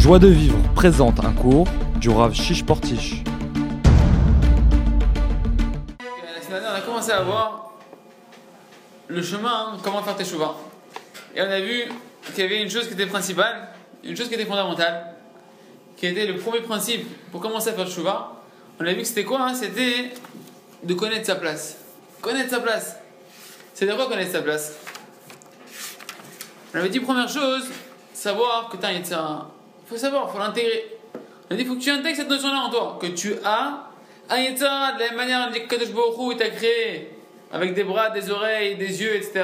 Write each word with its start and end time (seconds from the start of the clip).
Joie 0.00 0.18
de 0.18 0.28
vivre 0.28 0.56
présente 0.74 1.22
un 1.22 1.32
cours 1.34 1.68
du 1.96 2.08
Rav 2.08 2.32
Shish 2.32 2.64
Portish. 2.64 3.22
La 6.00 6.40
semaine 6.40 6.62
dernière, 6.62 6.70
on 6.72 6.76
a 6.76 6.80
commencé 6.80 7.10
à 7.10 7.20
voir 7.20 7.74
le 9.08 9.22
chemin, 9.22 9.74
hein, 9.74 9.76
comment 9.84 10.02
faire 10.02 10.16
tes 10.16 10.24
chouvas. 10.24 10.54
Et 11.36 11.42
on 11.42 11.50
a 11.50 11.60
vu 11.60 11.82
qu'il 12.34 12.38
y 12.38 12.46
avait 12.46 12.62
une 12.62 12.70
chose 12.70 12.88
qui 12.88 12.94
était 12.94 13.04
principale, 13.04 13.68
une 14.02 14.16
chose 14.16 14.28
qui 14.28 14.34
était 14.36 14.46
fondamentale, 14.46 15.16
qui 15.98 16.06
était 16.06 16.26
le 16.26 16.38
premier 16.38 16.62
principe 16.62 17.06
pour 17.30 17.42
commencer 17.42 17.68
à 17.68 17.74
faire 17.74 17.88
le. 17.88 18.40
On 18.80 18.86
a 18.86 18.94
vu 18.94 19.02
que 19.02 19.04
c'était 19.04 19.24
quoi 19.24 19.42
hein 19.42 19.52
C'était 19.52 20.12
de 20.82 20.94
connaître 20.94 21.26
sa 21.26 21.34
place. 21.34 21.76
Connaître 22.22 22.48
sa 22.48 22.60
place. 22.60 22.96
C'est 23.74 23.84
de 23.84 23.92
quoi 23.92 24.08
connaître 24.08 24.32
sa 24.32 24.40
place? 24.40 24.78
On 26.72 26.78
avait 26.78 26.88
dit 26.88 27.00
première 27.00 27.28
chose, 27.28 27.64
savoir 28.14 28.70
que 28.70 28.78
tu 28.78 28.86
as 28.86 29.20
un 29.20 29.46
faut 29.90 29.96
savoir, 29.96 30.28
il 30.28 30.32
faut 30.32 30.38
l'intégrer. 30.38 30.98
A 31.50 31.54
dit 31.54 31.62
il 31.62 31.66
faut 31.66 31.74
que 31.74 31.80
tu 31.80 31.90
intègres 31.90 32.16
cette 32.16 32.30
notion-là 32.30 32.60
en 32.60 32.70
toi, 32.70 32.98
que 33.00 33.08
tu 33.08 33.34
as 33.44 33.88
un 34.28 34.38
Yetzirah 34.38 34.92
de 34.92 35.00
la 35.00 35.06
même 35.08 35.16
manière 35.16 35.50
que 35.50 35.58
Kadosh 35.58 35.90
Baruch 35.90 36.16
Hu 36.16 36.36
t'a 36.36 36.50
créé 36.50 37.10
avec 37.52 37.74
des 37.74 37.82
bras, 37.82 38.10
des 38.10 38.30
oreilles, 38.30 38.76
des 38.76 39.02
yeux, 39.02 39.16
etc. 39.16 39.42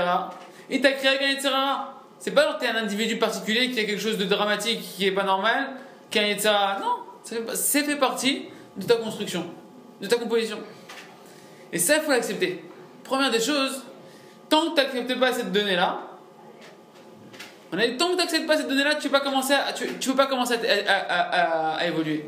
Il 0.71 0.81
t'a 0.81 0.93
créé 0.93 1.09
avec 1.09 1.23
un 1.23 1.31
Yetzirah. 1.31 1.95
C'est 2.21 2.31
pas 2.31 2.45
genre 2.45 2.59
que 2.59 2.65
tu 2.65 2.67
es 2.67 2.69
un 2.73 2.77
individu 2.77 3.19
particulier 3.19 3.71
qui 3.73 3.81
a 3.81 3.85
quelque 3.85 4.01
chose 4.01 4.19
de 4.19 4.25
dramatique 4.25 4.81
qui 4.81 5.07
est 5.07 5.13
pas 5.13 5.25
normal, 5.25 5.71
qui 6.11 6.21
a 6.21 6.23
un 6.23 6.27
Yetzirah. 6.27 6.79
Non, 6.81 6.99
c'est 7.25 7.83
fait 7.83 7.97
partie 7.97 8.45
de 8.77 8.87
ta 8.87 8.95
construction, 8.95 9.47
de 10.01 10.07
ta 10.07 10.17
composition. 10.17 10.59
Et 11.73 11.79
ça, 11.81 11.97
il 11.97 12.03
faut 12.03 12.13
l'accepter. 12.13 12.63
Première 13.03 13.33
des 13.33 13.41
choses, 13.41 13.83
tant 14.49 14.71
que 14.71 14.81
tu 14.81 14.97
n'acceptes 14.97 15.19
pas 15.19 15.33
cette 15.33 15.51
donnée-là, 15.51 16.03
on 17.73 17.79
a 17.79 17.87
dit, 17.87 17.97
tant 17.97 18.07
que 18.07 18.13
tu 18.13 18.19
n'acceptes 18.19 18.47
pas 18.47 18.57
cette 18.57 18.69
donnée-là, 18.69 18.95
tu 18.95 19.09
ne 19.09 19.13
peux 19.13 19.19
pas 19.19 19.25
commencer, 19.25 19.55
à, 19.55 19.73
tu, 19.73 19.87
tu 19.99 20.15
pas 20.15 20.27
commencer 20.27 20.55
à, 20.55 20.93
à, 20.93 21.77
à, 21.77 21.87
évoluer. 21.87 22.25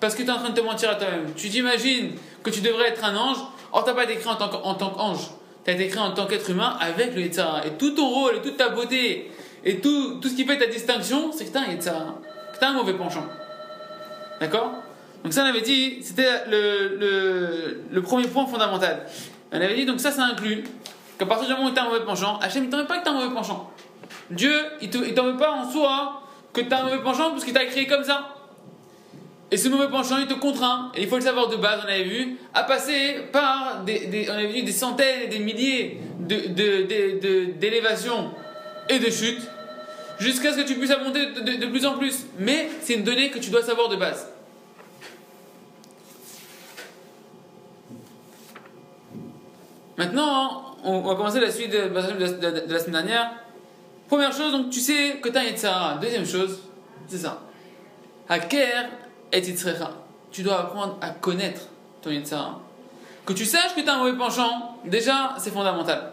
Parce 0.00 0.14
que 0.14 0.22
tu 0.22 0.28
es 0.28 0.30
en 0.30 0.38
train 0.38 0.50
de 0.50 0.54
te 0.54 0.64
mentir 0.64 0.90
à 0.90 0.96
toi-même. 0.96 1.32
Tu 1.36 1.48
t'imagines 1.48 2.12
que 2.42 2.50
tu 2.50 2.60
devrais 2.60 2.88
être 2.88 3.04
un 3.04 3.16
ange, 3.16 3.38
or 3.72 3.84
tu 3.84 3.90
n'as 3.90 3.96
pas 3.96 4.04
été 4.04 4.16
créé 4.16 4.32
en 4.32 4.74
tant 4.74 4.90
qu'ange. 4.90 5.30
Tu 5.64 5.70
as 5.70 5.74
été 5.74 5.88
créé 5.88 6.00
en 6.00 6.12
tant 6.12 6.26
qu'être 6.26 6.50
humain 6.50 6.76
avec 6.80 7.14
le 7.14 7.22
Yitzhara. 7.22 7.66
Et 7.66 7.70
tout 7.72 7.92
ton 7.92 8.08
rôle, 8.08 8.36
et 8.36 8.40
toute 8.42 8.56
ta 8.56 8.68
beauté, 8.68 9.30
et 9.64 9.78
tout, 9.78 10.18
tout 10.20 10.28
ce 10.28 10.34
qui 10.34 10.44
fait 10.44 10.58
ta 10.58 10.66
distinction, 10.66 11.30
c'est 11.32 11.46
que 11.46 11.52
tu 11.52 11.58
as 11.58 11.62
un 11.62 11.72
Yitzhara. 11.72 12.18
Que 12.52 12.58
tu 12.58 12.64
as 12.64 12.68
un 12.68 12.72
mauvais 12.72 12.94
penchant. 12.94 13.26
D'accord? 14.40 14.72
Donc 15.22 15.32
ça, 15.32 15.42
on 15.44 15.46
avait 15.46 15.60
dit, 15.60 16.02
c'était 16.02 16.46
le, 16.50 16.96
le, 16.98 17.82
le, 17.92 18.02
premier 18.02 18.26
point 18.26 18.46
fondamental. 18.46 19.06
On 19.52 19.56
avait 19.56 19.76
dit, 19.76 19.86
donc 19.86 20.00
ça, 20.00 20.10
ça 20.10 20.24
inclut 20.24 20.64
qu'à 21.16 21.26
partir 21.26 21.46
du 21.46 21.54
moment 21.54 21.68
où 21.68 21.72
tu 21.72 21.78
as 21.78 21.84
un 21.84 21.88
mauvais 21.88 22.04
penchant, 22.04 22.38
Hachem, 22.40 22.64
il 22.64 22.70
t'en 22.70 22.78
veut 22.78 22.86
pas 22.86 22.98
que 22.98 23.04
tu 23.04 23.08
as 23.08 23.12
un 23.12 23.14
mauvais 23.14 23.32
penchant. 23.32 23.71
Dieu, 24.32 24.54
il 24.80 24.90
t'en 24.90 25.24
veut 25.24 25.36
pas 25.36 25.52
en 25.52 25.70
soi 25.70 26.22
que 26.52 26.60
tu 26.60 26.72
as 26.72 26.80
un 26.80 26.84
mauvais 26.84 27.02
penchant 27.02 27.30
parce 27.30 27.44
qu'il 27.44 27.54
t'a 27.54 27.66
créé 27.66 27.86
comme 27.86 28.04
ça. 28.04 28.36
Et 29.50 29.58
ce 29.58 29.68
mauvais 29.68 29.88
penchant, 29.88 30.16
il 30.16 30.26
te 30.26 30.34
contraint, 30.34 30.90
et 30.94 31.02
il 31.02 31.08
faut 31.08 31.16
le 31.16 31.22
savoir 31.22 31.48
de 31.48 31.56
base, 31.56 31.80
on 31.84 31.88
avait 31.88 32.04
vu, 32.04 32.38
à 32.54 32.64
passer 32.64 33.16
par 33.32 33.82
des, 33.84 34.26
on 34.30 34.32
avait 34.32 34.46
vu 34.46 34.62
des 34.62 34.72
centaines 34.72 35.22
et 35.24 35.26
des 35.26 35.40
milliers 35.40 36.00
d'élévations 36.18 38.30
de, 38.88 38.94
et 38.94 38.98
de 38.98 39.10
chutes, 39.10 39.42
jusqu'à 40.18 40.52
ce 40.52 40.56
que 40.56 40.66
tu 40.66 40.76
puisses 40.76 40.96
monter 41.04 41.26
de, 41.26 41.66
plus 41.66 41.84
en 41.84 41.98
plus. 41.98 42.24
Mais 42.38 42.70
c'est 42.80 42.94
une 42.94 43.04
donnée 43.04 43.30
que 43.30 43.38
tu 43.38 43.50
dois 43.50 43.62
savoir 43.62 43.90
de 43.90 43.96
base. 43.96 44.26
Maintenant, 49.98 50.76
on 50.82 51.02
va 51.02 51.14
commencer 51.14 51.40
la 51.40 51.50
suite 51.50 51.70
de, 51.70 52.72
la 52.72 52.78
semaine 52.78 52.92
dernière. 52.92 53.41
Première 54.12 54.30
chose, 54.30 54.52
donc 54.52 54.68
tu 54.68 54.78
sais 54.78 55.20
que 55.22 55.30
tu 55.30 55.38
as 55.38 55.40
un 55.40 55.44
Yetzara. 55.44 55.94
Deuxième 55.94 56.26
chose, 56.26 56.58
c'est 57.08 57.16
ça. 57.16 57.40
Haker 58.28 58.90
et. 59.32 59.40
Tu 60.30 60.42
dois 60.42 60.60
apprendre 60.60 60.98
à 61.00 61.08
connaître 61.08 61.62
ton 62.02 62.10
Yetzara. 62.10 62.60
Que 63.24 63.32
tu 63.32 63.46
saches 63.46 63.74
que 63.74 63.80
tu 63.80 63.88
as 63.88 63.94
un 63.94 64.00
mauvais 64.00 64.18
penchant, 64.18 64.76
déjà, 64.84 65.34
c'est 65.38 65.50
fondamental. 65.50 66.12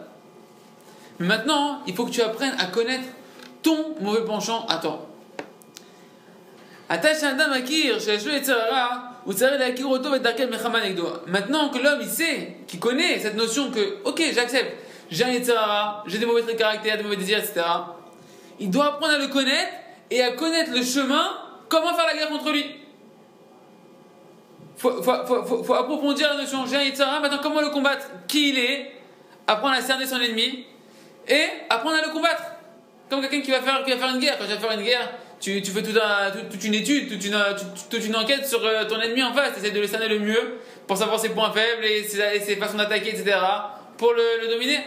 Mais 1.18 1.26
maintenant, 1.26 1.82
il 1.86 1.94
faut 1.94 2.06
que 2.06 2.10
tu 2.10 2.22
apprennes 2.22 2.54
à 2.58 2.68
connaître 2.68 3.04
ton 3.62 3.94
mauvais 4.00 4.24
penchant 4.24 4.64
à 4.70 4.78
toi. 4.78 5.06
Maintenant 11.26 11.68
que 11.68 11.78
l'homme 11.78 11.98
il 12.00 12.08
sait, 12.08 12.56
qu'il 12.66 12.80
connaît 12.80 13.18
cette 13.18 13.36
notion 13.36 13.70
que, 13.70 13.98
ok, 14.04 14.22
j'accepte, 14.32 14.72
j'ai 15.10 15.24
un 15.24 15.30
Yetzirara, 15.32 16.04
j'ai 16.06 16.18
des 16.18 16.26
mauvais 16.26 16.42
traits 16.42 16.54
de 16.54 16.58
caractère, 16.58 16.96
des 16.96 17.02
mauvais 17.02 17.16
désirs, 17.16 17.40
etc. 17.40 17.62
Il 18.60 18.70
doit 18.70 18.86
apprendre 18.86 19.14
à 19.14 19.18
le 19.18 19.28
connaître 19.28 19.72
et 20.10 20.22
à 20.22 20.32
connaître 20.32 20.70
le 20.72 20.84
chemin, 20.84 21.36
comment 21.68 21.94
faire 21.94 22.06
la 22.06 22.14
guerre 22.14 22.28
contre 22.28 22.52
lui. 22.52 22.66
Faut, 24.76 25.02
faut, 25.02 25.74
approfondir 25.74 26.28
la 26.30 26.42
notion 26.42 26.64
j'ai 26.66 26.76
un 26.76 26.82
Yetzirara, 26.82 27.20
maintenant 27.20 27.40
comment 27.42 27.60
le 27.60 27.70
combattre, 27.70 28.06
qui 28.28 28.50
il 28.50 28.58
est, 28.58 28.92
apprendre 29.46 29.74
à 29.74 29.82
cerner 29.82 30.06
son 30.06 30.20
ennemi 30.20 30.64
et 31.28 31.44
apprendre 31.68 31.96
à 31.96 32.06
le 32.06 32.12
combattre. 32.12 32.42
Comme 33.08 33.22
quelqu'un 33.22 33.40
qui 33.40 33.50
va 33.50 33.60
faire, 33.60 33.82
qui 33.84 33.90
va 33.90 33.96
faire 33.96 34.14
une 34.14 34.20
guerre. 34.20 34.38
Quand 34.38 34.44
tu 34.44 34.52
vas 34.52 34.58
faire 34.58 34.78
une 34.78 34.84
guerre, 34.84 35.10
tu, 35.40 35.62
fais 35.62 35.82
toute, 35.82 35.96
un, 35.96 36.30
toute, 36.30 36.64
une 36.64 36.74
étude, 36.74 37.08
toute 37.08 38.04
une, 38.04 38.16
enquête 38.16 38.46
sur 38.46 38.64
euh, 38.64 38.84
ton 38.84 39.00
ennemi 39.00 39.22
en 39.22 39.32
face. 39.32 39.52
Tu 39.60 39.70
de 39.70 39.80
le 39.80 39.86
cerner 39.86 40.08
le 40.08 40.20
mieux 40.20 40.60
pour 40.86 40.96
savoir 40.96 41.18
ses 41.18 41.30
points 41.30 41.50
faibles 41.50 41.84
et 41.84 42.04
ses, 42.04 42.56
façons 42.56 42.76
d'attaquer, 42.76 43.10
etc. 43.10 43.36
pour 43.96 44.12
le 44.12 44.48
dominer. 44.48 44.78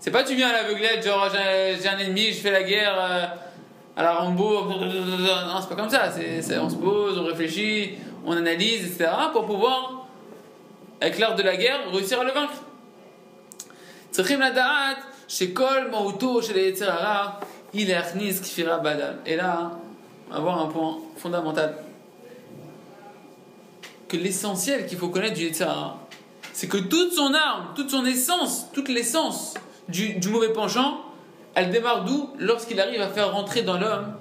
C'est 0.00 0.10
pas 0.10 0.24
tu 0.24 0.34
viens 0.34 0.48
à 0.48 0.52
l'aveuglette, 0.54 1.04
genre 1.04 1.28
j'ai 1.30 1.86
un 1.86 1.98
ennemi, 1.98 2.32
je 2.32 2.40
fais 2.40 2.50
la 2.50 2.62
guerre 2.62 2.96
euh, 2.98 3.26
à 3.94 4.02
la 4.02 4.14
Rambo. 4.14 4.64
Non, 4.64 5.60
c'est 5.60 5.68
pas 5.68 5.76
comme 5.76 5.90
ça. 5.90 6.08
On 6.62 6.70
se 6.70 6.76
pose, 6.76 7.18
on 7.18 7.24
réfléchit, 7.26 7.96
on 8.24 8.32
analyse, 8.32 8.86
etc. 8.86 9.10
pour 9.32 9.44
pouvoir, 9.44 10.06
avec 11.02 11.18
l'art 11.18 11.34
de 11.34 11.42
la 11.42 11.54
guerre, 11.54 11.80
réussir 11.92 12.18
à 12.18 12.24
le 12.24 12.32
vaincre. 12.32 12.54
Badal. 18.78 19.18
Et 19.26 19.36
là, 19.36 19.72
on 20.30 20.34
va 20.34 20.40
voir 20.40 20.62
un 20.62 20.66
point 20.68 20.96
fondamental. 21.18 21.76
Que 24.08 24.16
l'essentiel 24.16 24.86
qu'il 24.86 24.96
faut 24.96 25.08
connaître 25.08 25.34
du 25.34 25.42
Yetzirah, 25.42 25.98
c'est 26.54 26.68
que 26.68 26.78
toute 26.78 27.12
son 27.12 27.34
arme, 27.34 27.74
toute 27.76 27.90
son 27.90 28.06
essence, 28.06 28.66
toute 28.72 28.88
l'essence 28.88 29.54
du, 29.88 30.28
mauvais 30.28 30.52
penchant, 30.52 31.00
elle 31.54 31.70
démarre 31.70 32.04
d'où 32.04 32.30
Lorsqu'il 32.38 32.80
arrive 32.80 33.00
à 33.00 33.08
faire 33.08 33.32
rentrer 33.32 33.62
dans 33.62 33.78
l'homme 33.78 34.14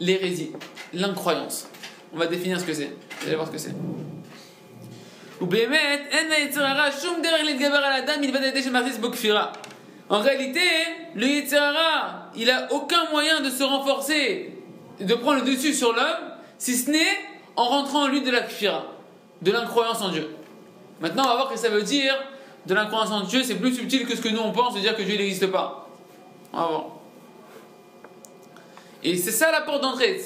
l'hérésie, 0.00 0.52
l'incroyance. 0.92 1.68
On 2.12 2.18
va 2.18 2.26
définir 2.26 2.60
ce 2.60 2.64
que 2.64 2.74
c'est. 2.74 2.92
Vous 3.20 3.26
allez 3.26 3.36
voir 3.36 3.46
ce 3.46 3.52
que 3.52 3.58
c'est. 3.58 3.74
En 10.08 10.20
réalité, 10.20 10.60
le 11.14 11.26
Yitzhara, 11.26 12.30
il 12.36 12.50
a 12.50 12.72
aucun 12.72 13.10
moyen 13.10 13.40
de 13.40 13.50
se 13.50 13.62
renforcer, 13.62 14.54
de 15.00 15.14
prendre 15.14 15.44
le 15.44 15.50
dessus 15.50 15.74
sur 15.74 15.92
l'homme, 15.92 16.32
si 16.58 16.76
ce 16.76 16.90
n'est 16.90 17.18
en 17.56 17.64
rentrant 17.64 18.04
en 18.04 18.08
lui 18.08 18.22
de 18.22 18.30
la 18.30 18.42
kfira, 18.42 18.86
de 19.42 19.50
l'incroyance 19.50 20.00
en 20.00 20.10
Dieu. 20.10 20.30
Maintenant, 21.00 21.24
on 21.24 21.28
va 21.28 21.34
voir 21.34 21.48
ce 21.48 21.54
que 21.54 21.58
ça 21.58 21.68
veut 21.68 21.82
dire 21.82 22.14
de 22.66 22.74
l'incroyance 22.74 23.10
en 23.10 23.22
Dieu. 23.22 23.42
C'est 23.42 23.56
plus 23.56 23.74
subtil 23.74 24.06
que 24.06 24.16
ce 24.16 24.20
que 24.20 24.28
nous 24.28 24.40
on 24.40 24.52
pense 24.52 24.74
de 24.74 24.80
dire 24.80 24.96
que 24.96 25.02
Dieu 25.02 25.16
n'existe 25.16 25.46
pas. 25.46 25.88
Va 26.52 26.66
voir. 26.66 26.84
Et 29.02 29.16
c'est 29.16 29.30
ça 29.30 29.52
la 29.52 29.60
porte 29.60 29.82
d'entrée. 29.82 30.20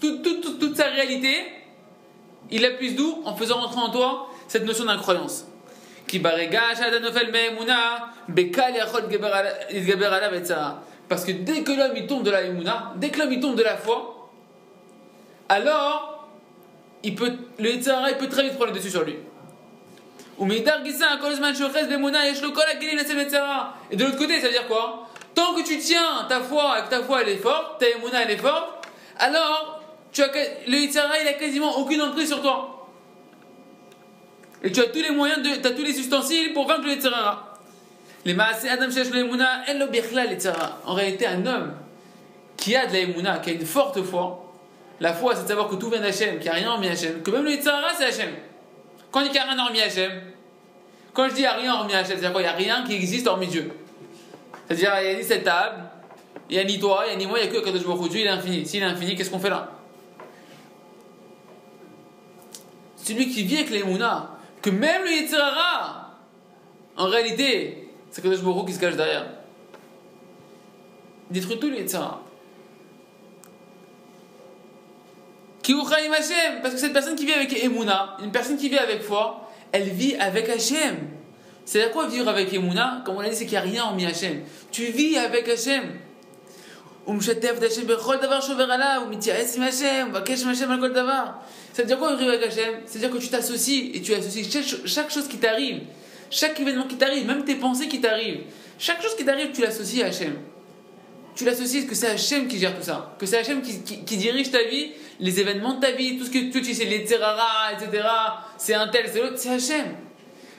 Toute, 0.00 0.22
toute, 0.58 0.76
sa 0.76 0.84
réalité, 0.84 1.46
il 2.50 2.62
la 2.62 2.70
d'où? 2.70 3.22
En 3.24 3.34
faisant 3.34 3.60
rentrer 3.60 3.80
en 3.80 3.90
toi 3.90 4.28
cette 4.46 4.64
notion 4.64 4.84
d'incroyance. 4.84 5.46
Parce 11.08 11.24
que 11.24 11.32
dès 11.32 11.62
que 11.62 11.72
l'homme 11.72 12.06
tombe 12.06 12.22
de 12.22 12.30
la 12.30 12.42
dès 12.96 13.10
que 13.10 13.18
l'homme 13.18 13.40
tombe 13.40 13.56
de 13.56 13.62
la 13.62 13.76
foi, 13.76 14.30
alors 15.48 16.28
il 17.02 17.14
peut, 17.14 17.32
le 17.58 17.70
il 17.70 18.16
peut 18.18 18.28
très 18.28 18.44
vite 18.44 18.54
prendre 18.54 18.72
le 18.72 18.78
dessus 18.78 18.90
sur 18.90 19.04
lui. 19.04 19.16
Et 20.40 20.46
de 23.96 24.04
l'autre 24.04 24.16
côté, 24.16 24.40
ça 24.40 24.46
veut 24.46 24.52
dire 24.52 24.66
quoi? 24.66 25.06
Tant 25.34 25.54
que 25.54 25.62
tu 25.62 25.78
tiens 25.78 26.24
ta 26.28 26.40
foi 26.40 26.78
et 26.78 26.84
que 26.84 26.88
ta 26.88 27.02
foi 27.02 27.20
elle 27.22 27.28
est 27.28 27.36
forte, 27.36 27.78
ta 27.78 27.88
emuna 27.88 28.22
elle 28.22 28.30
est 28.30 28.38
forte, 28.38 28.86
alors 29.18 29.82
tu 30.12 30.22
as, 30.22 30.28
le 30.66 30.76
Yitzhara 30.76 31.20
il 31.20 31.28
a 31.28 31.34
quasiment 31.34 31.76
aucune 31.78 32.00
emprise 32.00 32.28
sur 32.28 32.40
toi. 32.40 32.88
Et 34.62 34.72
tu 34.72 34.80
as 34.80 34.86
tous 34.86 35.02
les 35.02 35.10
moyens, 35.10 35.40
tu 35.42 35.50
as 35.66 35.70
tous 35.70 35.82
les 35.82 35.98
ustensiles 35.98 36.54
pour 36.54 36.66
vaincre 36.66 36.84
le 36.86 36.92
Yitzhara. 36.92 37.58
Les 38.24 38.34
Maasé 38.34 38.70
Adam 38.70 38.88
l'Yitzhara. 38.88 40.80
En 40.86 40.94
réalité, 40.94 41.26
un 41.26 41.46
homme 41.46 41.74
qui 42.56 42.74
a 42.76 42.86
de 42.86 42.92
la 42.92 43.00
Emuna, 43.00 43.38
qui 43.38 43.50
a 43.50 43.52
une 43.52 43.66
forte 43.66 44.02
foi, 44.02 44.52
la 45.00 45.12
foi 45.14 45.34
c'est 45.36 45.42
de 45.44 45.48
savoir 45.48 45.68
que 45.68 45.76
tout 45.76 45.90
vient 45.90 46.00
d'Hachem, 46.00 46.38
qu'il 46.38 46.44
n'y 46.44 46.48
a 46.48 46.54
rien 46.54 46.70
hormis 46.70 46.88
Hachem, 46.88 47.22
que 47.22 47.30
même 47.30 47.44
le 47.44 47.52
Yitzhara 47.52 47.94
c'est 47.96 48.06
Hachem. 48.06 48.30
Quand 49.10 49.20
je 49.20 49.26
dis 49.26 49.32
n'y 49.32 49.38
a 49.38 49.44
rien 49.44 49.58
hormis 49.58 49.80
Hachem, 49.80 50.22
quand 51.12 51.24
je 51.24 51.28
dis 51.30 51.34
qu'il 51.36 51.42
n'y 51.42 51.48
a 51.48 51.54
rien 51.54 51.74
hormis 51.74 51.94
Hachem, 51.94 52.18
c'est-à-dire 52.18 52.32
qu'il 52.32 52.42
n'y 52.42 52.46
a 52.46 52.52
rien 52.52 52.84
qui 52.84 52.94
existe 52.94 53.26
hormis 53.26 53.48
Dieu. 53.48 53.72
C'est-à-dire 54.66 54.92
il 55.00 55.08
n'y 55.08 55.14
a 55.14 55.18
ni 55.18 55.24
cette 55.24 55.44
table, 55.44 55.82
il 56.48 56.56
n'y 56.56 56.62
a 56.62 56.64
ni 56.64 56.78
toi, 56.78 57.04
il 57.06 57.08
n'y 57.08 57.14
a 57.14 57.16
ni 57.16 57.26
moi, 57.26 57.38
il 57.40 57.48
n'y 57.50 57.56
a 57.56 57.60
que 57.60 57.64
Kadosh 57.64 57.84
Baruch 57.84 58.10
Dieu, 58.10 58.20
il 58.20 58.26
est 58.26 58.30
infini. 58.30 58.66
S'il 58.66 58.82
est 58.82 58.86
infini, 58.86 59.16
qu'est-ce 59.16 59.30
qu'on 59.30 59.40
fait 59.40 59.50
là? 59.50 59.70
Celui 62.96 63.28
qui 63.30 63.42
vit 63.42 63.56
avec 63.56 63.70
les 63.70 63.82
Mouna, 63.82 64.30
que 64.62 64.70
même 64.70 65.02
le 65.02 65.10
Yitzhara, 65.10 66.10
en 66.96 67.06
réalité, 67.06 67.90
c'est 68.10 68.22
Kadosh 68.22 68.42
Baruch 68.42 68.66
qui 68.66 68.74
se 68.74 68.80
cache 68.80 68.96
derrière. 68.96 69.26
Détruit 71.30 71.58
tout 71.58 71.70
le 71.70 71.78
Yitzhara. 71.78 72.22
Hashem, 75.74 76.60
parce 76.62 76.74
que 76.74 76.80
cette 76.80 76.92
personne 76.92 77.16
qui 77.16 77.26
vit 77.26 77.32
avec 77.32 77.52
Emouna, 77.62 78.16
une 78.22 78.32
personne 78.32 78.56
qui 78.56 78.68
vit 78.68 78.78
avec 78.78 79.02
foi, 79.02 79.50
elle 79.72 79.88
vit 79.90 80.16
avec 80.16 80.48
Hashem. 80.48 80.96
C'est 81.64 81.84
à 81.84 81.88
quoi 81.88 82.06
vivre 82.08 82.28
avec 82.28 82.52
Emouna? 82.52 83.02
Comme 83.04 83.16
on 83.16 83.20
l'a 83.20 83.28
dit, 83.28 83.36
c'est 83.36 83.44
qu'il 83.44 83.52
n'y 83.52 83.58
a 83.58 83.62
rien 83.62 83.84
en 83.84 83.94
mi 83.94 84.04
Hashem. 84.06 84.40
Tu 84.72 84.86
vis 84.86 85.16
avec 85.16 85.48
Hashem. 85.48 85.84
Ça 87.06 87.32
veut 91.82 91.86
dire 91.86 91.98
quoi 91.98 92.16
vivre 92.16 92.30
avec 92.30 92.42
Hashem? 92.42 92.74
C'est-à-dire 92.86 93.10
que 93.10 93.18
tu 93.18 93.28
t'associes 93.28 93.90
et 93.94 94.02
tu 94.02 94.14
associes 94.14 94.50
chaque, 94.84 95.10
chose 95.10 95.28
qui 95.28 95.38
t'arrive, 95.38 95.80
chaque 96.30 96.58
événement 96.60 96.86
qui 96.86 96.96
t'arrive, 96.96 97.26
même 97.26 97.44
tes 97.44 97.54
pensées 97.54 97.88
qui 97.88 98.00
t'arrivent. 98.00 98.42
Chaque 98.78 99.02
chose 99.02 99.16
qui 99.16 99.24
t'arrive, 99.24 99.50
tu 99.52 99.62
l'associes 99.62 100.02
à 100.02 100.06
Hashem. 100.06 100.36
Tu 101.40 101.46
l'associes 101.46 101.86
que 101.86 101.94
c'est 101.94 102.08
Hashem 102.08 102.48
qui 102.48 102.58
gère 102.58 102.76
tout 102.76 102.82
ça, 102.82 103.14
que 103.18 103.24
c'est 103.24 103.38
Hashem 103.38 103.62
qui, 103.62 104.16
dirige 104.18 104.50
ta 104.50 104.62
vie, 104.62 104.90
les 105.20 105.40
événements 105.40 105.72
de 105.72 105.80
ta 105.80 105.90
vie, 105.92 106.18
tout 106.18 106.26
ce 106.26 106.30
que 106.30 106.52
tu 106.52 106.74
sais, 106.74 106.84
les 106.84 107.02
terrara, 107.02 107.72
etc. 107.72 108.06
C'est 108.58 108.74
un 108.74 108.88
tel, 108.88 109.08
c'est 109.10 109.22
l'autre, 109.22 109.38
c'est 109.38 109.48
Hashem. 109.48 109.86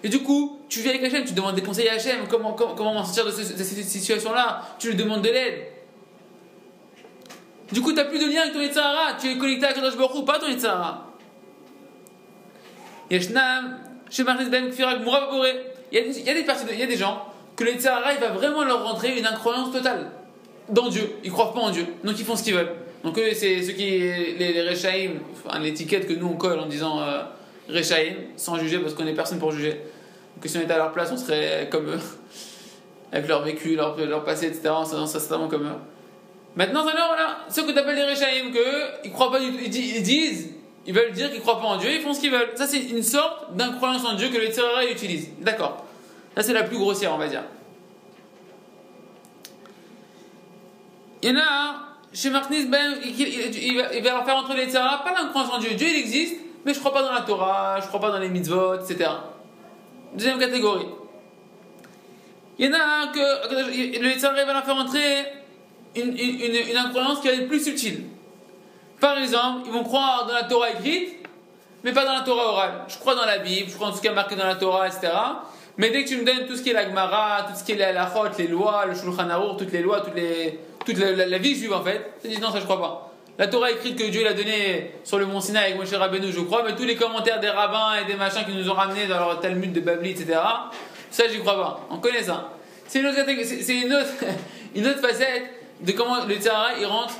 Et 0.04 0.10
du 0.10 0.24
coup, 0.24 0.60
tu 0.70 0.80
vis 0.80 0.90
avec 0.90 1.04
Hachem, 1.04 1.24
tu 1.24 1.34
demandes 1.34 1.54
des 1.54 1.62
conseils 1.62 1.88
à 1.88 1.94
Hachem, 1.94 2.22
comment, 2.28 2.54
comment, 2.54 2.96
m'en 2.96 3.06
sortir 3.06 3.28
de, 3.28 3.32
cette 3.32 3.86
situation-là, 3.86 4.64
tu 4.80 4.88
lui 4.88 4.96
demandes 4.96 5.22
de 5.22 5.30
l'aide. 5.30 5.68
Du 7.72 7.82
coup, 7.82 7.92
tu 7.92 7.98
n'as 7.98 8.06
plus 8.06 8.18
de 8.18 8.26
lien 8.26 8.42
avec 8.42 8.54
ton 8.54 8.62
Yitzhara, 8.62 9.18
tu 9.22 9.30
es 9.30 9.38
connecté 9.38 9.68
à 9.68 9.74
Kadosh 9.74 9.96
Baruch 9.96 10.26
pas 10.26 10.40
ton 10.40 10.48
Yitzhara. 10.48 11.12
Yeshnam, 13.12 13.82
chez 14.10 14.24
Ben 14.24 14.72
Kfirak 14.72 15.04
personnes, 16.44 16.70
il 16.72 16.80
y 16.80 16.84
a 16.84 16.88
des 16.88 16.98
gens 16.98 17.28
que 17.56 17.66
le 17.66 17.74
Yitzhara, 17.74 18.16
il 18.16 18.20
va 18.20 18.30
vraiment 18.30 18.64
leur 18.64 18.84
rentrer 18.84 19.16
une 19.16 19.28
incroyance 19.28 19.72
totale 19.72 20.10
dans 20.70 20.90
Dieu. 20.90 21.10
Ils 21.24 21.32
croient 21.32 21.54
pas 21.54 21.60
en 21.60 21.72
Dieu, 21.72 21.86
donc 22.04 22.18
ils 22.18 22.26
font 22.26 22.36
ce 22.36 22.44
qu'ils 22.44 22.56
veulent. 22.56 22.74
Donc 23.04 23.18
eux, 23.18 23.34
c'est 23.34 23.62
ceux 23.64 23.74
qui, 23.74 23.90
les, 23.90 24.54
les 24.54 25.10
enfin, 25.46 25.60
l'étiquette 25.60 26.08
que 26.08 26.14
nous 26.14 26.28
on 26.28 26.36
colle 26.36 26.60
en 26.60 26.68
disant 26.68 27.02
euh, 27.02 27.82
sans 28.36 28.58
juger 28.58 28.80
parce 28.80 28.94
qu'on 28.94 29.06
n'est 29.06 29.14
personne 29.14 29.40
pour 29.40 29.52
juger. 29.52 29.82
Que 30.40 30.48
si 30.48 30.58
on 30.58 30.62
était 30.62 30.74
à 30.74 30.78
leur 30.78 30.92
place, 30.92 31.12
on 31.12 31.18
serait 31.18 31.68
comme 31.72 31.90
eux, 31.90 32.00
avec 33.12 33.28
leur 33.28 33.44
vécu, 33.44 33.76
leur, 33.76 33.98
leur 33.98 34.24
passé, 34.24 34.48
etc. 34.48 34.70
On 34.72 34.86
serait 34.86 35.20
certainement 35.20 35.48
comme 35.48 35.66
eux. 35.68 35.76
Maintenant, 36.56 36.86
alors, 36.86 37.08
voilà, 37.08 37.38
ceux 37.50 37.64
que 37.64 37.72
tu 37.72 37.80
appelles 37.80 37.96
les 37.96 38.04
Rechaim, 38.04 38.52
que 38.54 39.06
ils 39.06 39.12
croient 39.12 39.32
pas 39.32 39.40
du 39.40 39.52
tout, 39.52 39.60
ils 39.62 40.04
disent, 40.04 40.50
ils 40.86 40.94
veulent 40.94 41.12
dire 41.12 41.32
qu'ils 41.32 41.42
croient 41.42 41.60
pas 41.60 41.68
en 41.68 41.78
Dieu, 41.78 41.90
ils 41.92 42.02
font 42.02 42.14
ce 42.14 42.20
qu'ils 42.20 42.32
veulent. 42.32 42.52
Ça, 42.56 42.68
c'est 42.68 42.82
une 42.82 43.04
sorte 43.04 43.56
d'incroyance 43.56 44.04
en 44.06 44.16
Dieu 44.16 44.30
que 44.30 44.38
les 44.38 44.52
Tzerara 44.52 44.86
utilisent. 44.86 45.30
D'accord. 45.40 45.86
Ça, 46.36 46.44
c'est 46.44 46.54
la 46.54 46.64
plus 46.64 46.78
grossière, 46.78 47.14
on 47.14 47.18
va 47.18 47.28
dire. 47.28 47.44
Il 51.22 51.30
y 51.30 51.32
en 51.34 51.40
a 51.40 51.92
chez 52.14 52.30
Martinez, 52.30 52.66
ben, 52.66 52.96
il, 53.04 54.04
va, 54.04 54.12
leur 54.12 54.26
faire 54.26 54.38
entrer 54.38 54.56
les 54.66 54.72
Tzerara, 54.72 55.04
pas 55.04 55.14
l'incroyance 55.14 55.54
en 55.54 55.60
Dieu. 55.60 55.72
Dieu, 55.76 55.88
il 55.88 55.96
existe, 55.96 56.36
mais 56.66 56.74
je 56.74 56.80
crois 56.80 56.94
pas 56.94 57.04
dans 57.04 57.14
la 57.14 57.22
Torah, 57.22 57.80
je 57.80 57.88
crois 57.88 58.02
pas 58.02 58.12
dans 58.12 58.20
les 58.20 58.30
mitzvot, 58.30 58.76
etc. 58.76 59.10
Deuxième 60.14 60.40
catégorie. 60.40 60.88
Il 62.60 62.66
y 62.66 62.70
en 62.70 62.74
a 62.74 63.08
que 63.08 64.00
le 64.00 64.10
Yitzhara 64.10 64.44
va 64.44 64.54
leur 64.54 64.66
faire 64.66 64.76
entrer 64.76 65.26
une, 65.96 66.78
incroyance 66.78 67.22
qui 67.22 67.30
est 67.30 67.48
plus 67.48 67.64
subtile. 67.64 68.04
Par 69.00 69.18
exemple, 69.18 69.64
ils 69.66 69.72
vont 69.72 69.84
croire 69.84 70.28
dans 70.28 70.34
la 70.34 70.44
Torah 70.44 70.70
écrite, 70.72 71.16
mais 71.84 71.94
pas 71.94 72.06
dans 72.06 72.14
la 72.14 72.22
Torah 72.22 72.46
orale. 72.50 72.74
Je 72.88 72.98
crois 72.98 73.16
dans 73.16 73.26
la 73.26 73.40
Bible, 73.40 73.70
je 73.70 73.76
crois 73.76 73.88
en 73.88 73.92
tout 73.92 74.06
est 74.06 74.14
marqué 74.14 74.36
dans 74.36 74.46
la 74.46 74.56
Torah, 74.56 74.88
etc. 74.88 75.08
Mais 75.78 75.90
dès 75.90 76.04
que 76.04 76.10
tu 76.10 76.18
me 76.18 76.26
donnes 76.26 76.46
tout 76.46 76.56
ce 76.56 76.62
qui 76.62 76.72
est 76.72 76.74
la 76.74 76.88
Gemara, 76.88 77.48
tout 77.48 77.58
ce 77.58 77.64
qui 77.64 77.72
est 77.72 77.78
la 77.78 77.94
Lachot, 77.94 78.28
les 78.38 78.48
lois, 78.48 78.86
le 78.86 78.94
Shulchan 78.94 79.30
Aruch, 79.30 79.58
toutes 79.58 79.72
les 79.72 79.82
lois, 79.82 80.02
toutes 80.02 80.16
les, 80.16 80.60
toute 80.86 80.98
la, 80.98 81.38
vie 81.38 81.56
juive 81.56 81.74
en 81.74 81.84
fait, 81.84 82.14
tu 82.22 82.28
dis 82.28 82.40
non, 82.40 82.52
ça 82.52 82.60
je 82.60 82.66
crois 82.66 82.80
pas. 82.80 83.12
La 83.38 83.48
Torah 83.48 83.72
écrite 83.72 83.98
que 83.98 84.04
Dieu 84.04 84.24
l'a 84.24 84.34
donnée 84.34 84.92
sur 85.04 85.18
le 85.18 85.26
mont 85.26 85.40
Sinaï 85.40 85.72
avec 85.72 85.78
Moshe 85.78 85.94
Rabbeinu, 85.94 86.32
je 86.32 86.42
crois, 86.42 86.64
mais 86.64 86.76
tous 86.76 86.84
les 86.84 86.96
commentaires 86.96 87.40
des 87.40 87.50
rabbins 87.50 87.96
et 88.02 88.06
des 88.06 88.16
machins 88.16 88.46
qui 88.46 88.54
nous 88.54 88.70
ont 88.70 88.74
ramenés 88.74 89.08
dans 89.08 89.18
leur 89.18 89.40
Talmud 89.40 89.72
de 89.72 89.80
Babli, 89.80 90.12
etc., 90.12 90.40
ça 91.10 91.28
j'y 91.28 91.40
crois 91.40 91.56
pas. 91.56 91.88
On 91.90 91.98
connaît 91.98 92.24
ça. 92.24 92.52
C'est 92.88 93.00
une 94.76 94.86
autre, 94.86 95.00
facette 95.02 95.44
de 95.82 95.92
comment 95.94 96.24
le 96.26 96.36
Tzara 96.36 96.74
il 96.80 96.86
rentre 96.86 97.16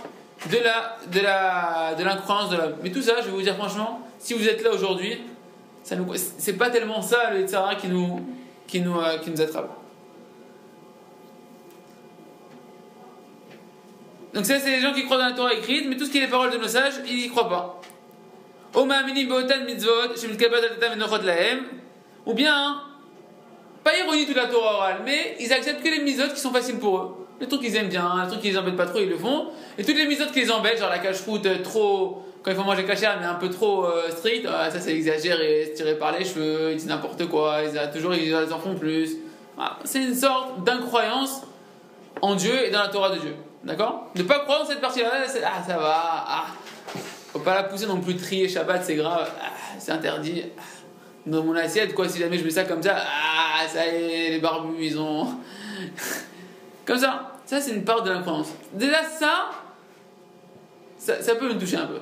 de 0.50 0.58
la 0.58 0.98
de 1.12 1.20
la 1.22 1.96
de 1.98 2.04
l'incroyance 2.04 2.50
de 2.50 2.58
l'homme. 2.58 2.76
Mais 2.84 2.92
tout 2.92 3.02
ça, 3.02 3.16
je 3.22 3.26
vais 3.26 3.32
vous 3.32 3.42
dire 3.42 3.56
franchement, 3.56 4.02
si 4.20 4.34
vous 4.34 4.48
êtes 4.48 4.64
là 4.64 4.72
aujourd'hui, 4.72 5.22
ça 5.84 5.96
nous 5.96 6.06
c'est 6.16 6.58
pas 6.58 6.70
tellement 6.70 7.02
ça 7.02 7.32
le 7.32 7.48
Tzara 7.48 7.76
qui 7.76 7.88
nous 7.88 8.22
qui 8.68 8.82
nous 8.82 9.00
euh, 9.00 9.18
qui 9.20 9.32
nous 9.32 9.42
attrape. 9.42 9.81
Donc 14.34 14.46
ça, 14.46 14.60
c'est 14.60 14.72
les 14.72 14.80
gens 14.80 14.94
qui 14.94 15.04
croient 15.04 15.18
dans 15.18 15.26
la 15.26 15.34
Torah 15.34 15.54
écrite, 15.54 15.88
mais 15.90 15.98
tout 15.98 16.06
ce 16.06 16.12
qui 16.12 16.18
est 16.18 16.22
les 16.22 16.28
paroles 16.28 16.52
de 16.52 16.58
nos 16.58 16.68
sages, 16.68 16.94
ils 17.08 17.18
n'y 17.18 17.30
croient 17.30 17.50
pas. 17.50 17.82
Ou 22.26 22.34
bien, 22.34 22.82
pas 23.84 23.98
ironie 23.98 24.26
toute 24.26 24.36
la 24.36 24.48
Torah 24.48 24.76
orale, 24.76 25.02
mais 25.04 25.36
ils 25.40 25.52
acceptent 25.52 25.84
que 25.84 25.90
les 25.90 26.02
mitzvot 26.02 26.34
qui 26.34 26.40
sont 26.40 26.52
faciles 26.52 26.78
pour 26.78 26.98
eux. 26.98 27.28
Les 27.42 27.48
trucs 27.48 27.62
qu'ils 27.62 27.76
aiment 27.76 27.90
bien, 27.90 28.24
les 28.24 28.30
trucs 28.30 28.42
qui 28.42 28.52
les 28.52 28.58
embêtent 28.58 28.78
pas 28.78 28.86
trop, 28.86 29.00
ils 29.00 29.10
le 29.10 29.18
font. 29.18 29.48
Et 29.78 29.84
toutes 29.84 29.98
les 29.98 30.06
mitzvot 30.06 30.32
qui 30.32 30.42
les 30.42 30.52
embêtent, 30.52 30.80
genre 30.80 30.90
la 30.90 31.00
cache-route 31.00 31.46
euh, 31.48 31.62
trop, 31.64 32.24
quand 32.44 32.52
il 32.52 32.58
faut 32.58 32.64
manger 32.64 32.86
cachère, 32.86 33.18
mais 33.20 33.26
un 33.26 33.36
peu 33.36 33.50
trop 33.50 33.86
euh, 33.86 34.10
strict, 34.12 34.48
ah, 34.48 34.70
ça 34.70 34.80
c'est 34.80 34.96
exagéré, 34.96 35.66
se 35.72 35.78
tirer 35.78 35.96
par 35.98 36.18
les 36.18 36.24
cheveux, 36.24 36.72
ils 36.72 36.78
disent 36.78 36.88
n'importe 36.88 37.28
quoi, 37.28 37.62
ils, 37.64 37.92
toujours 37.92 38.14
ils 38.14 38.36
en 38.36 38.60
font 38.60 38.76
plus. 38.76 39.18
Ah, 39.58 39.78
c'est 39.84 40.04
une 40.04 40.16
sorte 40.16 40.64
d'incroyance 40.64 41.42
en 42.22 42.36
Dieu 42.36 42.68
et 42.68 42.70
dans 42.70 42.82
la 42.82 42.90
Torah 42.90 43.10
de 43.10 43.20
Dieu. 43.20 43.36
D'accord 43.64 44.10
Ne 44.16 44.24
pas 44.24 44.40
croire 44.40 44.62
dans 44.62 44.66
cette 44.66 44.82
partie-là. 44.82 45.12
Ah, 45.46 45.64
ça 45.66 45.78
va. 45.78 46.26
Ah. 46.28 46.46
Faut 47.32 47.40
pas 47.40 47.56
la 47.56 47.64
pousser 47.64 47.86
non 47.86 48.02
plus. 48.02 48.16
Trier 48.18 48.50
Shabbat, 48.50 48.84
c'est 48.84 48.96
grave. 48.96 49.30
Ah, 49.42 49.52
c'est 49.78 49.92
interdit. 49.92 50.46
Dans 51.26 51.44
mon 51.44 51.56
assiette, 51.56 51.94
quoi, 51.94 52.10
si 52.10 52.20
jamais 52.20 52.38
je 52.38 52.44
mets 52.44 52.50
ça 52.50 52.64
comme 52.64 52.82
ça, 52.82 52.98
ah, 52.98 53.68
ça 53.68 53.86
y 53.86 53.90
est, 53.90 54.30
les 54.32 54.40
barbus, 54.40 54.76
ils 54.80 55.00
ont. 55.00 55.28
comme 56.86 56.98
ça. 56.98 57.28
Ça, 57.46 57.62
c'est 57.62 57.72
une 57.72 57.84
part 57.84 58.02
de 58.02 58.10
l'incroyance. 58.10 58.50
Déjà, 58.74 59.04
ça, 59.04 59.52
ça, 60.98 61.36
peut 61.36 61.54
me 61.54 61.60
toucher 61.60 61.78
un 61.78 61.86
peu. 61.86 62.00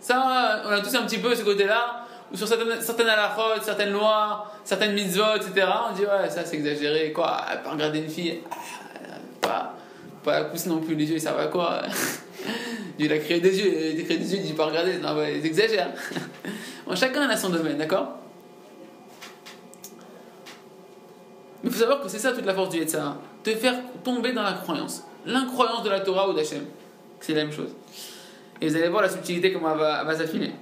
Ça, 0.00 0.62
on 0.66 0.70
a 0.70 0.80
tous 0.80 0.94
un 0.94 1.02
petit 1.02 1.18
peu 1.18 1.34
ce 1.34 1.42
côté-là, 1.42 2.06
où 2.32 2.36
sur 2.36 2.48
certaines, 2.48 2.80
certaines 2.80 3.08
alakhot, 3.08 3.60
certaines 3.62 3.92
lois, 3.92 4.50
certaines 4.64 4.94
mitzvot, 4.94 5.36
etc., 5.36 5.66
on 5.90 5.94
dit, 5.94 6.02
ouais, 6.02 6.30
ça 6.30 6.44
c'est 6.44 6.56
exagéré, 6.56 7.12
quoi, 7.12 7.42
pas 7.62 7.70
regarder 7.70 7.98
une 7.98 8.08
fille, 8.08 8.40
pas 9.40 9.74
pas 10.22 10.40
la 10.40 10.44
pousser 10.46 10.68
non 10.68 10.80
plus 10.80 10.94
les 10.94 11.10
yeux, 11.10 11.18
ça 11.18 11.32
va 11.32 11.46
quoi 11.46 11.82
Dieu 12.98 13.12
a 13.12 13.18
créé 13.18 13.40
des 13.40 13.58
yeux, 13.58 13.92
il 13.94 14.00
a 14.00 14.04
créé 14.04 14.18
des 14.18 14.32
yeux, 14.32 14.40
il 14.40 14.46
dit 14.46 14.52
pas 14.54 14.66
regarder, 14.66 14.98
non, 14.98 15.14
bah, 15.14 15.30
ils 15.30 15.44
exagèrent. 15.46 15.92
bon, 16.86 16.96
chacun 16.96 17.28
a 17.28 17.36
son 17.36 17.50
domaine, 17.50 17.78
d'accord 17.78 18.18
Mais 21.62 21.70
il 21.70 21.72
faut 21.72 21.80
savoir 21.80 22.00
que 22.00 22.08
c'est 22.08 22.18
ça 22.18 22.32
toute 22.32 22.46
la 22.46 22.54
force 22.54 22.70
du 22.70 22.78
Yetzirah, 22.78 23.16
te 23.42 23.50
faire 23.50 23.74
tomber 24.02 24.32
dans 24.32 24.42
la 24.42 24.52
croyance, 24.52 25.04
l'incroyance 25.26 25.82
de 25.82 25.90
la 25.90 26.00
Torah 26.00 26.28
ou 26.28 26.32
d'Hachem. 26.32 26.64
C'est 27.20 27.34
la 27.34 27.44
même 27.44 27.52
chose. 27.52 27.74
Et 28.60 28.68
vous 28.68 28.76
allez 28.76 28.88
voir 28.88 29.02
la 29.02 29.08
subtilité 29.08 29.52
comment 29.52 29.72
elle 29.72 29.78
va, 29.78 30.04
va 30.04 30.16
s'affiner. 30.16 30.52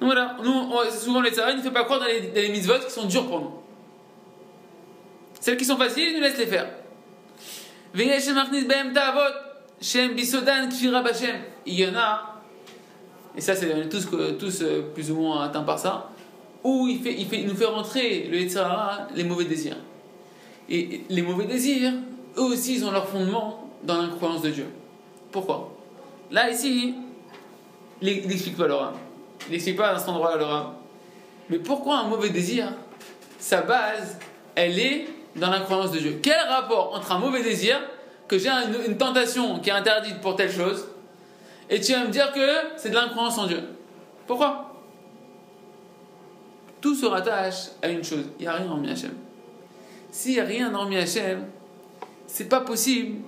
Donc 0.00 0.10
voilà, 0.10 0.36
nous, 0.42 0.68
souvent 0.90 1.20
les 1.20 1.30
il 1.30 1.56
ne 1.58 1.62
fait 1.62 1.70
pas 1.70 1.84
croire 1.84 2.00
dans 2.00 2.06
les, 2.06 2.20
dans 2.20 2.34
les 2.34 2.48
mitzvot 2.48 2.80
qui 2.84 2.90
sont 2.90 3.06
durs 3.06 3.26
pour 3.28 3.40
nous. 3.40 3.52
Celles 5.42 5.56
qui 5.56 5.64
sont 5.64 5.76
faciles, 5.76 6.10
il 6.10 6.14
nous 6.14 6.20
laisse 6.20 6.38
les 6.38 6.46
faire. 6.46 6.70
Il 11.66 11.74
y 11.74 11.86
en 11.88 11.94
a, 11.96 12.40
et 13.36 13.40
ça 13.40 13.56
c'est 13.56 13.88
tous, 13.88 14.08
tous 14.38 14.62
euh, 14.62 14.82
plus 14.94 15.10
ou 15.10 15.16
moins 15.16 15.42
atteints 15.42 15.64
par 15.64 15.80
ça, 15.80 16.10
où 16.62 16.86
il, 16.86 17.02
fait, 17.02 17.16
il, 17.18 17.26
fait, 17.26 17.40
il 17.40 17.48
nous 17.48 17.56
fait 17.56 17.64
rentrer 17.64 18.28
le 18.30 18.38
Yetzirah, 18.38 19.08
les 19.16 19.24
mauvais 19.24 19.46
désirs. 19.46 19.78
Et 20.68 21.02
les 21.08 21.22
mauvais 21.22 21.46
désirs, 21.46 21.92
eux 22.38 22.42
aussi, 22.42 22.76
ils 22.76 22.84
ont 22.84 22.92
leur 22.92 23.08
fondement 23.08 23.68
dans 23.82 24.00
l'incroyance 24.00 24.42
de 24.42 24.50
Dieu. 24.50 24.66
Pourquoi? 25.32 25.76
Là, 26.30 26.50
ici, 26.52 26.94
il 28.00 28.28
n'explique 28.28 28.56
pas 28.56 28.68
leur 28.68 28.84
âme. 28.84 28.94
Il 29.48 29.52
n'explique 29.52 29.76
pas 29.76 29.88
à 29.88 29.98
cet 29.98 30.08
endroit-là 30.08 30.36
leur. 30.36 30.74
Mais 31.50 31.58
pourquoi 31.58 31.98
un 31.98 32.04
mauvais 32.04 32.30
désir 32.30 32.72
Sa 33.40 33.62
base, 33.62 34.18
elle 34.54 34.78
est 34.78 35.08
dans 35.36 35.50
l'incroyance 35.50 35.90
de 35.90 35.98
Dieu. 35.98 36.20
Quel 36.22 36.38
rapport 36.48 36.94
entre 36.94 37.12
un 37.12 37.18
mauvais 37.18 37.42
désir, 37.42 37.80
que 38.28 38.38
j'ai 38.38 38.50
une, 38.86 38.96
tentation 38.96 39.58
qui 39.58 39.70
est 39.70 39.72
interdite 39.72 40.20
pour 40.20 40.36
telle 40.36 40.50
chose, 40.50 40.88
et 41.70 41.80
tu 41.80 41.92
vas 41.92 42.04
me 42.04 42.10
dire 42.10 42.32
que 42.32 42.46
c'est 42.76 42.90
de 42.90 42.94
l'incroyance 42.94 43.38
en 43.38 43.46
Dieu? 43.46 43.62
Pourquoi? 44.26 44.74
Tout 46.80 46.94
se 46.94 47.06
rattache 47.06 47.68
à 47.80 47.88
une 47.88 48.02
chose, 48.02 48.24
il 48.38 48.42
n'y 48.42 48.48
a 48.48 48.54
rien 48.54 48.70
en 48.70 48.84
Hachem. 48.84 49.14
S'il 50.10 50.32
n'y 50.32 50.40
a 50.40 50.44
rien 50.44 50.74
en 50.74 50.90
Hachem, 50.92 51.46
c'est 52.26 52.48
pas 52.48 52.60
possible 52.60 53.20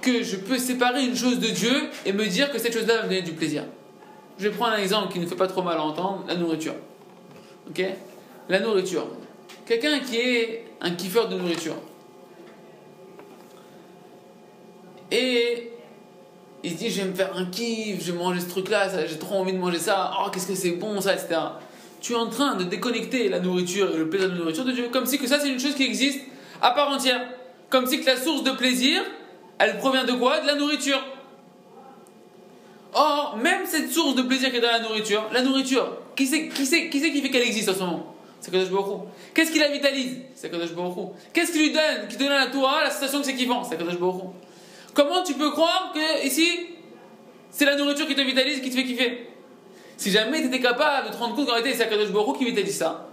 que 0.00 0.22
je 0.22 0.36
peux 0.36 0.58
séparer 0.58 1.04
une 1.04 1.16
chose 1.16 1.38
de 1.38 1.48
Dieu 1.48 1.90
et 2.06 2.12
me 2.12 2.26
dire 2.26 2.50
que 2.50 2.58
cette 2.58 2.72
chose-là 2.72 2.98
va 2.98 3.02
me 3.02 3.08
donner 3.08 3.22
du 3.22 3.32
plaisir. 3.32 3.64
Je 4.38 4.48
vais 4.48 4.54
prendre 4.54 4.72
un 4.72 4.78
exemple 4.78 5.12
qui 5.12 5.18
ne 5.18 5.26
fait 5.26 5.34
pas 5.34 5.48
trop 5.48 5.62
mal 5.62 5.76
à 5.76 5.82
entendre, 5.82 6.24
la 6.28 6.36
nourriture. 6.36 6.74
Ok? 7.68 7.82
La 8.48 8.60
nourriture. 8.60 9.06
Quelqu'un 9.66 10.00
qui 10.00 10.16
est 10.16 10.64
un 10.80 10.90
kiffeur 10.92 11.28
de 11.28 11.36
nourriture. 11.36 11.76
Et 15.10 15.72
il 16.62 16.72
se 16.72 16.76
dit, 16.76 16.90
je 16.90 17.02
vais 17.02 17.08
me 17.08 17.14
faire 17.14 17.36
un 17.36 17.46
kiff, 17.46 18.04
je 18.04 18.12
vais 18.12 18.18
manger 18.18 18.40
ce 18.40 18.48
truc-là, 18.48 19.06
j'ai 19.06 19.18
trop 19.18 19.36
envie 19.36 19.52
de 19.52 19.58
manger 19.58 19.78
ça, 19.78 20.12
oh, 20.20 20.30
qu'est-ce 20.30 20.46
que 20.46 20.54
c'est 20.54 20.72
bon 20.72 21.00
ça, 21.00 21.14
etc. 21.14 21.40
Tu 22.00 22.12
es 22.12 22.16
en 22.16 22.28
train 22.28 22.56
de 22.56 22.64
déconnecter 22.64 23.28
la 23.28 23.40
nourriture 23.40 23.94
et 23.94 23.96
le 23.96 24.08
plaisir 24.08 24.28
de 24.28 24.34
la 24.34 24.38
nourriture 24.40 24.64
de 24.64 24.72
Dieu, 24.72 24.88
comme 24.92 25.06
si 25.06 25.18
que 25.18 25.26
ça 25.26 25.38
c'est 25.40 25.48
une 25.48 25.60
chose 25.60 25.74
qui 25.74 25.84
existe 25.84 26.20
à 26.60 26.72
part 26.72 26.90
entière. 26.90 27.20
Comme 27.70 27.86
si 27.86 28.00
que 28.00 28.06
la 28.06 28.16
source 28.16 28.44
de 28.44 28.52
plaisir, 28.52 29.02
elle 29.58 29.78
provient 29.78 30.04
de 30.04 30.12
quoi? 30.12 30.40
De 30.40 30.46
la 30.46 30.54
nourriture. 30.54 31.02
Or, 32.94 33.36
même 33.42 33.66
cette 33.66 33.92
source 33.92 34.14
de 34.14 34.22
plaisir 34.22 34.50
qui 34.50 34.56
est 34.56 34.60
dans 34.60 34.68
la 34.68 34.80
nourriture, 34.80 35.24
la 35.32 35.42
nourriture, 35.42 35.98
qui 36.16 36.26
c'est 36.26 36.48
qui, 36.48 36.64
sait, 36.64 36.88
qui, 36.88 37.00
qui 37.00 37.20
fait 37.20 37.30
qu'elle 37.30 37.42
existe 37.42 37.68
en 37.68 37.74
ce 37.74 37.78
moment? 37.80 38.14
C'est 38.40 38.50
Kadosh 38.50 38.70
Baruch 38.70 39.08
Qu'est-ce 39.34 39.50
qui 39.50 39.58
la 39.58 39.68
vitalise 39.68 40.18
C'est 40.34 40.50
Kadosh 40.50 40.72
Baruch 40.72 41.10
Qu'est-ce 41.32 41.52
qui 41.52 41.58
lui 41.58 41.72
donne, 41.72 42.08
qui 42.08 42.16
donne 42.16 42.32
à 42.32 42.46
la 42.46 42.50
Torah 42.50 42.84
la 42.84 42.90
sensation 42.90 43.20
que 43.20 43.26
c'est 43.26 43.34
kiffant 43.34 43.64
C'est 43.64 43.76
Kadosh 43.76 43.98
Baruch 43.98 44.22
Comment 44.94 45.22
tu 45.22 45.34
peux 45.34 45.50
croire 45.50 45.92
que 45.94 46.26
ici, 46.26 46.66
c'est 47.50 47.64
la 47.64 47.76
nourriture 47.76 48.06
qui 48.06 48.14
te 48.14 48.20
vitalise, 48.20 48.60
qui 48.60 48.70
te 48.70 48.74
fait 48.76 48.84
kiffer 48.84 49.28
Si 49.96 50.10
jamais 50.10 50.40
tu 50.40 50.46
étais 50.48 50.60
capable 50.60 51.08
de 51.08 51.12
te 51.12 51.18
rendre 51.18 51.34
compte 51.34 51.46
qu'en 51.46 51.54
réalité 51.54 51.76
c'est 51.76 51.88
Kadosh 51.88 52.10
Baruch 52.10 52.38
qui 52.38 52.44
vitalise 52.44 52.76
ça, 52.76 53.08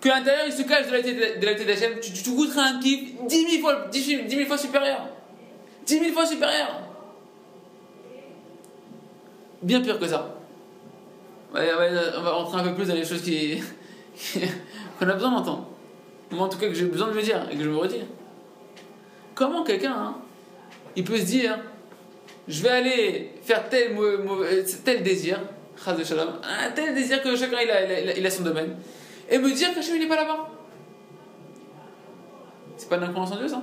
que 0.00 0.08
l'intérieur 0.08 0.46
il 0.46 0.52
se 0.52 0.62
cache 0.62 0.86
de 0.88 1.46
la 1.46 1.54
tête 1.54 1.66
d'Hachem, 1.66 2.00
tu, 2.00 2.12
tu, 2.12 2.30
goûterais 2.30 2.60
un 2.60 2.80
kiff 2.80 3.14
10 3.26 3.50
000 3.50 3.62
fois, 3.62 3.86
10 3.90 4.28
000 4.28 4.46
fois 4.46 4.58
supérieur. 4.58 5.08
10 5.86 5.98
000 6.00 6.12
fois 6.12 6.26
supérieur. 6.26 6.82
Bien 9.62 9.80
pire 9.80 9.98
que 9.98 10.06
ça. 10.06 10.36
on 11.52 12.22
va 12.22 12.30
rentrer 12.30 12.60
un 12.60 12.64
peu 12.64 12.74
plus 12.74 12.86
dans 12.86 12.94
les 12.94 13.04
choses 13.04 13.22
qui, 13.22 13.60
qu'on 14.98 15.08
a 15.08 15.12
besoin 15.12 15.30
d'entendre. 15.30 15.68
Moi, 16.30 16.44
en 16.44 16.48
tout 16.48 16.58
cas, 16.58 16.68
que 16.68 16.74
j'ai 16.74 16.86
besoin 16.86 17.08
de 17.08 17.14
me 17.14 17.22
dire 17.22 17.46
et 17.50 17.56
que 17.56 17.62
je 17.62 17.68
me 17.68 17.76
redis. 17.76 18.02
Comment 19.34 19.62
quelqu'un, 19.62 19.92
hein, 19.92 20.16
il 20.96 21.04
peut 21.04 21.16
se 21.16 21.24
dire 21.24 21.58
je 22.48 22.62
vais 22.62 22.70
aller 22.70 23.32
faire 23.42 23.68
tel, 23.68 23.94
tel 24.84 25.02
désir, 25.02 25.38
un 25.86 26.70
tel 26.74 26.94
désir 26.94 27.22
que 27.22 27.36
chacun 27.36 27.58
il 27.62 27.70
a, 27.70 28.16
il 28.16 28.26
a 28.26 28.30
son 28.30 28.42
domaine 28.42 28.74
et 29.28 29.38
me 29.38 29.52
dire 29.52 29.74
que 29.74 29.78
Hachem 29.78 29.98
n'est 29.98 30.08
pas 30.08 30.16
là-bas. 30.16 30.48
C'est 32.76 32.88
pas 32.88 32.96
une 32.96 33.04
incroyance 33.04 33.32
en 33.32 33.36
Dieu 33.36 33.48
ça 33.48 33.62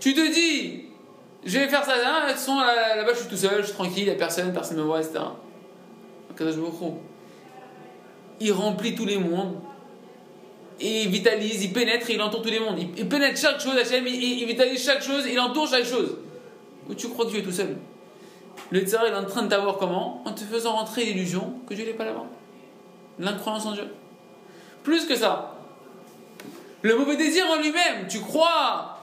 Tu 0.00 0.14
te 0.14 0.32
dis, 0.32 0.86
je 1.44 1.58
vais 1.58 1.68
faire 1.68 1.84
ça, 1.84 1.96
là, 1.96 2.26
là, 2.26 2.96
là-bas 2.96 3.12
je 3.12 3.18
suis 3.20 3.28
tout 3.28 3.36
seul, 3.36 3.60
je 3.60 3.66
suis 3.66 3.74
tranquille, 3.74 4.04
il 4.04 4.04
n'y 4.04 4.10
a 4.10 4.14
personne, 4.14 4.52
personne 4.52 4.78
ne 4.78 4.82
me 4.82 4.86
voit, 4.86 5.00
etc. 5.00 5.20
Il 8.44 8.52
remplit 8.52 8.94
tous 8.94 9.06
les 9.06 9.16
mondes, 9.16 9.54
et 10.78 11.04
il 11.04 11.08
vitalise, 11.08 11.64
il 11.64 11.72
pénètre, 11.72 12.10
il 12.10 12.20
entoure 12.20 12.42
tous 12.42 12.50
les 12.50 12.60
mondes. 12.60 12.78
Il, 12.78 13.08
pénètre 13.08 13.40
chaque 13.40 13.58
chose, 13.58 13.74
Hachem, 13.74 14.06
il, 14.06 14.44
vitalise 14.44 14.84
chaque 14.84 15.02
chose, 15.02 15.24
il 15.26 15.40
entoure 15.40 15.66
chaque 15.66 15.86
chose. 15.86 16.18
Où 16.90 16.94
tu 16.94 17.08
crois 17.08 17.24
que 17.24 17.30
Dieu 17.30 17.40
est 17.40 17.42
tout 17.42 17.50
seul? 17.50 17.78
Le 18.68 18.80
tsar 18.80 19.06
est 19.06 19.14
en 19.14 19.24
train 19.24 19.44
de 19.44 19.48
t'avoir 19.48 19.78
comment? 19.78 20.22
En 20.26 20.32
te 20.32 20.40
faisant 20.40 20.72
rentrer 20.72 21.06
l'illusion 21.06 21.54
que 21.66 21.72
Dieu 21.72 21.86
n'est 21.86 21.94
pas 21.94 22.04
là-bas. 22.04 22.26
L'incroyance 23.18 23.64
en 23.64 23.72
Dieu. 23.72 23.86
Plus 24.82 25.06
que 25.06 25.16
ça. 25.16 25.56
Le 26.82 26.96
mauvais 26.96 27.16
désir 27.16 27.46
en 27.46 27.56
lui-même, 27.56 28.06
tu 28.10 28.20
crois 28.20 29.00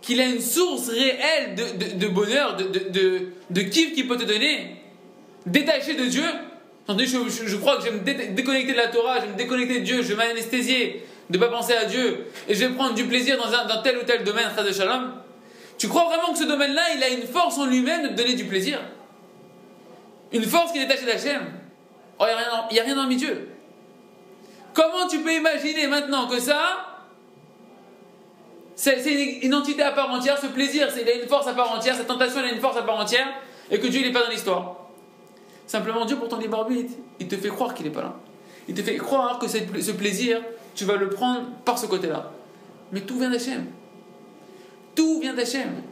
qu'il 0.00 0.20
a 0.20 0.26
une 0.26 0.40
source 0.40 0.88
réelle 0.88 1.54
de, 1.54 2.08
bonheur, 2.08 2.56
de, 2.56 2.64
de, 2.64 3.28
de, 3.50 3.60
kiff 3.60 3.94
qu'il 3.94 4.08
peut 4.08 4.16
te 4.16 4.24
donner, 4.24 4.76
détaché 5.46 5.94
de 5.94 6.06
Dieu? 6.06 6.24
Je, 6.88 7.46
je, 7.46 7.56
crois 7.56 7.76
que 7.76 7.84
je 7.84 7.90
vais 7.90 7.98
me 7.98 8.34
déconnecter 8.34 8.72
de 8.72 8.76
la 8.76 8.86
Torah, 8.86 9.16
je 9.16 9.22
vais 9.22 9.32
me 9.32 9.36
déconnecter 9.36 9.80
de 9.80 9.84
Dieu, 9.84 10.02
je 10.02 10.08
vais 10.08 10.14
m'anesthésier 10.14 11.04
de 11.28 11.36
ne 11.36 11.44
pas 11.44 11.50
penser 11.50 11.74
à 11.74 11.84
Dieu, 11.84 12.26
et 12.48 12.54
je 12.54 12.64
vais 12.64 12.72
prendre 12.74 12.94
du 12.94 13.06
plaisir 13.06 13.36
dans, 13.36 13.52
un, 13.52 13.82
tel 13.82 13.98
ou 13.98 14.04
tel 14.04 14.22
domaine, 14.22 14.48
de 14.56 14.72
Shalom. 14.72 15.14
Tu 15.78 15.88
crois 15.88 16.04
vraiment 16.04 16.32
que 16.32 16.38
ce 16.38 16.44
domaine-là, 16.44 16.82
il 16.96 17.02
a 17.02 17.08
une 17.08 17.26
force 17.26 17.58
en 17.58 17.66
lui-même 17.66 18.04
de 18.04 18.08
te 18.08 18.12
donner 18.14 18.34
du 18.34 18.44
plaisir? 18.44 18.78
Une 20.32 20.44
force 20.44 20.72
qui 20.72 20.78
est 20.78 20.86
détachée 20.86 21.06
d'Hachem 21.06 21.42
Oh, 22.18 22.24
il 22.70 22.74
n'y 22.74 22.80
a, 22.80 22.82
rien 22.82 22.96
dans 22.96 23.06
Dieu. 23.08 23.48
Comment 24.72 25.06
tu 25.06 25.20
peux 25.20 25.34
imaginer 25.34 25.86
maintenant 25.86 26.26
que 26.28 26.40
ça, 26.40 26.62
c'est 28.74 29.02
une 29.42 29.54
entité 29.54 29.82
à 29.82 29.92
part 29.92 30.10
entière, 30.10 30.38
ce 30.38 30.46
plaisir, 30.46 30.88
il 30.98 31.08
a 31.08 31.14
une 31.14 31.28
force 31.28 31.46
à 31.46 31.52
part 31.52 31.72
entière, 31.72 31.94
cette 31.94 32.06
tentation, 32.06 32.40
a 32.40 32.48
une 32.48 32.60
force 32.60 32.76
à 32.76 32.82
part 32.82 32.98
entière, 32.98 33.26
et 33.70 33.78
que 33.78 33.86
Dieu 33.86 34.00
n'est 34.00 34.12
pas 34.12 34.22
dans 34.22 34.30
l'histoire? 34.30 34.85
Simplement, 35.66 36.04
Dieu, 36.04 36.16
pour 36.16 36.28
ton 36.28 36.38
libre 36.38 36.58
arbitre, 36.58 36.94
il 37.18 37.28
te 37.28 37.36
fait 37.36 37.48
croire 37.48 37.74
qu'il 37.74 37.86
n'est 37.86 37.92
pas 37.92 38.02
là. 38.02 38.16
Il 38.68 38.74
te 38.74 38.82
fait 38.82 38.96
croire 38.96 39.38
que 39.38 39.48
ce 39.48 39.92
plaisir, 39.92 40.40
tu 40.74 40.84
vas 40.84 40.96
le 40.96 41.08
prendre 41.08 41.46
par 41.64 41.78
ce 41.78 41.86
côté-là. 41.86 42.32
Mais 42.92 43.00
tout 43.00 43.18
vient 43.18 43.30
d'Hachem. 43.30 43.66
Tout 44.94 45.20
vient 45.20 45.34
d'Hachem. 45.34 45.82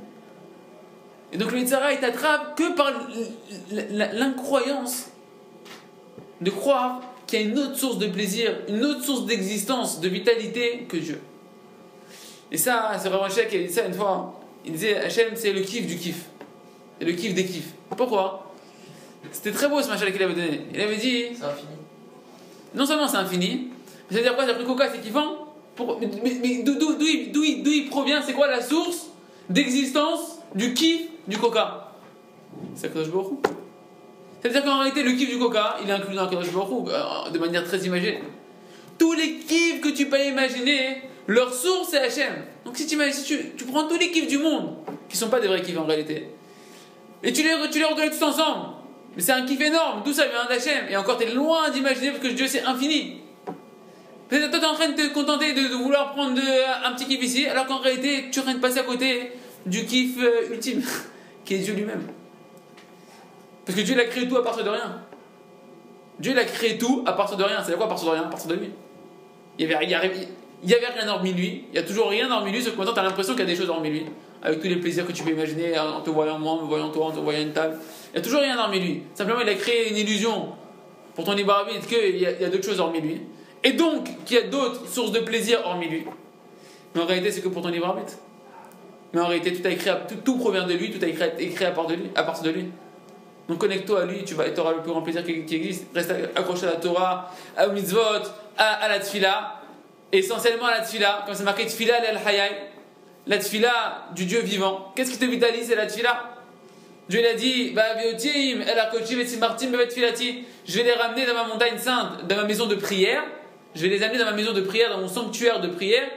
Et 1.33 1.37
donc 1.37 1.50
le 1.50 1.59
Yitzhara, 1.59 1.93
il 1.93 1.99
t'attrape 1.99 2.57
que 2.57 2.75
par 2.75 2.93
l'incroyance 3.90 5.07
de 6.40 6.50
croire 6.50 7.00
qu'il 7.26 7.40
y 7.40 7.45
a 7.45 7.47
une 7.47 7.59
autre 7.59 7.76
source 7.76 7.99
de 7.99 8.07
plaisir, 8.07 8.57
une 8.69 8.85
autre 8.85 9.02
source 9.02 9.26
d'existence, 9.26 10.00
de 10.00 10.09
vitalité 10.09 10.87
que 10.88 10.97
Dieu. 10.97 11.21
Et 12.52 12.57
ça, 12.59 12.93
c'est 13.00 13.09
vraiment 13.09 13.25
Hachem 13.25 13.49
qui 13.49 13.57
a 13.57 13.62
dit 13.62 13.73
ça 13.73 13.87
une 13.87 13.95
fois. 13.95 14.40
Il 14.64 14.73
disait 14.73 14.97
Hachem, 14.97 15.35
c'est 15.35 15.52
le 15.52 15.62
kiff 15.62 15.87
du 15.87 15.97
kiff. 15.97 16.26
C'est 16.99 17.07
le 17.07 17.12
kiff 17.12 17.35
des 17.35 17.45
kiffs. 17.45 17.73
Pourquoi? 17.97 18.43
C'était 19.35 19.50
très 19.50 19.69
beau 19.69 19.83
ce 19.83 19.88
machin 19.88 20.09
qu'il 20.11 20.23
avait 20.23 20.33
donné. 20.33 20.61
Il 20.73 20.81
avait 20.81 20.97
dit. 20.97 21.25
C'est 21.35 21.45
infini. 21.45 21.69
Non 22.73 22.87
seulement 22.87 23.09
c'est 23.09 23.17
infini, 23.17 23.69
mais 24.09 24.17
c'est-à-dire 24.17 24.37
quoi? 24.37 24.45
C'est-à-dire 24.45 24.62
que 24.62 24.69
Coca, 24.69 24.88
c'est 24.93 25.00
kiffant 25.00 25.55
Pour... 25.75 25.99
Mais, 26.00 26.09
mais 26.23 26.62
d'où 26.62 26.76
il, 27.00 27.33
il, 27.35 27.67
il, 27.67 27.88
provient? 27.91 28.23
C'est 28.23 28.33
quoi 28.33 28.47
la 28.47 28.62
source 28.62 29.09
d'existence 29.50 30.38
du 30.55 30.73
kiff 30.73 31.03
du 31.26 31.37
Coca? 31.37 31.93
C'est 32.76 32.93
Kadosh 32.93 33.11
Baruch 33.11 33.38
c'est-à-dire 34.41 34.64
qu'en 34.64 34.81
réalité, 34.81 35.03
le 35.03 35.12
kiff 35.12 35.31
du 35.31 35.38
coca, 35.38 35.79
il 35.83 35.88
est 35.88 35.93
inclus 35.95 36.14
dans 36.14 36.29
Kadosh 36.29 36.53
Baruch 36.53 36.88
euh, 36.88 37.31
de 37.31 37.38
manière 37.38 37.64
très 37.64 37.79
imagée. 37.79 38.21
Tous 38.99 39.14
les 39.14 39.37
kiffs 39.38 39.81
que 39.81 39.88
tu 39.88 40.05
peux 40.05 40.23
imaginer, 40.23 41.00
leur 41.26 41.55
source 41.55 41.88
c'est 41.93 41.99
Hachem. 41.99 42.45
Donc 42.67 42.76
si 42.76 42.87
tu, 42.87 42.99
tu, 43.26 43.53
tu, 43.57 43.64
prends 43.64 43.88
tous 43.88 43.97
les 43.97 44.11
kiffs 44.11 44.26
du 44.26 44.37
monde, 44.37 44.76
qui 45.09 45.17
sont 45.17 45.31
pas 45.31 45.41
des 45.41 45.49
vrais 45.49 45.62
kiffs 45.62 45.79
en 45.79 45.87
réalité, 45.87 46.29
et 47.23 47.33
tu 47.33 47.43
les, 47.43 47.71
tu 47.71 47.79
les 47.79 47.87
reconnais 47.87 48.11
tous 48.11 48.23
ensemble, 48.23 48.67
mais 49.16 49.23
c'est 49.23 49.33
un 49.33 49.42
kiff 49.42 49.61
énorme, 49.61 50.02
tout 50.04 50.12
ça 50.12 50.26
vient 50.26 50.47
d'Hachem. 50.49 50.87
Et 50.90 50.97
encore, 50.97 51.18
tu 51.18 51.25
es 51.25 51.30
loin 51.30 51.71
d'imaginer 51.71 52.11
parce 52.11 52.23
que 52.23 52.28
Dieu 52.28 52.47
c'est 52.47 52.64
infini. 52.64 53.21
Peut-être 54.28 54.50
toi 54.50 54.61
tu 54.61 54.66
en 54.66 54.75
train 54.75 54.88
de 54.88 54.97
te 54.97 55.12
contenter 55.12 55.52
de, 55.52 55.75
vouloir 55.75 56.12
prendre 56.12 56.40
un 56.85 56.92
petit 56.92 57.06
kiff 57.06 57.23
ici, 57.23 57.47
alors 57.47 57.66
qu'en 57.66 57.78
réalité, 57.78 58.30
tu 58.30 58.38
es 58.38 58.42
en 58.42 58.44
train 58.44 58.54
de 58.54 58.61
passer 58.61 58.78
à 58.78 58.83
côté 58.83 59.33
du 59.66 59.85
kiff 59.85 60.18
euh, 60.18 60.52
ultime, 60.52 60.83
qui 61.44 61.54
est 61.54 61.59
Dieu 61.59 61.75
lui-même. 61.75 62.06
Parce 63.64 63.78
que 63.78 63.85
Dieu 63.85 63.99
a 63.99 64.04
créé 64.04 64.28
tout 64.28 64.37
à 64.37 64.42
partir 64.42 64.64
de 64.64 64.71
rien. 64.71 65.00
Dieu 66.18 66.37
a 66.37 66.44
créé 66.44 66.78
tout 66.78 67.02
à 67.06 67.12
partir 67.12 67.37
de 67.37 67.44
rien. 67.44 67.62
C'est 67.64 67.75
quoi 67.76 67.87
à 67.87 67.88
partir 67.88 68.09
de 68.09 68.12
rien? 68.12 68.23
À 68.23 68.28
partir 68.28 68.49
de 68.49 68.54
lui. 68.54 68.71
Il 69.59 69.66
n'y 69.66 69.75
avait, 69.75 69.94
avait 69.94 71.00
rien 71.00 71.09
hormis 71.09 71.33
lui. 71.33 71.64
Il 71.73 71.76
y 71.76 71.78
a 71.78 71.83
toujours 71.83 72.09
rien 72.09 72.30
hormis 72.30 72.52
lui, 72.52 72.62
sauf 72.62 72.73
que 72.73 72.78
maintenant 72.78 72.94
tu 72.94 73.00
l'impression 73.00 73.35
qu'il 73.35 73.44
y 73.44 73.49
a 73.49 73.50
des 73.50 73.56
choses 73.56 73.71
hormis 73.71 73.90
lui. 73.90 74.06
Avec 74.42 74.61
tous 74.61 74.68
les 74.68 74.76
plaisirs 74.76 75.06
que 75.06 75.12
tu 75.12 75.23
peux 75.23 75.30
imaginer 75.30 75.78
en 75.78 76.00
te 76.02 76.11
voyant 76.11 76.38
moi, 76.38 76.52
en 76.52 76.62
me 76.62 76.66
voyant 76.66 76.90
toi, 76.90 77.06
en 77.06 77.11
te 77.12 77.21
voyant 77.21 77.40
une 77.40 77.52
table. 77.52 77.78
Il 78.14 78.18
n'y 78.18 78.21
a 78.21 78.25
toujours 78.25 78.42
rien 78.42 78.56
hormis 78.56 78.78
lui. 78.78 79.02
Simplement, 79.14 79.40
il 79.40 79.49
a 79.49 79.54
créé 79.54 79.90
une 79.90 79.97
illusion 79.97 80.52
pour 81.16 81.25
ton 81.25 81.33
libre 81.33 81.52
arbitre 81.52 81.88
qu'il 81.88 82.16
y 82.16 82.26
a, 82.26 82.49
d'autres 82.49 82.64
choses 82.64 82.78
hormis 82.78 83.00
lui. 83.00 83.21
Et 83.64 83.73
donc, 83.73 84.09
qu'il 84.25 84.37
y 84.37 84.40
a 84.40 84.44
d'autres 84.44 84.87
sources 84.87 85.11
de 85.11 85.18
plaisir 85.18 85.61
hormis 85.64 85.88
lui. 85.88 86.04
Mais 86.94 87.02
en 87.02 87.06
réalité, 87.06 87.33
c'est 87.33 87.40
que 87.40 87.49
pour 87.49 87.62
ton 87.62 87.71
libre 87.71 87.87
arbitre. 87.87 88.12
Mais 89.12 89.21
en 89.21 89.26
réalité, 89.26 89.52
tout, 89.52 89.66
a 89.66 89.71
écrit, 89.71 89.90
tout, 90.09 90.14
tout 90.25 90.38
provient 90.38 90.64
de 90.64 90.75
lui, 90.75 90.92
tout 90.92 91.04
a 91.04 91.09
écrit, 91.09 91.25
écrit 91.40 91.64
à, 91.64 91.73
part 91.73 91.88
de 91.88 91.94
lui, 91.94 92.11
à 92.14 92.23
partir 92.23 92.44
de 92.44 92.50
lui. 92.50 92.66
Donc 93.49 93.59
connecte-toi 93.59 94.02
à 94.02 94.04
lui, 94.04 94.25
tu 94.25 94.35
vas, 94.35 94.44
auras 94.59 94.73
le 94.73 94.80
plus 94.80 94.92
grand 94.92 95.02
plaisir 95.02 95.25
qui, 95.25 95.54
existe. 95.54 95.87
Reste 95.92 96.12
accroché 96.37 96.66
à 96.66 96.71
la 96.71 96.76
Torah, 96.76 97.33
à 97.56 97.66
mitzvot, 97.66 98.00
à, 98.56 98.88
la 98.88 99.00
tfila. 99.00 99.61
Essentiellement 100.12 100.66
à 100.66 100.78
la 100.78 100.80
tfila, 100.83 101.25
comme 101.26 101.35
c'est 101.35 101.42
marqué 101.42 101.66
tfila 101.66 101.99
el 102.09 102.16
hayay. 102.25 102.50
La 103.26 103.38
tfila 103.38 104.06
du 104.14 104.25
Dieu 104.25 104.40
vivant. 104.40 104.92
Qu'est-ce 104.94 105.11
qui 105.11 105.18
te 105.18 105.25
vitalise 105.25 105.66
C'est 105.66 105.75
la 105.75 105.87
tfila? 105.87 106.34
Dieu 107.08 107.23
l'a 107.23 107.34
dit, 107.34 107.75
je 110.66 110.76
vais 110.76 110.82
les 110.82 110.92
ramener 110.92 111.26
dans 111.26 111.34
ma 111.34 111.44
montagne 111.44 111.78
sainte, 111.78 112.26
dans 112.26 112.37
ma 112.37 112.44
maison 112.44 112.66
de 112.66 112.76
prière. 112.76 113.23
Je 113.75 113.82
vais 113.82 113.88
les 113.88 114.02
amener 114.02 114.18
dans 114.18 114.25
ma 114.26 114.32
maison 114.32 114.52
de 114.52 114.61
prière, 114.61 114.90
dans 114.90 115.00
mon 115.00 115.08
sanctuaire 115.08 115.61
de 115.61 115.68
prière, 115.68 116.08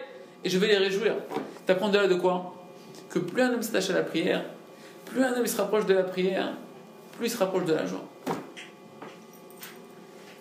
et 0.44 0.50
je 0.50 0.58
vais 0.60 0.68
les 0.68 0.78
réjouir. 0.78 1.16
T'apprends 1.66 1.90
de 1.90 1.98
là 1.98 2.08
de 2.08 2.14
quoi? 2.14 2.54
Que 3.10 3.20
plus 3.20 3.42
un 3.42 3.52
homme 3.52 3.64
s'attache 3.64 3.90
à 3.90 3.94
la 3.94 4.04
prière, 4.04 4.44
plus 5.06 5.24
un 5.24 5.34
homme 5.34 5.48
se 5.48 5.58
rapproche 5.58 5.86
de 5.88 5.94
la 5.96 6.04
prière, 6.04 6.54
plus 7.18 7.28
il 7.28 7.32
se 7.32 7.38
rapproche 7.38 7.66
de 7.66 7.74
la 7.74 7.86
joie. 7.86 8.06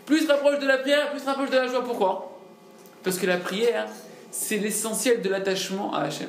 Plus 0.05 0.19
il 0.19 0.27
se 0.27 0.31
rapproche 0.31 0.59
de 0.59 0.67
la 0.67 0.77
prière, 0.79 1.11
plus 1.11 1.21
il 1.21 1.23
se 1.23 1.27
rapproche 1.27 1.51
de 1.51 1.57
la 1.57 1.67
joie. 1.67 1.83
Pourquoi? 1.83 2.39
Parce 3.03 3.19
que 3.19 3.27
la 3.27 3.39
prière, 3.39 3.89
c'est 4.31 4.59
l'essentiel 4.59 5.23
de 5.23 5.29
l'attachement 5.31 5.95
à 5.95 6.03
Hachem. 6.03 6.29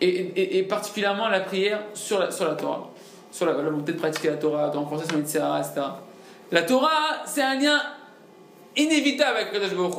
Et, 0.00 0.62
particulièrement 0.64 1.28
la 1.28 1.40
prière 1.40 1.80
sur 1.94 2.18
la, 2.18 2.30
sur 2.30 2.46
la 2.46 2.54
Torah, 2.54 2.90
sur 3.30 3.46
la, 3.46 3.52
volonté 3.52 3.92
de 3.92 3.98
pratiquer 3.98 4.30
la 4.30 4.36
Torah, 4.36 4.70
de 4.70 4.76
renforcer 4.76 5.06
son 5.10 5.20
etc. 5.20 5.40
La 6.52 6.62
Torah, 6.62 7.22
c'est 7.26 7.42
un 7.42 7.54
lien 7.54 7.80
inévitable 8.76 9.36
avec 9.36 9.52
Kadosh 9.52 9.74
Baruch 9.74 9.94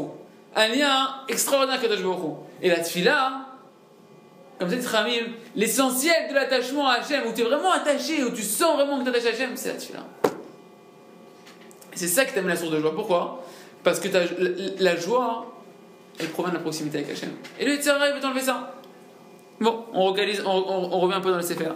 un 0.55 0.67
lien 0.67 1.15
extraordinaire 1.29 1.79
avec 1.79 1.89
Kadosh 1.89 2.03
Baruch 2.03 2.35
Et 2.61 2.69
la 2.69 2.81
Tfila, 2.81 3.45
comme 4.59 4.69
dit 4.69 4.85
Ramim, 4.85 5.33
l'essentiel 5.55 6.29
de 6.29 6.35
l'attachement 6.35 6.87
à 6.87 6.95
Hachem, 6.95 7.25
où 7.27 7.33
tu 7.33 7.41
es 7.41 7.43
vraiment 7.45 7.71
attaché, 7.71 8.23
où 8.23 8.31
tu 8.31 8.43
sens 8.43 8.75
vraiment 8.75 8.99
que 8.99 9.03
tu 9.03 9.09
attaché 9.09 9.27
à 9.27 9.31
Hachem, 9.31 9.55
c'est 9.55 9.69
la 9.69 9.75
Tfila. 9.75 9.99
C'est 11.93 12.07
ça 12.07 12.25
qui 12.25 12.33
t'amène 12.33 12.49
la 12.49 12.55
source 12.55 12.71
de 12.71 12.79
joie. 12.79 12.93
Pourquoi? 12.93 13.43
Parce 13.83 13.99
que 13.99 14.07
la, 14.79 14.95
joie, 14.97 15.53
elle 16.19 16.29
provient 16.29 16.51
de 16.51 16.57
la 16.57 16.61
proximité 16.61 16.99
avec 16.99 17.11
Hachem. 17.11 17.31
Et 17.59 17.65
le 17.65 17.73
Yitzhara, 17.73 18.09
il 18.09 18.15
veut 18.15 18.19
t'enlever 18.19 18.41
ça. 18.41 18.73
Bon, 19.61 19.85
on, 19.93 20.09
on, 20.09 20.89
on, 20.91 20.99
revient 20.99 21.13
un 21.13 21.21
peu 21.21 21.29
dans 21.29 21.37
le 21.37 21.43
Sefer. 21.43 21.69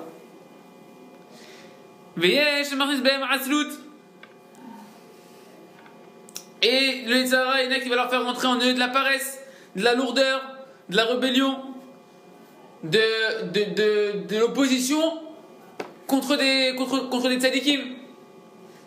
Et 6.63 7.03
le 7.05 7.17
Yitzhara, 7.17 7.61
il 7.61 7.69
y 7.69 7.73
en 7.73 7.77
a 7.77 7.79
qui 7.79 7.89
va 7.89 7.95
leur 7.95 8.09
faire 8.09 8.25
rentrer 8.25 8.47
en 8.47 8.55
eux 8.55 8.73
de 8.73 8.79
la 8.79 8.87
paresse, 8.87 9.39
de 9.75 9.83
la 9.83 9.93
lourdeur, 9.93 10.41
de 10.89 10.95
la 10.95 11.05
rébellion, 11.05 11.59
de, 12.83 13.43
de, 13.51 13.73
de, 13.75 14.27
de 14.27 14.39
l'opposition 14.39 15.21
contre 16.07 16.37
des, 16.37 16.73
contre, 16.75 17.07
contre 17.09 17.29
des 17.29 17.39
tzadikim. 17.39 17.81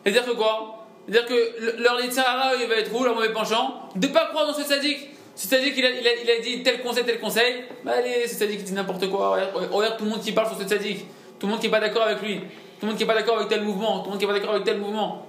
C'est-à-dire 0.02 0.25
que 0.25 0.37
quoi? 0.37 0.88
C'est-à-dire 1.09 1.28
que 1.28 1.81
leur 1.81 2.00
Yitzhara, 2.00 2.57
il 2.57 2.67
va 2.67 2.75
être 2.75 2.93
où, 2.93 3.05
leur 3.05 3.14
mauvais 3.14 3.33
penchant? 3.33 3.90
De 3.95 4.09
ne 4.09 4.12
pas 4.12 4.26
croire 4.26 4.49
dans 4.49 4.55
ce 4.55 4.62
tzadik. 4.62 5.11
Ce 5.38 5.47
tzadik, 5.47 5.75
il 5.76 5.87
a, 5.87 5.90
il, 5.90 6.04
a, 6.04 6.14
il 6.25 6.28
a 6.28 6.40
dit 6.40 6.64
tel 6.64 6.83
conseil, 6.83 7.04
tel 7.04 7.21
conseil. 7.21 7.62
Bah 7.85 7.92
allez, 7.99 8.26
ce 8.26 8.35
tzadik, 8.35 8.59
il 8.59 8.64
dit 8.64 8.73
n'importe 8.73 9.09
quoi. 9.09 9.38
Regarde, 9.71 9.97
tout 9.97 10.02
le 10.02 10.11
monde 10.11 10.21
qui 10.21 10.33
parle 10.33 10.49
sur 10.49 10.59
ce 10.59 10.64
tzadik. 10.64 11.07
Tout 11.38 11.47
le 11.47 11.52
monde 11.52 11.61
qui 11.61 11.68
n'est 11.68 11.71
pas 11.71 11.78
d'accord 11.78 12.02
avec 12.02 12.21
lui. 12.21 12.40
Tout 12.40 12.47
le 12.83 12.88
monde 12.88 12.97
qui 12.97 13.04
n'est 13.04 13.07
pas 13.07 13.14
d'accord 13.14 13.37
avec 13.37 13.49
tel 13.49 13.62
mouvement. 13.62 14.00
Tout 14.00 14.07
le 14.07 14.11
monde 14.11 14.18
qui 14.18 14.26
n'est 14.26 14.33
pas 14.33 14.38
d'accord 14.40 14.54
avec 14.57 14.64
tel 14.64 14.78
mouvement. 14.78 15.28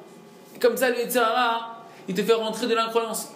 Comme 0.60 0.76
ça, 0.78 0.90
le 0.90 1.00
Yitzhara, 1.00 1.86
il 2.08 2.16
te 2.16 2.24
fait 2.24 2.34
rentrer 2.34 2.66
de 2.66 2.74
l'incroyance. 2.74 3.34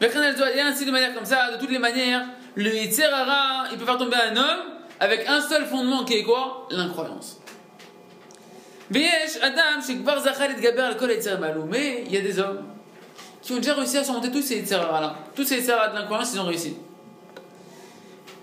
Et 0.00 0.60
ainsi 0.60 0.84
de 0.84 0.90
manière 0.90 1.14
comme 1.14 1.24
ça, 1.24 1.52
de 1.52 1.60
toutes 1.60 1.70
les 1.70 1.78
manières, 1.78 2.26
le 2.56 2.74
Yitzhara, 2.74 3.68
il 3.70 3.78
peut 3.78 3.84
faire 3.84 3.98
tomber 3.98 4.16
un 4.16 4.36
homme 4.36 4.64
avec 4.98 5.28
un 5.28 5.40
seul 5.40 5.64
fondement 5.66 6.04
qui 6.04 6.14
est 6.14 6.24
quoi? 6.24 6.66
L'incroyance. 6.72 7.40
Mais 8.90 9.06
il 12.04 12.12
y 12.12 12.16
a 12.16 12.20
des 12.20 12.40
hommes 12.40 12.69
qui 13.42 13.52
ont 13.52 13.56
déjà 13.56 13.74
réussi 13.74 13.98
à 13.98 14.04
surmonter 14.04 14.30
tous 14.30 14.42
ces 14.42 14.56
Yitzhara-là. 14.56 15.14
Tous 15.34 15.44
ces 15.44 15.56
Yitzhara 15.56 15.88
de 15.88 15.94
l'incroyance, 15.94 16.32
ils 16.34 16.40
ont 16.40 16.46
réussi. 16.46 16.76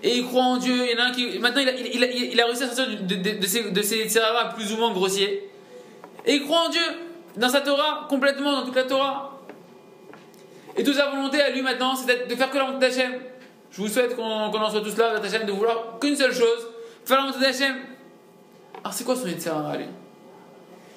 Et 0.02 0.16
ils 0.18 0.26
croient 0.26 0.44
en 0.44 0.56
Dieu. 0.56 0.74
Il 0.84 0.96
y 0.96 1.00
en 1.00 1.04
a 1.04 1.08
un 1.08 1.12
qui. 1.12 1.38
Maintenant, 1.38 1.60
il 1.60 2.40
a, 2.40 2.46
réussi 2.46 2.62
à 2.62 2.66
sortir 2.66 2.86
de, 3.02 3.46
ces, 3.46 3.70
de 3.70 3.82
ces 3.82 4.08
plus 4.54 4.72
ou 4.72 4.76
moins 4.76 4.92
grossiers. 4.92 5.50
Et 6.26 6.34
il 6.34 6.42
croit 6.44 6.66
en 6.66 6.68
Dieu 6.68 6.82
dans 7.36 7.48
sa 7.48 7.60
Torah, 7.60 8.06
complètement 8.08 8.52
dans 8.52 8.64
toute 8.64 8.76
la 8.76 8.84
Torah. 8.84 9.38
Et 10.76 10.84
toute 10.84 10.94
sa 10.94 11.10
volonté 11.10 11.40
à 11.40 11.50
lui 11.50 11.62
maintenant, 11.62 11.94
c'est 11.96 12.28
de 12.28 12.34
faire 12.34 12.50
que 12.50 12.58
la 12.58 12.64
volonté 12.64 12.88
d'Hachem. 12.88 13.12
Je 13.70 13.82
vous 13.82 13.88
souhaite 13.88 14.16
qu'on 14.16 14.24
en 14.24 14.70
soit 14.70 14.80
tous 14.80 14.96
là, 14.96 15.18
d'Hachem, 15.18 15.44
de 15.44 15.52
vouloir 15.52 15.98
qu'une 16.00 16.16
seule 16.16 16.32
chose, 16.32 16.68
faire 17.04 17.18
la 17.18 17.26
volonté 17.26 17.44
d'Hachem. 17.44 17.76
Alors 18.82 18.92
c'est 18.92 19.04
quoi 19.04 19.16
son 19.16 19.26
Yitzhara 19.26 19.76
lui? 19.76 19.86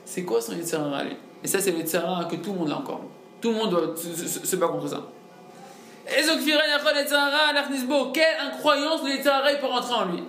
C'est 0.06 0.24
quoi 0.24 0.42
son 0.42 0.54
Yitzhara 0.54 1.04
lui? 1.04 1.16
Et 1.44 1.48
ça 1.48 1.60
c'est 1.60 1.72
le 1.72 1.80
Yitzhara 1.80 2.26
que 2.26 2.36
tout 2.36 2.54
le 2.54 2.60
monde 2.60 2.72
a 2.72 2.78
encore. 2.78 3.02
Tout 3.42 3.50
le 3.50 3.56
monde 3.56 3.70
doit 3.72 3.96
se, 3.98 4.56
battre 4.56 4.74
contre 4.74 4.88
ça. 4.88 5.04
Et 6.08 6.22
quelle 8.12 8.40
incroyance 8.40 9.02
le 9.04 9.60
peut 9.60 9.68
rentrer 9.68 9.94
en 9.94 10.06
lui 10.06 10.24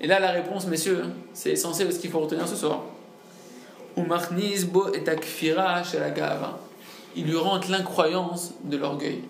Et 0.00 0.06
là 0.06 0.20
la 0.20 0.30
réponse, 0.30 0.66
messieurs, 0.66 1.04
c'est 1.32 1.50
essentiel 1.50 1.92
ce 1.92 1.98
qu'il 1.98 2.10
faut 2.10 2.20
retenir 2.20 2.46
ce 2.46 2.56
soir. 2.56 2.82
Il 7.16 7.24
lui 7.24 7.36
rentre 7.36 7.70
l'incroyance 7.70 8.54
de 8.64 8.76
l'orgueil. 8.76 9.22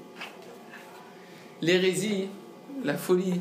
L'hérésie, 1.62 2.28
la 2.84 2.94
folie, 2.94 3.40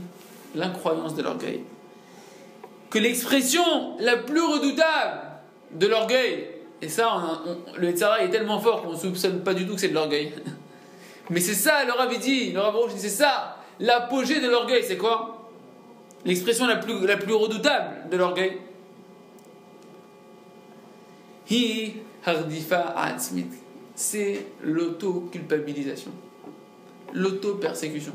l'incroyance 0.55 1.15
de 1.15 1.23
l'orgueil. 1.23 1.63
Que 2.89 2.99
l'expression 2.99 3.97
la 3.99 4.17
plus 4.17 4.41
redoutable 4.41 5.21
de 5.71 5.87
l'orgueil, 5.87 6.47
et 6.81 6.89
ça, 6.89 7.41
le 7.77 7.91
Tzara 7.91 8.23
est 8.23 8.29
tellement 8.29 8.59
fort 8.59 8.83
qu'on 8.83 8.91
ne 8.91 8.97
soupçonne 8.97 9.43
pas 9.43 9.53
du 9.53 9.65
tout 9.65 9.73
que 9.75 9.81
c'est 9.81 9.89
de 9.89 9.93
l'orgueil. 9.93 10.33
Mais 11.29 11.39
c'est 11.39 11.55
ça, 11.55 11.83
le 11.83 12.17
dit, 12.17 12.51
le 12.51 12.93
dit, 12.93 12.99
c'est 12.99 13.09
ça, 13.09 13.57
l'apogée 13.79 14.39
de 14.39 14.47
l'orgueil, 14.47 14.83
c'est 14.83 14.97
quoi? 14.97 15.49
L'expression 16.25 16.67
la 16.67 16.77
plus, 16.77 17.05
la 17.05 17.17
plus 17.17 17.33
redoutable 17.33 18.09
de 18.09 18.17
l'orgueil, 18.17 18.59
Hi 21.49 21.95
hardifa 22.25 22.93
C'est 23.95 24.45
l'auto-culpabilisation. 24.61 26.11
L'auto-persécution. 27.13 28.11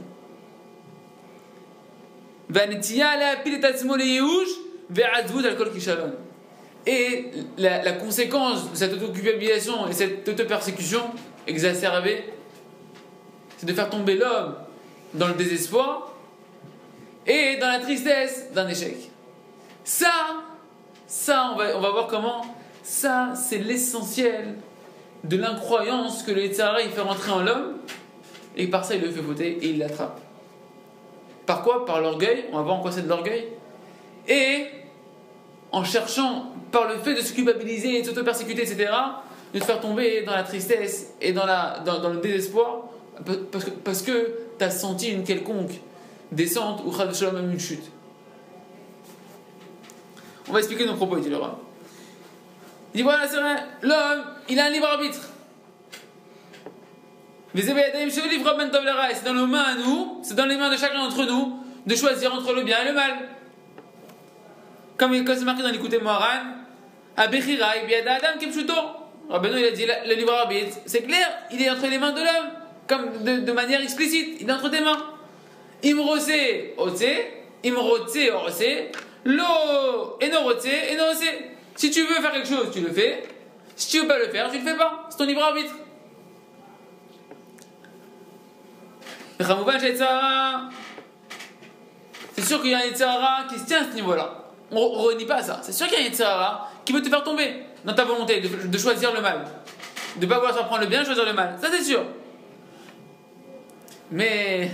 Et 6.86 7.30
la, 7.58 7.92
conséquence 7.92 8.70
de 8.70 8.76
cette 8.76 8.92
auto-culpabilisation 8.94 9.86
et 9.88 9.92
cette 9.92 10.28
auto-persécution 10.28 11.02
exacerbée, 11.46 12.24
c'est 13.56 13.66
de 13.66 13.72
faire 13.72 13.88
tomber 13.88 14.16
l'homme 14.16 14.56
dans 15.14 15.28
le 15.28 15.34
désespoir 15.34 16.12
et 17.26 17.56
dans 17.58 17.68
la 17.68 17.78
tristesse 17.78 18.52
d'un 18.52 18.68
échec. 18.68 18.96
Ça, 19.84 20.12
ça, 21.06 21.52
on 21.52 21.56
va, 21.56 21.76
on 21.76 21.80
va 21.80 21.90
voir 21.90 22.08
comment 22.08 22.42
ça, 22.82 23.34
c'est 23.36 23.58
l'essentiel 23.58 24.56
de 25.24 25.36
l'incroyance 25.36 26.24
que 26.24 26.32
le 26.32 26.42
Yitzhara 26.42 26.82
il 26.82 26.90
fait 26.90 27.00
rentrer 27.00 27.30
en 27.30 27.42
l'homme, 27.42 27.76
et 28.56 28.66
par 28.66 28.84
ça 28.84 28.96
il 28.96 29.02
le 29.02 29.10
fait 29.10 29.20
voter 29.20 29.50
et 29.62 29.68
il 29.70 29.78
l'attrape. 29.78 30.20
Par 31.46 31.62
quoi? 31.62 31.86
Par 31.86 32.00
l'orgueil, 32.00 32.46
on 32.52 32.56
va 32.56 32.62
voir 32.62 32.76
en 32.76 32.80
quoi 32.80 32.90
c'est 32.90 33.02
de 33.02 33.08
l'orgueil, 33.08 33.46
et 34.26 34.66
en 35.72 35.84
cherchant, 35.84 36.52
par 36.70 36.88
le 36.88 36.98
fait 36.98 37.14
de 37.14 37.20
se 37.20 37.32
culpabiliser, 37.32 38.00
de 38.02 38.06
s'auto-persécuter, 38.06 38.62
etc., 38.62 38.90
de 39.52 39.58
te 39.58 39.64
faire 39.64 39.80
tomber 39.80 40.22
dans 40.22 40.32
la 40.32 40.42
tristesse 40.42 41.14
et 41.20 41.32
dans, 41.32 41.44
la, 41.44 41.80
dans, 41.84 42.08
le 42.08 42.20
désespoir, 42.20 42.84
parce 43.50 43.64
que, 43.64 43.70
parce 43.70 44.02
que 44.02 44.34
tu 44.58 44.64
as 44.64 44.70
senti 44.70 45.10
une 45.10 45.24
quelconque 45.24 45.72
descente 46.30 46.82
ou 46.84 46.92
même 47.32 47.50
une 47.50 47.60
chute. 47.60 47.90
On 50.48 50.52
va 50.52 50.58
expliquer 50.58 50.86
nos 50.86 50.94
propos, 50.94 51.18
dit 51.18 51.28
le 51.28 51.36
roi. 51.36 51.58
Il 52.94 52.98
dit 52.98 53.02
voilà, 53.02 53.26
c'est 53.26 53.36
vrai, 53.36 53.56
l'homme, 53.82 54.24
il 54.48 54.58
a 54.58 54.66
un 54.66 54.70
libre 54.70 54.86
arbitre. 54.86 55.20
C'est 57.54 59.24
dans 59.24 59.34
nos 59.34 59.46
mains 59.46 59.62
à 59.62 59.74
nous, 59.74 60.20
c'est 60.22 60.34
dans 60.34 60.46
les 60.46 60.56
mains 60.56 60.70
de 60.70 60.76
chacun 60.76 60.98
d'entre 60.98 61.24
nous 61.24 61.58
de 61.86 61.94
choisir 61.94 62.32
entre 62.32 62.52
le 62.52 62.62
bien 62.62 62.82
et 62.82 62.88
le 62.88 62.94
mal. 62.94 63.12
Comme, 65.02 65.36
c'est 65.36 65.44
marqué 65.44 65.64
dans 65.64 65.70
l'écouté 65.70 65.98
Moharan, 65.98 66.44
Abechirai, 67.16 67.86
Biada 67.88 68.14
Adam, 68.14 68.38
Kipchuto. 68.38 68.72
Rabbeinu, 69.28 69.58
il 69.58 69.64
a 69.64 69.70
dit 69.72 69.84
le 70.06 70.14
libre 70.14 70.32
arbitre, 70.32 70.76
c'est 70.86 71.02
clair, 71.02 71.28
il 71.50 71.60
est 71.60 71.68
entre 71.68 71.88
les 71.88 71.98
mains 71.98 72.12
de 72.12 72.20
l'homme, 72.20 72.50
comme 72.86 73.24
de, 73.24 73.52
manière 73.52 73.82
explicite, 73.82 74.36
il 74.40 74.48
est 74.48 74.52
entre 74.52 74.70
tes 74.70 74.80
mains. 74.80 75.04
Imrose, 75.84 76.30
Ose, 76.76 77.04
Imrotse, 77.64 78.16
Ose, 78.46 78.64
Lo, 79.24 80.18
Enorotse, 80.22 80.68
Enorose. 80.92 81.24
Si 81.74 81.90
tu 81.90 82.02
veux 82.02 82.20
faire 82.20 82.30
quelque 82.30 82.46
chose, 82.48 82.70
tu 82.72 82.80
le 82.80 82.92
fais. 82.92 83.24
Si 83.74 83.90
tu 83.90 84.02
veux 84.02 84.06
pas 84.06 84.20
le 84.20 84.28
faire, 84.28 84.52
tu 84.52 84.58
le 84.58 84.64
fais 84.64 84.76
pas. 84.76 85.08
C'est 85.10 85.16
ton 85.16 85.24
libre 85.24 85.42
arbitre. 85.42 85.74
C'est 92.36 92.44
sûr 92.44 92.62
qu'il 92.62 92.70
y 92.70 92.74
a 92.74 92.78
un 92.78 92.84
Yitzhara 92.84 93.46
qui 93.48 93.58
se 93.58 93.64
tient 93.64 93.82
à 93.82 93.90
ce 93.90 93.96
niveau-là. 93.96 94.41
On 94.72 94.88
renie 94.88 95.26
pas 95.26 95.42
ça. 95.42 95.60
C'est 95.62 95.72
sûr 95.72 95.86
qu'il 95.86 95.98
y 95.98 96.02
a 96.02 96.04
un 96.04 96.08
Yitzhara 96.08 96.70
qui 96.84 96.92
peut 96.92 97.02
te 97.02 97.08
faire 97.08 97.22
tomber 97.22 97.64
dans 97.84 97.94
ta 97.94 98.04
volonté 98.04 98.40
de, 98.40 98.78
choisir 98.78 99.12
le 99.14 99.20
mal. 99.20 99.44
De 100.16 100.24
ne 100.24 100.30
pas 100.30 100.38
vouloir 100.38 100.66
prendre 100.66 100.82
le 100.82 100.86
bien, 100.86 101.04
choisir 101.04 101.24
le 101.24 101.32
mal. 101.32 101.56
Ça, 101.60 101.68
c'est 101.70 101.82
sûr. 101.82 102.02
Mais 104.10 104.70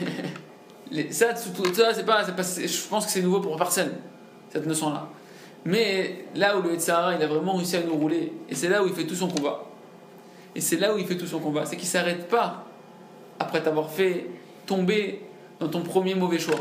ça, 1.11 1.35
c'est 1.35 2.07
pas, 2.07 2.25
je 2.25 2.89
pense 2.89 3.07
que 3.07 3.13
c'est 3.13 3.23
nouveau 3.23 3.41
pour 3.41 3.57
personne, 3.57 3.93
cette 4.53 4.67
notion-là. 4.67 5.09
Mais 5.65 6.27
là 6.35 6.57
où 6.57 6.63
le 6.63 6.73
Yetzirah, 6.73 7.15
il 7.15 7.23
a 7.23 7.27
vraiment 7.27 7.55
réussi 7.55 7.77
à 7.77 7.83
nous 7.83 7.95
rouler, 7.95 8.33
et 8.49 8.55
c'est 8.55 8.69
là 8.69 8.83
où 8.83 8.87
il 8.87 8.95
fait 8.95 9.05
tout 9.05 9.15
son 9.15 9.29
combat. 9.29 9.65
Et 10.55 10.61
c'est 10.61 10.77
là 10.77 10.95
où 10.95 10.99
il 10.99 11.07
fait 11.07 11.17
tout 11.17 11.27
son 11.27 11.41
combat, 11.41 11.67
c'est 11.67 11.77
qu'il 11.77 11.87
ne 11.87 11.91
s'arrête 11.91 12.29
pas 12.29 12.65
après 13.39 13.63
t'avoir 13.63 13.91
fait 13.91 14.27
tomber 14.67 15.23
dans 15.61 15.69
ton 15.69 15.83
premier 15.83 16.15
mauvais 16.15 16.39
choix. 16.39 16.61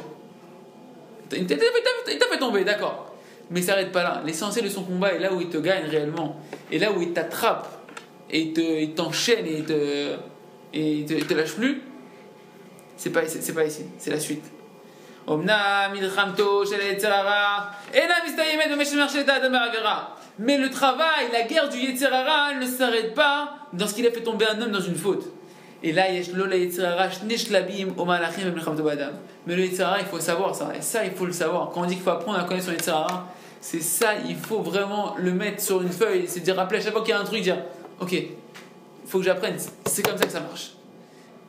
Il 1.32 1.46
t'a 1.46 1.56
fait 1.58 2.40
tomber, 2.40 2.64
d'accord 2.64 3.07
mais 3.50 3.62
il 3.62 3.64
s'arrête 3.64 3.92
pas 3.92 4.04
là. 4.04 4.22
L'essentiel 4.26 4.66
de 4.66 4.70
son 4.70 4.84
combat 4.84 5.14
est 5.14 5.20
là 5.20 5.34
où 5.34 5.42
il 5.42 5.50
te 5.50 5.58
gagne 5.58 5.88
réellement, 5.88 6.40
et 6.72 6.80
là 6.80 6.92
où 6.92 7.02
il 7.02 7.14
t'attrape, 7.14 7.68
et 8.30 8.42
il 8.42 8.94
t'enchaîne, 8.94 9.46
et 9.46 9.58
il 10.74 11.06
te, 11.06 11.24
te, 11.24 11.34
lâche 11.34 11.54
plus. 11.54 11.82
C'est 12.98 13.12
pas, 13.12 13.26
c'est 13.26 13.54
pas 13.54 13.66
ici, 13.66 13.86
c'est 13.98 14.12
la 14.12 14.20
suite. 14.20 14.44
Eh 15.30 15.34
mais 20.40 20.58
le 20.58 20.70
travail, 20.70 21.26
la 21.34 21.44
guerre 21.44 21.68
du 21.68 21.78
Yetzirara 21.78 22.54
ne 22.54 22.66
s'arrête 22.66 23.14
pas 23.14 23.56
dans 23.74 23.88
ce 23.88 23.94
qu'il 23.94 24.08
a 24.08 24.12
fait 24.12 24.22
tomber 24.22 24.46
un 24.48 24.62
homme 24.62 24.72
dans 24.72 24.80
une 24.80 24.96
faute. 24.96 25.26
Et 25.84 25.92
là, 25.92 26.06
mais 29.46 29.56
le 29.56 29.64
Yetzirara, 29.64 30.00
il 30.00 30.06
faut 30.06 30.20
savoir 30.20 30.56
ça. 30.56 30.72
Et 30.78 30.82
ça, 30.82 31.06
il 31.06 31.12
faut 31.12 31.26
le 31.26 31.32
savoir. 31.32 31.72
Quand 31.72 31.82
on 31.82 31.86
dit 31.86 31.96
qu'il 31.96 32.04
faut 32.04 32.12
apprendre 32.12 32.40
à 32.40 32.44
connaître 32.44 32.66
son 32.66 32.72
Yetzirara, 32.72 33.28
c'est 33.60 33.82
ça, 33.82 34.14
il 34.28 34.36
faut 34.36 34.60
vraiment 34.60 35.16
le 35.18 35.32
mettre 35.32 35.62
sur 35.62 35.82
une 35.82 35.92
feuille. 35.92 36.26
C'est 36.28 36.42
dire, 36.42 36.56
rappeler 36.56 36.80
à 36.80 36.82
chaque 36.82 36.94
fois 36.94 37.02
qu'il 37.02 37.12
y 37.12 37.14
a 37.14 37.20
un 37.20 37.24
truc, 37.24 37.42
dire, 37.42 37.58
ok, 38.00 38.12
il 38.12 38.30
faut 39.06 39.20
que 39.20 39.26
j'apprenne. 39.26 39.58
C'est 39.86 40.04
comme 40.04 40.18
ça 40.18 40.26
que 40.26 40.32
ça 40.32 40.42
marche. 40.42 40.74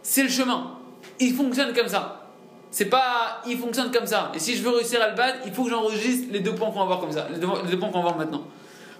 C'est 0.03 0.23
le 0.23 0.29
chemin. 0.29 0.79
Il 1.21 1.35
fonctionne 1.35 1.75
comme 1.75 1.89
ça. 1.89 2.27
C'est 2.71 2.87
pas, 2.87 3.43
il 3.47 3.59
fonctionne 3.59 3.91
comme 3.91 4.07
ça. 4.07 4.31
Et 4.35 4.39
si 4.39 4.57
je 4.57 4.63
veux 4.63 4.71
réussir 4.71 5.03
à 5.03 5.09
le 5.09 5.17
battre, 5.17 5.39
il 5.47 5.53
faut 5.53 5.65
que 5.65 5.71
j'enregistre 5.71 6.29
les 6.31 6.41
deux 6.41 6.55
points 6.55 6.71
qu'on 6.71 6.81
va 6.81 6.85
voir 6.85 7.01
comme 7.01 7.13
ça, 7.13 7.27
les 7.31 7.39
deux, 7.39 7.79
points 7.79 7.89
qu'on 7.89 7.99
va 7.99 8.13
voir 8.13 8.17
maintenant. 8.17 8.45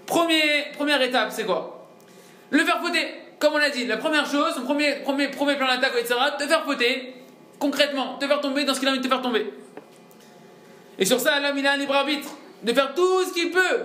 Première 0.07 1.03
étape, 1.03 1.31
c'est 1.31 1.45
quoi? 1.45 1.87
Le 2.51 2.65
faire 2.65 2.81
fauter. 2.81 3.07
Comme 3.39 3.55
on 3.55 3.59
l'a 3.59 3.71
dit, 3.71 3.87
la 3.87 3.99
première 3.99 4.27
chose, 4.27 4.55
son 4.55 4.63
premier, 4.63 4.97
premier, 5.05 5.29
premier 5.29 5.57
plan 5.57 5.69
d'attaque, 5.69 5.93
etc., 5.99 6.15
te 6.39 6.45
faire 6.47 6.65
fauter, 6.65 7.15
concrètement, 7.59 8.17
te 8.19 8.27
faire 8.27 8.41
tomber 8.41 8.65
dans 8.65 8.75
ce 8.75 8.81
qu'il 8.81 8.89
a 8.89 8.93
envie 8.93 9.01
de 9.01 9.05
te 9.05 9.09
faire 9.09 9.23
tomber. 9.23 9.53
Et 10.99 11.05
sur 11.05 11.21
ça, 11.21 11.39
l'homme, 11.39 11.59
il 11.59 11.67
a 11.67 11.73
un 11.73 11.77
libre 11.77 11.95
arbitre 11.95 12.29
de 12.63 12.73
faire 12.73 12.95
tout 12.95 13.25
ce 13.25 13.33
qu'il 13.33 13.51
peut, 13.51 13.81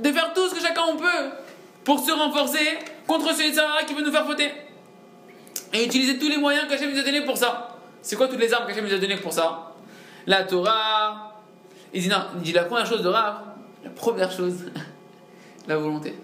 de 0.00 0.12
faire 0.12 0.32
tout 0.32 0.48
ce 0.48 0.54
que 0.54 0.60
chacun 0.60 0.82
on 0.88 0.96
peut 0.96 1.30
pour 1.84 2.00
se 2.00 2.10
renforcer 2.12 2.78
contre 3.06 3.34
ce 3.34 3.42
etc. 3.42 3.62
qui 3.86 3.94
veut 3.94 4.02
nous 4.02 4.12
faire 4.12 4.26
fauter. 4.26 4.50
Et 5.72 5.84
utiliser 5.84 6.18
tous 6.18 6.28
les 6.28 6.36
moyens 6.36 6.68
qu'Hachem 6.68 6.92
nous 6.92 6.98
a 6.98 7.02
donnés 7.02 7.24
pour 7.24 7.36
ça. 7.36 7.76
C'est 8.00 8.16
quoi 8.16 8.28
toutes 8.28 8.38
les 8.38 8.52
armes 8.52 8.66
qu'Hachem 8.66 8.84
nous 8.86 8.94
a 8.94 8.98
données 8.98 9.16
pour 9.16 9.32
ça? 9.32 9.72
La 10.26 10.44
Torah. 10.44 11.32
Il 11.92 12.02
dit 12.02 12.08
non, 12.08 12.24
il 12.36 12.42
dit 12.42 12.52
la 12.52 12.64
première 12.64 12.86
chose 12.86 13.02
de 13.02 13.08
Rav, 13.08 13.40
la 13.84 13.90
première 13.90 14.30
chose, 14.30 14.64
la 15.68 15.76
volonté. 15.76 16.14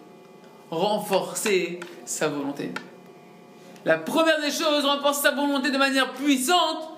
Renforcer 0.70 1.80
sa 2.04 2.28
volonté. 2.28 2.72
La 3.84 3.98
première 3.98 4.40
des 4.40 4.50
choses, 4.50 4.84
renforcer 4.84 5.22
sa 5.22 5.30
volonté 5.32 5.70
de 5.70 5.78
manière 5.78 6.12
puissante 6.12 6.90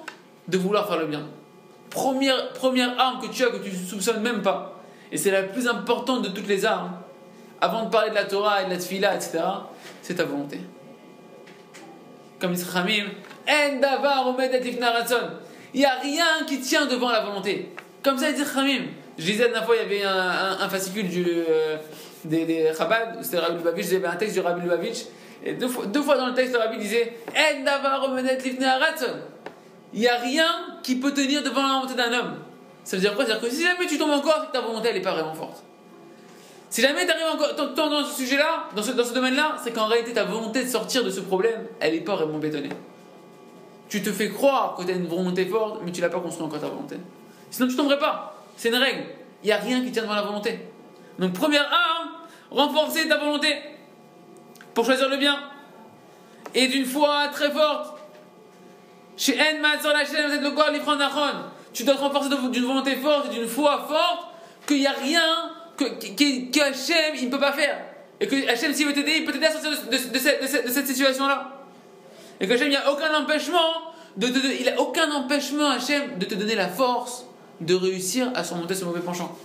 de 0.48 0.58
vouloir 0.58 0.86
faire 0.88 0.98
le 0.98 1.06
bien. 1.06 1.26
Première, 1.92 2.52
première 2.55 2.98
arme 2.98 3.20
que 3.20 3.26
tu 3.33 3.44
as 3.44 3.50
que 3.50 3.59
tu 3.59 3.70
ne 3.70 3.76
soupçonnes 3.76 4.22
même 4.22 4.42
pas. 4.42 4.81
Et 5.11 5.18
c'est 5.18 5.31
la 5.31 5.42
plus 5.42 5.68
importante 5.68 6.22
de 6.22 6.28
toutes 6.28 6.48
les 6.48 6.64
armes. 6.64 6.92
Avant 7.61 7.85
de 7.85 7.90
parler 7.90 8.11
de 8.11 8.14
la 8.14 8.24
Torah 8.24 8.62
et 8.62 8.64
de 8.64 8.70
la 8.70 8.78
Tfila, 8.78 9.14
etc., 9.14 9.40
c'est 10.00 10.14
ta 10.14 10.24
volonté. 10.24 10.61
Comme 12.40 12.55
dit 12.55 12.64
Khamim, 12.64 13.07
En 13.48 14.35
Il 15.74 15.78
n'y 15.78 15.85
a 15.85 15.94
rien 16.02 16.44
qui 16.46 16.61
tient 16.61 16.87
devant 16.87 17.11
la 17.11 17.20
volonté. 17.20 17.72
Comme 18.02 18.18
ça, 18.18 18.33
dit 18.33 18.42
Khamim. 18.42 18.87
Je 19.18 19.24
disais 19.24 19.48
la 19.50 19.62
fois, 19.62 19.76
il 19.76 19.83
y 19.83 20.02
avait 20.02 20.05
un, 20.05 20.68
fascicule 20.68 21.09
du, 21.09 21.24
euh, 21.26 21.76
des, 22.24 22.46
des 22.46 22.72
Chabad, 22.76 23.18
c'était 23.20 23.38
Rabbi 23.38 23.59
Lubavitch, 23.59 23.92
avait 23.92 24.07
un 24.07 24.16
texte 24.16 24.35
du 24.35 24.40
Rabbi 24.40 24.62
Lubavitch, 24.62 25.05
et 25.44 25.55
deux 25.55 25.68
fois, 25.68 26.16
dans 26.16 26.28
le 26.28 26.35
texte, 26.35 26.55
le 26.55 26.59
Rabbi 26.61 26.78
disait 26.78 27.12
En 27.28 27.64
davar 27.64 28.09
Il 29.94 30.00
n'y 30.00 30.09
a 30.09 30.16
rien 30.16 30.46
qui 30.83 30.96
peut 30.96 31.12
tenir 31.12 31.42
devant 31.42 31.62
la 31.62 31.74
volonté 31.74 31.94
d'un 31.94 32.12
homme. 32.12 32.35
Ça 32.85 32.96
veut 32.96 33.02
dire 33.02 33.14
quoi? 33.14 33.24
C'est-à-dire 33.24 33.48
que 33.48 33.55
si 33.55 33.62
jamais 33.62 33.87
tu 33.87 33.98
tombes 33.98 34.11
encore, 34.11 34.38
c'est 34.40 34.46
que 34.48 34.52
ta 34.52 34.61
volonté, 34.61 34.92
n'est 34.92 35.00
pas 35.00 35.12
vraiment 35.12 35.35
forte. 35.35 35.62
Si 36.70 36.81
jamais 36.81 37.05
tu 37.05 37.12
arrives 37.12 37.35
encore 37.35 37.55
dans, 37.55 38.05
ce 38.05 38.22
sujet-là, 38.22 38.68
dans 38.74 38.83
ce, 38.83 38.92
dans 38.92 39.05
ce 39.05 39.12
domaine-là, 39.12 39.57
c'est 39.62 39.72
qu'en 39.72 39.87
réalité, 39.87 40.14
ta 40.14 40.24
volonté 40.24 40.64
de 40.64 40.68
sortir 40.68 41.05
de 41.05 41.11
ce 41.11 41.20
problème, 41.20 41.66
elle 41.81 41.92
n'est 41.92 42.00
pas 42.00 42.16
vraiment 42.16 42.38
bétonnée. 42.38 42.70
Tu 43.90 44.02
te 44.02 44.11
fais 44.11 44.31
croire 44.31 44.74
que 44.74 44.85
tu 44.85 44.90
as 44.90 44.94
une 44.94 45.07
volonté 45.07 45.44
forte, 45.44 45.83
mais 45.85 45.92
tu 45.92 46.00
l'as 46.00 46.09
pas 46.09 46.20
construit 46.20 46.46
encore 46.46 46.61
ta 46.61 46.68
volonté. 46.68 46.96
Sinon, 47.50 47.68
tu 47.68 47.76
tomberais 47.76 47.98
pas. 47.98 48.42
C'est 48.57 48.70
une 48.70 48.76
règle. 48.76 49.05
Il 49.42 49.48
n'y 49.48 49.52
a 49.52 49.59
rien 49.59 49.83
qui 49.85 49.92
tient 49.92 50.02
devant 50.02 50.14
la 50.14 50.22
volonté. 50.22 50.61
Donc, 51.18 51.35
première 51.35 51.70
arme, 51.70 52.09
renforcer 52.50 53.07
ta 53.07 53.18
volonté 53.18 53.55
pour 54.72 54.87
choisir 54.87 55.11
le 55.11 55.18
bien. 55.18 55.38
Et 56.55 56.68
d'une 56.68 56.87
foi 56.87 57.28
très 57.28 57.50
forte. 57.50 57.98
Chez 59.16 59.38
En 59.38 59.92
la 59.92 60.05
chaîne, 60.05 60.27
vous 60.27 60.35
êtes 60.35 60.42
le 60.42 60.51
corps, 60.51 60.70
Tu 61.72 61.85
dois 61.85 61.94
te 61.94 62.01
renforcer 62.01 62.31
d'une 62.51 62.64
volonté 62.64 62.96
forte 62.96 63.27
et 63.27 63.35
d'une 63.35 63.48
foi 63.48 63.87
forte 63.88 64.29
qu'il 64.66 64.81
n'y 64.81 64.87
a 64.87 64.92
rien 64.92 65.51
que, 65.77 65.85
que, 65.85 66.51
que 66.51 66.61
Hachem, 66.61 67.25
ne 67.25 67.31
peut 67.31 67.40
pas 67.40 67.53
faire. 67.53 67.79
Et 68.20 68.27
que 68.27 68.48
Hachem, 68.48 68.72
s'il 68.72 68.87
veut 68.87 68.92
t'aider, 68.92 69.16
il 69.18 69.25
peut 69.25 69.33
t'aider 69.33 69.46
à 69.46 69.53
sortir 69.53 69.70
de, 69.70 69.96
cette, 69.96 70.87
situation-là. 70.87 71.53
Et 72.40 72.46
que 72.46 72.53
Hachem, 72.53 72.68
il 72.68 72.70
n'y 72.70 72.77
a 72.77 72.90
aucun 72.90 73.14
empêchement, 73.14 73.92
il 74.20 74.68
a 74.68 74.81
aucun 74.81 75.11
empêchement, 75.11 75.70
Hachem, 75.70 76.18
de 76.18 76.25
te 76.25 76.35
donner 76.35 76.55
la 76.55 76.68
force 76.68 77.27
de 77.61 77.75
réussir 77.75 78.31
à 78.35 78.44
surmonter 78.44 78.75
ce 78.75 78.85
mauvais 78.85 79.01
penchant. 79.01 79.37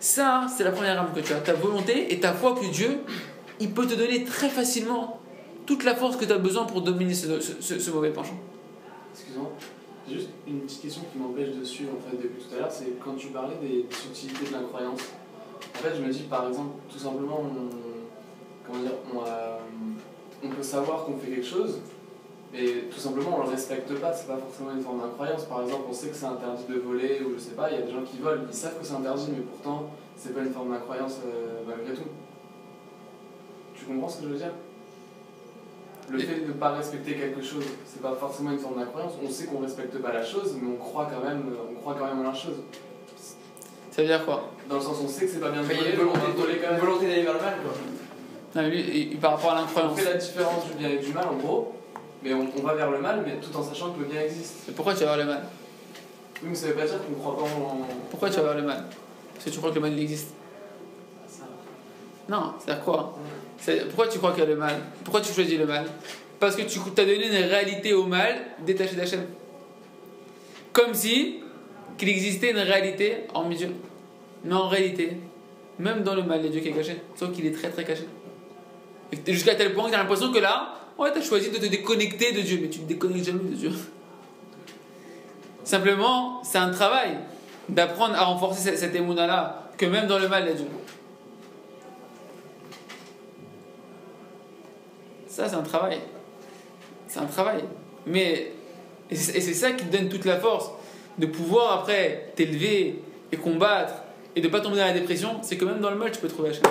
Ça, 0.00 0.46
c'est 0.56 0.62
la 0.62 0.70
première 0.70 0.98
arme 0.98 1.12
que 1.14 1.20
tu 1.20 1.32
as. 1.32 1.40
Ta 1.40 1.54
volonté 1.54 2.12
et 2.12 2.20
ta 2.20 2.32
foi 2.32 2.54
que 2.54 2.66
Dieu, 2.66 3.00
il 3.58 3.72
peut 3.72 3.86
te 3.86 3.94
donner 3.94 4.24
très 4.24 4.48
facilement 4.48 5.20
toute 5.66 5.84
la 5.84 5.96
force 5.96 6.16
que 6.16 6.24
tu 6.24 6.32
as 6.32 6.38
besoin 6.38 6.64
pour 6.64 6.82
dominer 6.82 7.14
ce 7.14 7.90
mauvais 7.90 8.10
penchant. 8.10 8.38
Excuse-moi. 9.12 9.50
Juste 10.08 10.30
une 10.46 10.60
petite 10.60 10.80
question 10.80 11.02
qui 11.12 11.18
m'empêche 11.18 11.50
de 11.50 11.62
suivre 11.62 11.92
en 11.96 12.10
fait 12.10 12.16
depuis 12.16 12.42
tout 12.42 12.54
à 12.54 12.60
l'heure, 12.60 12.72
c'est 12.72 12.98
quand 13.04 13.14
tu 13.14 13.26
parlais 13.28 13.56
des 13.60 13.84
subtilités 13.94 14.46
de 14.46 14.52
l'incroyance. 14.52 15.00
En 15.74 15.78
fait, 15.78 15.96
je 15.96 16.02
me 16.02 16.10
dis 16.10 16.22
par 16.22 16.48
exemple, 16.48 16.78
tout 16.88 16.98
simplement, 16.98 17.42
a, 19.26 19.58
on 20.42 20.48
peut 20.48 20.62
savoir 20.62 21.04
qu'on 21.04 21.18
fait 21.18 21.28
quelque 21.28 21.46
chose, 21.46 21.80
mais 22.52 22.84
tout 22.90 22.98
simplement 22.98 23.38
on 23.38 23.42
le 23.42 23.50
respecte 23.50 23.92
pas. 24.00 24.12
C'est 24.12 24.28
pas 24.28 24.38
forcément 24.38 24.70
une 24.72 24.80
forme 24.80 25.00
d'incroyance. 25.00 25.44
Par 25.44 25.62
exemple, 25.62 25.82
on 25.90 25.92
sait 25.92 26.08
que 26.08 26.16
c'est 26.16 26.26
interdit 26.26 26.64
de 26.68 26.78
voler 26.78 27.20
ou 27.20 27.34
je 27.34 27.38
sais 27.38 27.50
pas. 27.50 27.70
Il 27.70 27.78
y 27.78 27.82
a 27.82 27.82
des 27.82 27.92
gens 27.92 28.02
qui 28.02 28.18
volent, 28.18 28.44
ils 28.48 28.56
savent 28.56 28.78
que 28.78 28.86
c'est 28.86 28.94
interdit, 28.94 29.28
mais 29.30 29.42
pourtant 29.42 29.90
c'est 30.16 30.34
pas 30.34 30.40
une 30.40 30.52
forme 30.52 30.70
d'incroyance 30.70 31.18
euh, 31.26 31.62
malgré 31.66 31.94
tout. 31.94 32.08
Tu 33.74 33.84
comprends 33.84 34.08
ce 34.08 34.18
que 34.18 34.24
je 34.24 34.28
veux 34.30 34.38
dire? 34.38 34.52
Le 36.10 36.18
fait 36.18 36.40
de 36.40 36.46
ne 36.48 36.52
pas 36.52 36.70
respecter 36.70 37.14
quelque 37.14 37.42
chose, 37.42 37.64
c'est 37.86 38.00
pas 38.02 38.14
forcément 38.14 38.50
une 38.50 38.58
forme 38.58 38.78
d'incroyance. 38.78 39.12
On 39.22 39.30
sait 39.30 39.46
qu'on 39.46 39.60
respecte 39.60 39.96
pas 39.98 40.12
la 40.12 40.24
chose, 40.24 40.56
mais 40.60 40.68
on 40.72 40.76
croit 40.76 41.10
quand 41.12 41.26
même, 41.26 41.44
on 41.70 41.74
croit 41.80 41.96
quand 41.98 42.06
même 42.06 42.24
à 42.24 42.30
la 42.30 42.34
chose. 42.34 42.56
Ça 43.90 44.02
veut 44.02 44.08
dire 44.08 44.24
quoi? 44.24 44.50
Dans 44.68 44.76
le 44.76 44.80
sens 44.80 44.98
où 45.00 45.04
on 45.04 45.08
sait 45.08 45.26
que 45.26 45.32
c'est 45.32 45.40
pas 45.40 45.50
bien 45.50 45.62
de 45.62 45.66
voler, 45.66 45.92
volonté, 45.96 46.20
une 46.70 46.78
volonté 46.78 47.08
d'aller 47.08 47.22
vers 47.22 47.34
le 47.34 47.40
mal, 47.40 47.54
quoi. 47.62 47.72
Non, 48.54 48.62
mais 48.62 48.70
lui, 48.70 49.16
par 49.20 49.32
rapport 49.32 49.52
à 49.52 49.60
l'incroyance. 49.60 49.92
On 49.92 49.96
fait 49.96 50.12
la 50.12 50.16
différence 50.16 50.66
du 50.66 50.72
bien 50.74 50.88
et 50.88 50.98
du 50.98 51.12
mal, 51.12 51.26
en 51.28 51.36
gros, 51.36 51.74
mais 52.22 52.32
on, 52.32 52.48
on 52.56 52.62
va 52.62 52.74
vers 52.74 52.90
le 52.90 53.00
mal, 53.00 53.22
mais 53.26 53.36
tout 53.36 53.54
en 53.56 53.62
sachant 53.62 53.92
que 53.92 54.00
le 54.00 54.06
bien 54.06 54.22
existe. 54.22 54.68
Et 54.68 54.72
pourquoi 54.72 54.94
tu 54.94 55.00
vas 55.00 55.16
vers 55.16 55.26
le 55.26 55.32
mal? 55.32 55.42
Oui, 56.42 56.48
mais 56.50 56.54
ça 56.54 56.68
veut 56.68 56.74
pas 56.74 56.86
dire 56.86 56.98
qu'on 57.04 57.14
croit 57.20 57.36
pas 57.36 57.42
en. 57.42 57.86
Pourquoi 58.10 58.30
tu 58.30 58.36
vas 58.36 58.44
vers 58.44 58.54
le 58.54 58.62
mal? 58.62 58.84
Parce 59.34 59.44
que 59.44 59.50
tu 59.50 59.58
crois 59.58 59.70
que 59.70 59.74
le 59.74 59.80
mal 59.80 59.92
il 59.92 60.02
existe. 60.02 60.28
Non, 62.28 62.54
c'est-à-dire 62.58 62.84
quoi 62.84 63.18
pourquoi 63.88 64.08
tu 64.08 64.18
crois 64.18 64.32
qu'il 64.32 64.44
y 64.44 64.46
a 64.46 64.50
le 64.50 64.56
mal 64.56 64.76
Pourquoi 65.04 65.20
tu 65.20 65.32
choisis 65.32 65.58
le 65.58 65.66
mal 65.66 65.84
Parce 66.38 66.56
que 66.56 66.62
tu 66.62 66.78
as 66.78 67.04
donné 67.04 67.26
une 67.26 67.48
réalité 67.48 67.92
au 67.92 68.04
mal 68.04 68.36
détachée 68.64 68.96
d'Hachem. 68.96 69.26
Comme 70.72 70.94
si 70.94 71.40
qu'il 71.96 72.08
existait 72.08 72.52
une 72.52 72.58
réalité 72.58 73.24
en 73.34 73.48
Dieu. 73.48 73.74
Mais 74.44 74.54
en 74.54 74.68
réalité, 74.68 75.18
même 75.78 76.04
dans 76.04 76.14
le 76.14 76.22
mal, 76.22 76.38
il 76.40 76.46
y 76.46 76.48
a 76.48 76.52
Dieu 76.52 76.60
qui 76.60 76.68
est 76.68 76.72
caché. 76.72 77.02
Sauf 77.16 77.32
qu'il 77.32 77.44
est 77.46 77.50
très 77.50 77.70
très 77.70 77.84
caché. 77.84 78.06
Jusqu'à 79.26 79.56
tel 79.56 79.74
point 79.74 79.84
que 79.86 79.90
tu 79.90 79.94
as 79.96 79.98
l'impression 79.98 80.32
que 80.32 80.38
là, 80.38 80.74
ouais, 80.98 81.12
tu 81.12 81.18
as 81.18 81.22
choisi 81.22 81.50
de 81.50 81.56
te 81.56 81.66
déconnecter 81.66 82.32
de 82.32 82.40
Dieu, 82.40 82.58
mais 82.62 82.68
tu 82.68 82.78
ne 82.78 82.84
te 82.84 82.88
déconnectes 82.88 83.26
jamais 83.26 83.42
de 83.42 83.54
Dieu. 83.54 83.72
Simplement, 85.64 86.40
c'est 86.44 86.58
un 86.58 86.70
travail 86.70 87.18
d'apprendre 87.68 88.14
à 88.14 88.24
renforcer 88.24 88.60
cette, 88.60 88.78
cette 88.78 88.94
là 88.94 89.70
que 89.76 89.86
même 89.86 90.06
dans 90.06 90.18
le 90.18 90.28
mal, 90.28 90.44
il 90.44 90.48
y 90.48 90.52
a 90.52 90.54
Dieu. 90.54 90.66
Ça, 95.38 95.48
c'est 95.48 95.54
un 95.54 95.62
travail. 95.62 96.00
C'est 97.06 97.20
un 97.20 97.26
travail. 97.26 97.62
Mais, 98.08 98.50
et 99.08 99.14
c'est 99.14 99.54
ça 99.54 99.70
qui 99.70 99.84
te 99.84 99.96
donne 99.96 100.08
toute 100.08 100.24
la 100.24 100.36
force 100.40 100.72
de 101.16 101.26
pouvoir 101.26 101.78
après 101.78 102.32
t'élever 102.34 103.00
et 103.30 103.36
combattre 103.36 103.94
et 104.34 104.40
de 104.40 104.48
pas 104.48 104.60
tomber 104.60 104.78
dans 104.78 104.86
la 104.86 104.92
dépression, 104.92 105.38
c'est 105.42 105.56
que 105.56 105.64
même 105.64 105.78
dans 105.78 105.90
le 105.90 105.96
mal, 105.96 106.10
tu 106.10 106.18
peux 106.18 106.26
trouver 106.26 106.48
Hachem. 106.48 106.64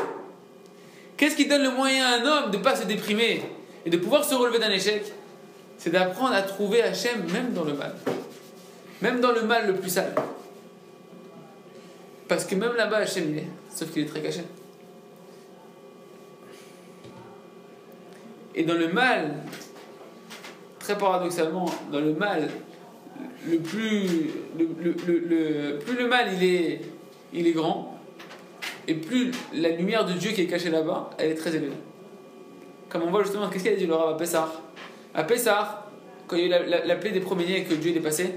Qu'est-ce 1.16 1.38
qui 1.38 1.46
donne 1.46 1.64
le 1.64 1.72
moyen 1.72 2.06
à 2.08 2.18
un 2.18 2.26
homme 2.26 2.52
de 2.52 2.58
ne 2.58 2.62
pas 2.62 2.76
se 2.76 2.86
déprimer 2.86 3.42
et 3.86 3.90
de 3.90 3.96
pouvoir 3.96 4.26
se 4.26 4.36
relever 4.36 4.60
d'un 4.60 4.72
échec? 4.72 5.14
C'est 5.78 5.92
d'apprendre 5.92 6.34
à 6.34 6.42
trouver 6.42 6.82
Hachem 6.84 7.24
même 7.32 7.54
dans 7.54 7.64
le 7.64 7.74
mal. 7.74 7.96
Même 9.02 9.22
dans 9.22 9.32
le 9.32 9.44
mal 9.44 9.66
le 9.68 9.76
plus 9.76 9.92
sale. 9.92 10.14
Parce 12.28 12.44
que 12.44 12.56
même 12.56 12.76
là-bas, 12.76 12.98
Hachem, 12.98 13.32
il 13.32 13.38
est. 13.38 13.48
Sauf 13.74 13.94
qu'il 13.94 14.02
est 14.02 14.08
très 14.08 14.22
caché. 14.22 14.42
Et 18.58 18.63
dans 18.63 18.74
le 18.74 18.88
mal, 18.88 19.36
très 20.80 20.98
paradoxalement, 20.98 21.67
dans 21.91 22.00
le 22.00 22.13
mal, 22.13 22.50
le 23.48 23.60
plus 23.60 24.32
le, 24.58 25.78
plus 25.78 25.96
le 25.96 26.08
mal 26.08 26.28
il 26.36 26.43
est, 26.43 26.82
il 27.34 27.46
est 27.46 27.52
grand, 27.52 28.00
et 28.88 28.96
plus 28.96 29.32
la 29.54 29.70
lumière 29.70 30.06
de 30.06 30.13
Dieu 30.13 30.32
qui 30.32 30.41
est 30.41 30.48
cachée 30.48 30.72
là-bas, 30.72 31.12
elle 31.20 31.30
est 31.30 31.36
très 31.36 31.56
élevée. 31.56 31.78
Comme 32.89 33.04
on 33.04 33.12
voit 33.12 33.22
justement, 33.22 33.48
qu'est-ce 33.48 33.63
qu'il 33.63 33.74
a 33.74 33.76
dit 33.76 33.86
le 33.86 33.93
Rav 33.93 34.15
à 34.15 34.17
Pessah? 34.17 34.52
À 35.13 35.24
Pessah, 35.24 35.88
quand 36.26 36.36
il 36.36 36.41
y 36.41 36.43
a 36.46 36.48
eu 36.48 36.50
la, 36.50 36.65
la, 36.65 36.86
la 36.86 36.96
plaie 36.96 37.12
des 37.12 37.20
premiers 37.20 37.58
et 37.58 37.63
que 37.63 37.76
Dieu 37.76 37.96
est 37.96 38.00
passé, 38.00 38.34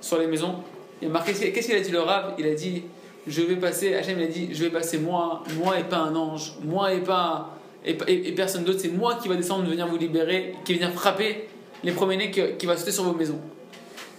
sur 0.00 0.18
les 0.18 0.26
maisons. 0.26 0.56
Il 1.02 1.08
a 1.08 1.10
marqué, 1.10 1.32
qu'est-ce 1.34 1.66
qu'il 1.68 1.76
a 1.76 1.80
dit 1.80 1.90
le 1.90 2.00
Rav? 2.00 2.34
Il 2.38 2.46
a 2.46 2.54
dit, 2.54 2.84
je 3.26 3.42
vais 3.42 3.56
passer, 3.56 3.94
Hachem 3.94 4.18
il 4.18 4.24
a 4.24 4.28
dit, 4.28 4.48
je 4.54 4.64
vais 4.64 4.70
passer 4.70 4.98
moi, 4.98 5.42
moi 5.56 5.78
et 5.78 5.84
pas 5.84 5.98
un 5.98 6.16
ange, 6.16 6.54
moi 6.64 6.92
et 6.94 7.00
pas 7.00 7.56
et, 7.84 8.32
personne 8.32 8.64
d'autre, 8.64 8.80
c'est 8.80 8.88
moi 8.90 9.16
qui 9.22 9.28
va 9.28 9.36
descendre 9.36 9.68
venir 9.68 9.86
vous 9.86 9.96
libérer, 9.96 10.54
qui 10.64 10.74
va 10.74 10.86
venir 10.86 10.98
frapper 10.98 11.48
les 11.82 11.92
premiers-nés 11.92 12.30
qui, 12.30 12.42
qui 12.58 12.66
va 12.66 12.76
sauter 12.76 12.92
sur 12.92 13.04
vos 13.04 13.14
maisons. 13.14 13.40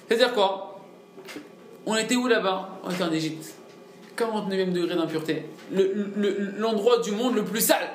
C'est-à-dire 0.07 0.33
quoi? 0.33 0.79
On 1.85 1.95
était 1.95 2.15
où 2.15 2.27
là-bas? 2.27 2.79
On 2.83 2.89
était 2.91 3.03
en 3.03 3.11
Égypte. 3.11 3.53
49e 4.17 4.71
degré 4.71 4.95
d'impureté. 4.95 5.43
Le- 5.71 6.11
le- 6.15 6.51
L'endroit 6.57 6.99
du 6.99 7.11
monde 7.11 7.35
le 7.35 7.43
plus 7.43 7.61
sale. 7.61 7.87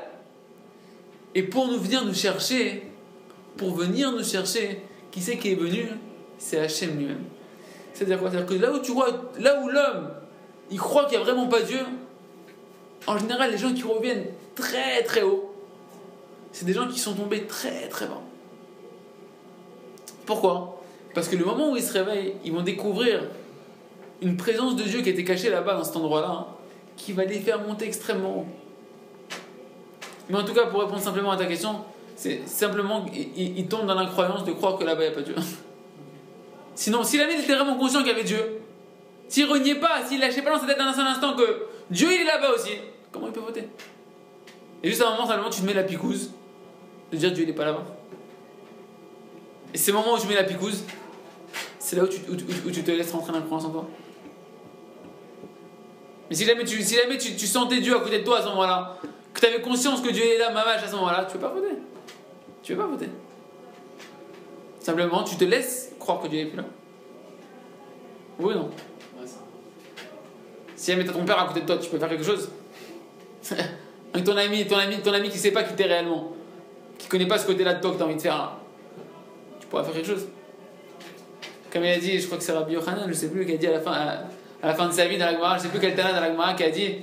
Et 1.35 1.43
pour 1.43 1.69
nous 1.69 1.79
venir 1.79 2.05
nous 2.05 2.15
chercher, 2.15 2.83
pour 3.57 3.75
venir 3.75 4.11
nous 4.13 4.25
chercher, 4.25 4.83
qui 5.11 5.21
c'est 5.21 5.37
qui 5.37 5.53
est 5.53 5.57
venu? 5.57 5.89
C'est 6.39 6.59
Hachem 6.59 6.97
lui-même. 6.97 7.25
C'est-à-dire 7.93 8.19
quoi? 8.19 8.31
C'est-à-dire 8.31 8.49
que 8.59 8.63
là 8.63 8.73
où 8.73 8.79
tu 8.79 8.93
vois, 8.93 9.09
là 9.39 9.61
où 9.63 9.69
l'homme, 9.69 10.11
il 10.71 10.79
croit 10.79 11.05
qu'il 11.05 11.19
n'y 11.19 11.23
a 11.23 11.25
vraiment 11.25 11.47
pas 11.49 11.61
Dieu, 11.63 11.81
en 13.07 13.19
général, 13.19 13.51
les 13.51 13.59
gens 13.59 13.73
qui 13.73 13.83
reviennent 13.83 14.27
très 14.55 15.03
très 15.03 15.23
haut, 15.23 15.53
c'est 16.57 16.65
des 16.65 16.73
gens 16.73 16.89
qui 16.89 16.99
sont 16.99 17.13
tombés 17.13 17.43
très 17.43 17.87
très 17.89 18.07
bas. 18.07 18.23
Pourquoi? 20.25 20.81
Parce 21.15 21.29
que 21.29 21.37
le 21.37 21.45
moment 21.45 21.71
où 21.71 21.77
ils 21.77 21.83
se 21.83 21.93
réveillent, 21.93 22.33
ils 22.47 22.53
vont 22.53 22.63
découvrir 22.63 23.25
une 24.23 24.39
présence 24.39 24.75
de 24.75 24.83
Dieu 24.85 25.03
qui 25.03 25.11
était 25.11 25.23
cachée 25.23 25.51
là-bas, 25.51 25.75
dans 25.75 25.85
cet 25.85 25.97
endroit-là, 25.97 26.47
qui 26.97 27.13
va 27.13 27.27
les 27.27 27.41
faire 27.41 27.61
monter 27.61 27.85
extrêmement 27.85 28.39
haut. 28.39 28.47
Mais 30.31 30.39
en 30.39 30.45
tout 30.45 30.55
cas, 30.55 30.65
pour 30.65 30.81
répondre 30.81 30.99
simplement 30.99 31.31
à 31.31 31.37
ta 31.37 31.45
question, 31.45 31.85
c'est 32.15 32.49
simplement 32.49 33.05
qu'ils 33.05 33.59
ils 33.59 33.69
tombent 33.69 33.87
dans 33.87 33.95
l'incroyance 33.95 34.45
de 34.45 34.53
croire 34.53 34.79
que 34.79 34.85
là-bas, 34.85 35.05
il 35.05 35.09
n'y 35.09 35.13
a 35.13 35.15
pas 35.15 35.23
Dieu. 35.23 35.35
Sinon, 36.75 37.05
si 37.05 37.19
l'ami 37.19 37.35
était 37.35 37.55
vraiment 37.55 37.77
conscient 37.77 37.99
qu'il 37.99 38.09
y 38.09 38.13
avait 38.13 38.25
Dieu, 38.25 38.63
s'il 39.29 39.45
reniait 39.45 39.75
pas, 39.75 40.07
s'il 40.07 40.21
lâchait 40.21 40.41
pas 40.41 40.53
dans 40.53 40.61
sa 40.61 40.67
tête 40.67 40.81
un 40.81 40.95
seul 40.95 41.07
instant 41.07 41.37
que 41.37 41.67
Dieu 41.91 42.09
il 42.11 42.23
est 42.23 42.25
là-bas 42.25 42.55
aussi, 42.55 42.71
comment 43.13 43.27
il 43.27 43.35
peut 43.35 43.41
voter? 43.41 43.69
Et 44.83 44.89
juste 44.89 45.03
à 45.03 45.09
un 45.09 45.11
moment, 45.11 45.27
simplement, 45.27 45.51
tu 45.51 45.61
te 45.61 45.67
mets 45.67 45.75
la 45.75 45.83
picouse 45.83 46.31
de 47.13 47.17
dire 47.17 47.33
Dieu 47.33 47.45
il 47.45 47.51
est 47.51 47.55
pas 47.55 47.65
là-bas. 47.65 47.85
Et 49.75 49.79
c'est 49.79 49.91
le 49.93 49.99
moment 49.99 50.15
où 50.15 50.19
tu 50.19 50.27
mets 50.27 50.35
la 50.35 50.45
picouse, 50.45 50.85
c'est 51.79 51.97
là 51.97 52.05
où 52.05 52.09
tu, 52.09 52.19
où, 52.29 52.33
où- 52.35 52.69
où 52.69 52.71
tu 52.71 52.83
te 52.83 52.91
laisses 52.91 53.13
rentrer 53.13 53.33
l'incroyance 53.33 53.65
en 53.67 53.71
toi. 53.71 53.87
Mais 56.29 56.35
si 56.37 56.45
jamais 56.45 56.65
tu, 56.65 56.83
si 56.83 56.95
jamais 56.97 57.19
tu, 57.19 57.37
tu 57.37 57.47
sentais 57.47 57.81
Dieu 57.81 57.95
à 57.97 58.01
côté 58.01 58.19
de 58.19 58.25
toi 58.25 58.39
à 58.39 58.43
ce 58.43 58.49
moment-là, 58.49 58.97
que 59.33 59.41
tu 59.41 59.47
avais 59.47 59.61
conscience 59.61 60.01
que 60.01 60.11
Dieu 60.11 60.25
est 60.25 60.39
là, 60.39 60.51
ma 60.51 60.65
vache, 60.65 60.83
à 60.83 60.89
ce 60.89 60.95
moment-là, 60.97 61.25
tu 61.31 61.37
ne 61.37 61.43
veux 61.43 61.49
pas 61.49 61.55
voter. 61.55 61.75
Tu 62.63 62.73
ne 62.73 62.77
veux 62.79 62.83
pas 62.85 62.91
voter. 62.91 63.09
Simplement, 64.81 65.23
tu 65.25 65.37
te 65.37 65.45
laisses 65.45 65.93
croire 65.99 66.21
que 66.21 66.27
Dieu 66.29 66.41
n'est 66.41 66.47
plus 66.47 66.57
là. 66.57 66.65
Oui 68.39 68.55
ou 68.55 68.59
non? 68.59 68.65
Ouais, 69.21 69.27
ça. 69.27 69.37
Si 70.75 70.91
jamais 70.91 71.05
t'as 71.05 71.13
ton 71.13 71.25
père 71.25 71.39
à 71.39 71.47
côté 71.47 71.61
de 71.61 71.67
toi, 71.67 71.79
tu 71.79 71.89
peux 71.89 71.99
faire 71.99 72.09
quelque 72.09 72.25
chose 72.25 72.51
Avec 74.15 74.25
ton 74.27 74.37
ami, 74.37 74.67
ton 74.67 74.77
ami, 74.79 74.99
ton 75.01 75.13
ami 75.13 75.29
qui 75.29 75.39
sait 75.39 75.53
pas 75.53 75.63
qui 75.63 75.75
t'es 75.75 75.85
réellement, 75.85 76.33
qui 76.99 77.09
connaît 77.09 77.27
pas 77.27 77.39
ce 77.39 77.47
côté-là 77.47 77.75
de 77.75 77.81
toi 77.81 77.93
que 77.93 77.99
t'as 77.99 78.05
envie 78.05 78.17
de 78.17 78.21
faire, 78.21 78.53
tu 79.61 79.67
pourras 79.67 79.85
faire 79.85 79.95
quelque 79.95 80.07
chose. 80.09 80.27
Comme 81.73 81.85
il 81.85 81.91
a 81.91 81.99
dit, 81.99 82.19
je 82.19 82.27
crois 82.27 82.39
que 82.39 82.45
c'est 82.45 82.53
Rabbi 82.53 82.73
Yochanan, 82.75 83.07
je 83.09 83.13
sais 83.13 83.29
plus, 83.29 83.45
qui 83.45 83.53
a 83.53 83.57
dit 83.57 83.67
à 83.67 83.73
la 83.73 83.81
fin, 83.81 83.93
à, 83.93 84.25
la 84.63 84.75
fin 84.75 84.89
de 84.89 84.93
sa 84.93 85.07
vie 85.07 85.19
dans 85.19 85.27
la 85.27 85.35
Gemara, 85.35 85.59
je 85.59 85.65
sais 85.65 85.69
plus 85.69 85.81
quel 85.81 85.95
Tana 85.95 86.13
dans 86.13 86.21
la 86.21 86.31
Gemara, 86.31 86.55
qui 86.55 86.65
a 86.65 86.71
dit, 86.71 86.95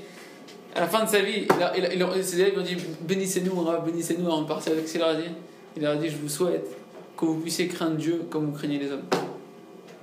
à 0.75 0.82
la 0.82 0.88
fin 0.88 1.03
de 1.03 1.10
sa 1.10 1.19
vie, 1.19 1.45
il 1.75 2.06
il 2.17 2.23
ses 2.23 2.41
élèves 2.41 2.58
ont 2.58 2.63
dit, 2.63 2.75
bénissez-nous, 3.01 3.62
Rav, 3.62 3.86
bénissez-nous 3.86 4.25
avant 4.25 4.41
de 4.41 4.51
avec 4.51 4.88
ce 4.88 4.91
qu'il 4.91 5.01
leur 5.01 5.10
a 5.10 5.15
dit. 5.15 5.29
Il 5.75 5.84
leur 5.84 5.93
a 5.93 5.95
dit, 5.95 6.10
je 6.10 6.17
vous 6.17 6.29
souhaite 6.29 6.67
que 7.15 7.25
vous 7.25 7.39
puissiez 7.39 7.67
craindre 7.67 7.95
Dieu 7.95 8.25
comme 8.29 8.45
vous 8.47 8.58
craignez 8.58 8.79
les 8.79 8.91
hommes. 8.91 9.03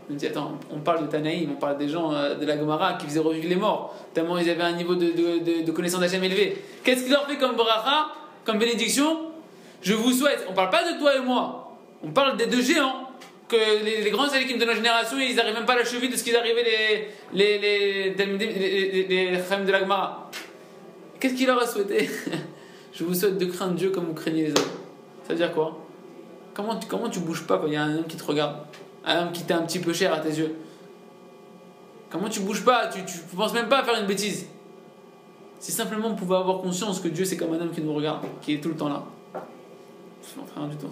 Il 0.08 0.16
dit, 0.16 0.26
attends, 0.26 0.58
on 0.72 0.80
parle 0.80 1.06
de 1.06 1.10
Tanaïm, 1.10 1.50
on 1.52 1.60
parle 1.60 1.78
des 1.78 1.88
gens 1.88 2.12
euh, 2.12 2.34
de 2.34 2.44
la 2.44 2.56
Gomara 2.56 2.94
qui 2.94 3.06
faisaient 3.06 3.20
revivre 3.20 3.48
les 3.48 3.56
morts, 3.56 3.94
tellement 4.12 4.38
ils 4.38 4.50
avaient 4.50 4.62
un 4.62 4.72
niveau 4.72 4.94
de, 4.96 5.06
de, 5.06 5.38
de, 5.38 5.64
de 5.64 5.72
connaissance 5.72 6.00
d'Hachem 6.00 6.22
élevé. 6.24 6.62
Qu'est-ce 6.82 7.04
qu'il 7.04 7.12
leur 7.12 7.26
fait 7.28 7.36
comme 7.36 7.54
bracha, 7.54 8.08
comme 8.44 8.58
bénédiction? 8.58 9.29
Je 9.82 9.94
vous 9.94 10.12
souhaite, 10.12 10.46
on 10.48 10.52
parle 10.52 10.70
pas 10.70 10.92
de 10.92 10.98
toi 10.98 11.16
et 11.16 11.20
moi, 11.20 11.76
on 12.02 12.10
parle 12.10 12.36
des 12.36 12.46
deux 12.46 12.62
géants, 12.62 13.10
que 13.50 13.84
les, 13.84 14.10
grands 14.10 14.32
équipes 14.32 14.58
de 14.58 14.64
notre 14.64 14.76
génération, 14.76 15.18
ils 15.18 15.34
n'arrivent 15.34 15.54
même 15.54 15.66
pas 15.66 15.72
à 15.74 15.78
la 15.78 15.84
cheville 15.84 16.08
de 16.08 16.16
ce 16.16 16.22
qu'ils 16.22 16.36
arrivaient 16.36 16.62
les, 16.62 17.08
les, 17.32 17.58
les, 17.58 18.14
les, 18.14 19.06
les, 19.08 19.36
de. 19.36 19.86
Qu'est-ce 21.18 21.34
qu'il 21.34 21.46
leur 21.46 21.60
a 21.60 21.66
souhaité 21.66 22.08
Je 22.92 23.04
vous 23.04 23.14
souhaite 23.14 23.38
de 23.38 23.46
craindre 23.46 23.74
Dieu 23.74 23.90
comme 23.90 24.06
vous 24.06 24.14
craignez 24.14 24.44
les 24.44 24.50
hommes. 24.50 24.70
Ça 25.24 25.32
veut 25.32 25.36
dire 25.36 25.52
quoi? 25.52 25.78
Comment 26.54 26.76
tu, 26.76 26.86
comment 26.86 27.08
bouges 27.08 27.46
pas 27.46 27.58
quand 27.58 27.66
il 27.66 27.74
y 27.74 27.76
a 27.76 27.82
un 27.82 27.98
homme 27.98 28.06
qui 28.06 28.16
te 28.16 28.24
regarde? 28.24 28.56
Un 29.04 29.22
homme 29.22 29.32
qui 29.32 29.42
t'est 29.42 29.54
un 29.54 29.62
petit 29.62 29.78
peu 29.78 29.92
cher 29.92 30.12
à 30.12 30.20
tes 30.20 30.30
yeux? 30.30 30.54
Comment 32.10 32.28
tu 32.28 32.40
bouges 32.40 32.64
pas? 32.64 32.88
Tu, 32.88 33.04
tu 33.04 33.18
penses 33.36 33.52
même 33.52 33.68
pas 33.68 33.80
à 33.80 33.84
faire 33.84 34.00
une 34.00 34.06
bêtise? 34.06 34.46
C'est 35.58 35.72
simplement 35.72 36.08
on 36.08 36.14
pouvait 36.14 36.36
avoir 36.36 36.60
conscience 36.60 37.00
que 37.00 37.08
Dieu 37.08 37.24
c'est 37.24 37.36
comme 37.36 37.52
un 37.52 37.60
homme 37.60 37.70
qui 37.70 37.82
nous 37.82 37.94
regarde, 37.94 38.24
qui 38.40 38.54
est 38.54 38.60
tout 38.60 38.70
le 38.70 38.76
temps 38.76 38.88
là. 38.88 39.04
Je 40.22 40.40
n'en 40.40 40.46
fais 40.46 40.60
rien 40.60 40.68
du 40.68 40.76
tout. 40.76 40.86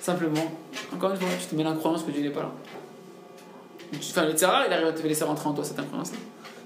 Simplement, 0.00 0.52
encore 0.92 1.10
une 1.12 1.16
fois, 1.16 1.28
tu 1.40 1.46
te 1.46 1.54
mets 1.54 1.64
l'incroyance 1.64 2.02
que 2.02 2.10
Dieu 2.10 2.22
n'est 2.22 2.30
pas 2.30 2.42
là. 2.42 2.52
Enfin, 3.96 4.24
le 4.26 4.32
Tzara, 4.32 4.66
il 4.66 4.72
arrive 4.72 4.86
à 4.88 4.92
te 4.92 5.06
laisser 5.06 5.24
rentrer 5.24 5.48
en 5.48 5.54
toi 5.54 5.64
cette 5.64 5.78
incroyance-là. 5.78 6.18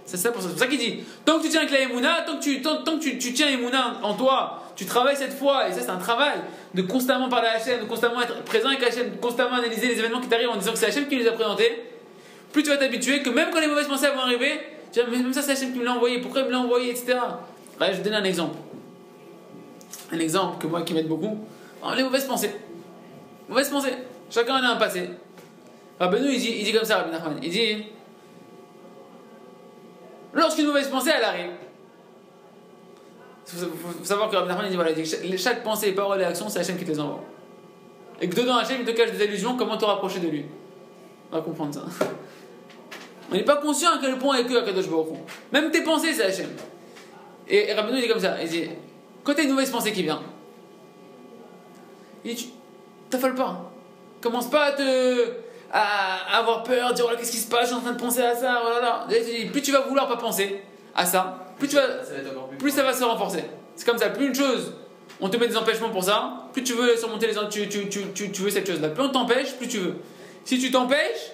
C'est 0.08 0.16
ça 0.16 0.32
pour 0.32 0.42
ça. 0.42 0.48
Ça 0.56 0.66
qu'il 0.66 0.78
dit 0.78 1.00
tant 1.24 1.38
que 1.38 1.44
tu 1.44 1.50
tiens 1.50 1.60
avec 1.60 1.72
la 1.72 1.82
Emouna, 1.82 2.22
tant 2.26 2.38
que 2.38 2.42
tu, 2.42 2.62
tant, 2.62 2.82
tant 2.82 2.98
que 2.98 3.02
tu, 3.02 3.18
tu 3.18 3.34
tiens 3.34 3.48
Emouna 3.48 4.00
en 4.02 4.14
toi, 4.14 4.62
tu 4.74 4.86
travailles 4.86 5.16
cette 5.16 5.34
foi, 5.34 5.68
et 5.68 5.72
ça 5.72 5.82
c'est 5.82 5.90
un 5.90 5.98
travail, 5.98 6.38
de 6.72 6.80
constamment 6.82 7.28
parler 7.28 7.48
à 7.48 7.56
Hachem, 7.56 7.80
de 7.80 7.84
constamment 7.84 8.22
être 8.22 8.42
présent 8.44 8.68
avec 8.68 8.82
Hachem, 8.82 9.10
de 9.10 9.16
constamment 9.16 9.56
analyser 9.56 9.88
les 9.88 9.98
événements 9.98 10.20
qui 10.20 10.28
t'arrivent 10.28 10.48
en 10.48 10.56
disant 10.56 10.72
que 10.72 10.78
c'est 10.78 10.86
Hachem 10.86 11.08
qui 11.08 11.16
les 11.16 11.28
a 11.28 11.32
présentés, 11.32 11.82
plus 12.52 12.62
tu 12.62 12.70
vas 12.70 12.78
t'habituer 12.78 13.22
que 13.22 13.28
même 13.28 13.50
quand 13.52 13.60
les 13.60 13.66
mauvaises 13.66 13.86
pensées 13.86 14.08
vont 14.08 14.20
arriver, 14.20 14.60
tu 14.92 15.00
vas 15.00 15.06
même 15.08 15.32
ça 15.34 15.42
c'est 15.42 15.52
Hachem 15.52 15.74
qui 15.74 15.78
me 15.78 15.84
l'a 15.84 15.92
envoyé, 15.92 16.20
pourquoi 16.22 16.40
il 16.40 16.46
me 16.46 16.52
l'a 16.52 16.60
envoyé, 16.60 16.90
etc. 16.90 17.18
Je 17.78 17.84
vais 17.84 17.98
te 17.98 18.02
donner 18.02 18.16
un 18.16 18.24
exemple. 18.24 18.56
Un 20.12 20.18
exemple 20.18 20.58
que 20.58 20.66
moi 20.66 20.82
qui 20.82 20.94
m'aide 20.94 21.08
beaucoup. 21.08 21.44
Alors, 21.82 21.94
les 21.94 22.02
mauvaises 22.02 22.24
pensées. 22.24 22.54
Mauvaises 23.48 23.68
pensées. 23.68 23.94
Chacun 24.30 24.54
a 24.54 24.72
un 24.72 24.76
passé. 24.76 25.08
Rabbeinu, 25.98 26.32
il 26.32 26.38
dit, 26.38 26.56
il 26.58 26.64
dit 26.64 26.72
comme 26.72 26.84
ça, 26.84 26.98
Rabbi. 26.98 27.40
Il 27.42 27.50
dit 27.50 27.84
Lorsqu'une 30.32 30.66
mauvaise 30.66 30.88
pensée, 30.88 31.10
elle 31.16 31.24
arrive. 31.24 31.50
Il 33.52 33.58
faut, 33.60 34.04
savoir 34.04 34.28
que 34.28 34.36
Rabbi 34.36 34.52
il 34.64 34.70
dit 34.70 34.76
voilà, 34.76 34.90
il 34.90 35.02
dit, 35.02 35.38
chaque, 35.38 35.64
pensée, 35.64 35.92
parole 35.92 36.20
et 36.20 36.24
action, 36.24 36.48
c'est 36.48 36.60
Hachem 36.60 36.76
qui 36.76 36.84
te 36.84 36.90
les 36.90 37.00
envoie. 37.00 37.24
Et 38.20 38.28
que 38.28 38.36
dedans, 38.36 38.56
Hachem, 38.56 38.78
il 38.80 38.86
te 38.86 38.90
cache 38.90 39.12
des 39.12 39.24
illusions, 39.24 39.56
comment 39.56 39.78
te 39.78 39.84
rapprocher 39.84 40.20
de 40.20 40.28
lui? 40.28 40.44
On 41.32 41.36
va 41.36 41.42
comprendre 41.42 41.74
ça. 41.74 41.84
On 43.30 43.34
n'est 43.34 43.44
pas 43.44 43.56
conscient 43.56 43.90
à 43.92 43.98
quel 44.00 44.18
point 44.18 44.36
est 44.36 44.44
que 44.44 44.56
à 44.56 44.62
Kadosh 44.62 44.88
Baruch. 44.88 45.08
Même 45.52 45.70
tes 45.70 45.82
pensées, 45.82 46.12
c'est 46.12 46.24
Hachem. 46.24 46.50
Et, 47.48 47.70
et 47.70 47.72
Rabbeinu, 47.72 47.98
il 47.98 48.02
dit 48.02 48.08
comme 48.08 48.20
ça 48.20 48.36
il 48.42 48.48
dit 48.48 48.68
quand 49.28 49.34
tu 49.34 49.40
as 49.42 49.44
une 49.44 49.50
mauvaise 49.50 49.70
pensée 49.70 49.92
qui 49.92 50.02
vient, 50.02 50.22
il 52.24 52.34
dit, 52.34 52.46
tu 52.46 52.50
t'affales 53.10 53.34
pas. 53.34 53.70
Commence 54.22 54.48
pas 54.48 54.64
à 54.64 54.72
te. 54.72 55.32
à 55.70 56.38
avoir 56.38 56.62
peur, 56.62 56.94
dire 56.94 57.04
oh 57.06 57.14
qu'est-ce 57.18 57.32
qui 57.32 57.36
se 57.36 57.46
passe, 57.46 57.64
je 57.64 57.66
suis 57.66 57.74
en 57.74 57.80
train 57.82 57.92
de 57.92 58.00
penser 58.00 58.22
à 58.22 58.34
ça, 58.34 58.62
oh 58.64 58.70
là 58.70 58.80
là. 58.80 59.06
Il 59.10 59.52
Plus 59.52 59.60
tu 59.60 59.70
vas 59.70 59.80
vouloir 59.80 60.08
pas 60.08 60.16
penser 60.16 60.62
à 60.94 61.04
ça, 61.04 61.46
plus 61.58 61.68
tu 61.68 61.76
vas. 61.76 62.02
Ça 62.02 62.14
va 62.14 62.56
plus. 62.58 62.70
Ça 62.70 62.82
va 62.82 62.94
se 62.94 63.04
renforcer. 63.04 63.44
C'est 63.76 63.84
comme 63.84 63.98
ça, 63.98 64.08
plus 64.08 64.28
une 64.28 64.34
chose, 64.34 64.72
on 65.20 65.28
te 65.28 65.36
met 65.36 65.46
des 65.46 65.58
empêchements 65.58 65.90
pour 65.90 66.04
ça, 66.04 66.48
plus 66.54 66.64
tu 66.64 66.72
veux 66.72 66.96
surmonter 66.96 67.26
les 67.26 67.34
tu, 67.50 67.68
tu, 67.68 67.90
tu, 67.90 68.00
tu, 68.14 68.32
tu 68.32 68.42
veux 68.42 68.50
cette 68.50 68.66
chose-là. 68.66 68.88
Plus 68.88 69.02
on 69.02 69.10
t'empêche, 69.10 69.56
plus 69.56 69.68
tu 69.68 69.76
veux. 69.76 69.96
Si 70.46 70.58
tu 70.58 70.70
t'empêches, 70.70 71.32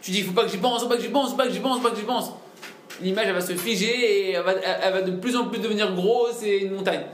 tu 0.00 0.12
dis 0.12 0.22
faut 0.22 0.32
pas 0.32 0.44
que 0.44 0.50
j'y 0.50 0.56
pense, 0.56 0.80
faut 0.82 0.88
pas 0.88 0.96
que 0.96 1.02
j'y 1.02 1.10
pense, 1.10 1.32
faut 1.32 1.36
pas 1.36 1.46
que 1.46 1.52
j'y 1.52 1.60
pense, 1.60 1.76
faut 1.76 1.82
pas 1.82 1.90
que 1.90 1.96
j'y 1.96 2.06
pense. 2.06 2.32
L'image 3.00 3.26
elle 3.26 3.34
va 3.34 3.40
se 3.40 3.54
figer 3.54 4.28
et 4.28 4.32
elle 4.32 4.42
va, 4.42 4.52
elle- 4.52 4.92
va 4.92 5.02
de 5.02 5.12
plus 5.12 5.36
en 5.36 5.48
plus 5.48 5.58
devenir 5.60 5.94
grosse 5.94 6.42
et 6.42 6.64
une 6.64 6.74
montagne. 6.76 7.04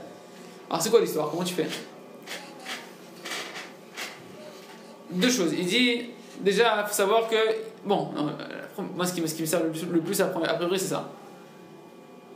Alors 0.69 0.81
c'est 0.81 0.89
quoi 0.89 1.01
l'histoire? 1.01 1.29
Comment 1.29 1.43
tu 1.43 1.53
fais? 1.53 1.67
Deux 5.11 5.29
choses. 5.29 5.53
Il 5.53 5.65
dit 5.65 6.09
déjà, 6.39 6.81
il 6.83 6.87
faut 6.87 6.93
savoir 6.93 7.27
que 7.27 7.35
bon, 7.85 8.11
euh, 8.17 8.81
moi 8.95 9.05
ce 9.05 9.13
qui 9.13 9.27
ce 9.27 9.35
qui 9.35 9.41
me 9.41 9.47
sert 9.47 9.61
le 9.63 9.99
plus, 10.01 10.21
à 10.21 10.25
a 10.25 10.53
priori 10.53 10.79
c'est 10.79 10.87
ça. 10.87 11.09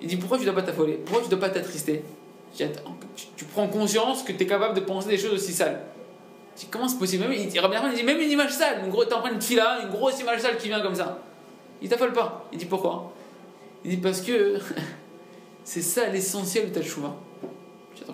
Il 0.02 0.08
dit 0.08 0.18
pourquoi 0.18 0.38
tu 0.38 0.46
dois 0.46 0.54
pas 0.54 0.62
t'affoler? 0.62 0.94
Pourquoi 0.94 1.24
tu 1.24 1.30
dois 1.30 1.40
pas 1.40 1.50
t'attrister? 1.50 2.04
Tu, 2.56 2.66
tu 3.36 3.46
prends 3.46 3.68
conscience 3.68 4.24
que 4.24 4.32
tu 4.32 4.44
es 4.44 4.48
capable 4.48 4.76
de 4.76 4.82
penser 4.82 5.10
des 5.10 5.18
choses 5.18 5.34
aussi 5.34 5.54
sales. 5.54 5.82
Comment 6.72 6.88
c'est 6.88 6.98
possible? 6.98 7.24
Même, 7.24 7.34
il, 7.34 7.48
dit, 7.48 7.58
il 7.60 7.96
dit 7.96 8.04
même 8.04 8.20
une 8.20 8.32
image 8.32 8.52
sale, 8.52 8.82
une 8.84 8.90
grosse, 8.90 9.08
t'es 9.08 9.14
en 9.14 9.22
train 9.22 9.34
de 9.34 9.44
fila, 9.44 9.80
une 9.84 9.90
grosse 9.90 10.20
image 10.20 10.42
sale 10.42 10.58
qui 10.58 10.68
vient 10.68 10.82
comme 10.82 10.96
ça. 10.96 11.20
Il 11.82 11.90
t'affole 11.90 12.14
pas. 12.14 12.48
Il 12.52 12.58
dit 12.58 12.66
pourquoi? 12.66 13.14
Il 13.84 13.92
dit 13.92 13.98
parce 13.98 14.22
que 14.22 14.60
c'est 15.64 15.82
ça 15.82 16.08
l'essentiel 16.08 16.72
de 16.72 16.80
ta 16.80 16.86
chouva. 16.86 17.16
Pas. 18.06 18.14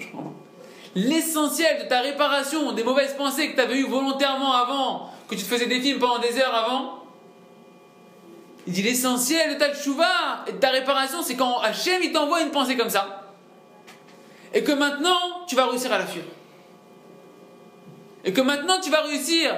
L'essentiel 0.96 1.84
de 1.84 1.90
ta 1.90 2.02
réparation 2.02 2.72
des 2.72 2.84
mauvaises 2.84 3.16
pensées 3.16 3.52
que 3.52 3.56
tu 3.56 3.62
avais 3.62 3.78
eues 3.78 3.88
volontairement 3.88 4.54
avant, 4.54 5.10
que 5.28 5.36
tu 5.36 5.42
te 5.42 5.48
faisais 5.48 5.66
des 5.66 5.82
films 5.82 6.00
pendant 6.00 6.20
des 6.20 6.40
heures 6.40 6.54
avant, 6.54 7.04
il 8.66 8.74
dit 8.74 8.84
l'essentiel 8.84 9.56
de 9.56 9.60
ta 9.60 9.74
tchouva 9.74 10.46
et 10.48 10.54
de 10.54 10.58
ta 10.58 10.70
réparation, 10.70 11.22
c'est 11.22 11.36
quand 11.36 11.60
Hachem 11.60 12.02
il 12.02 12.12
t'envoie 12.12 12.42
une 12.42 12.52
pensée 12.52 12.78
comme 12.78 12.90
ça. 12.90 13.32
Et 14.54 14.64
que 14.64 14.72
maintenant, 14.72 15.46
tu 15.48 15.56
vas 15.56 15.66
réussir 15.66 15.92
à 15.92 15.98
la 15.98 16.06
fuir. 16.06 16.24
Et 18.24 18.32
que 18.32 18.42
maintenant, 18.42 18.80
tu 18.80 18.90
vas 18.90 19.02
réussir 19.02 19.54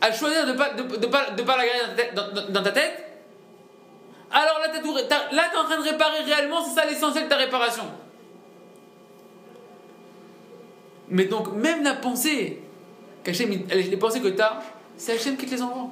à 0.00 0.12
choisir 0.12 0.46
de 0.46 0.52
ne 0.52 0.56
pas, 0.56 0.70
de, 0.70 0.82
de 0.82 1.42
pas, 1.42 1.56
la 1.56 1.66
garder 1.66 2.50
dans 2.50 2.62
ta 2.62 2.72
tête, 2.72 3.11
alors 4.32 4.58
là, 4.60 4.68
là, 5.32 5.42
t'es 5.50 5.58
en 5.58 5.64
train 5.64 5.76
de 5.76 5.82
réparer 5.82 6.22
réellement, 6.22 6.64
c'est 6.64 6.80
ça 6.80 6.86
l'essentiel 6.86 7.24
de 7.24 7.28
ta 7.28 7.36
réparation. 7.36 7.84
Mais 11.08 11.26
donc, 11.26 11.52
même 11.52 11.84
la 11.84 11.94
pensée, 11.94 12.62
les 13.26 13.96
pensées 13.98 14.20
que 14.20 14.28
tu 14.28 14.40
as, 14.40 14.60
c'est 14.96 15.12
Hachem 15.12 15.36
qui 15.36 15.46
te 15.46 15.50
les 15.50 15.62
envoie. 15.62 15.90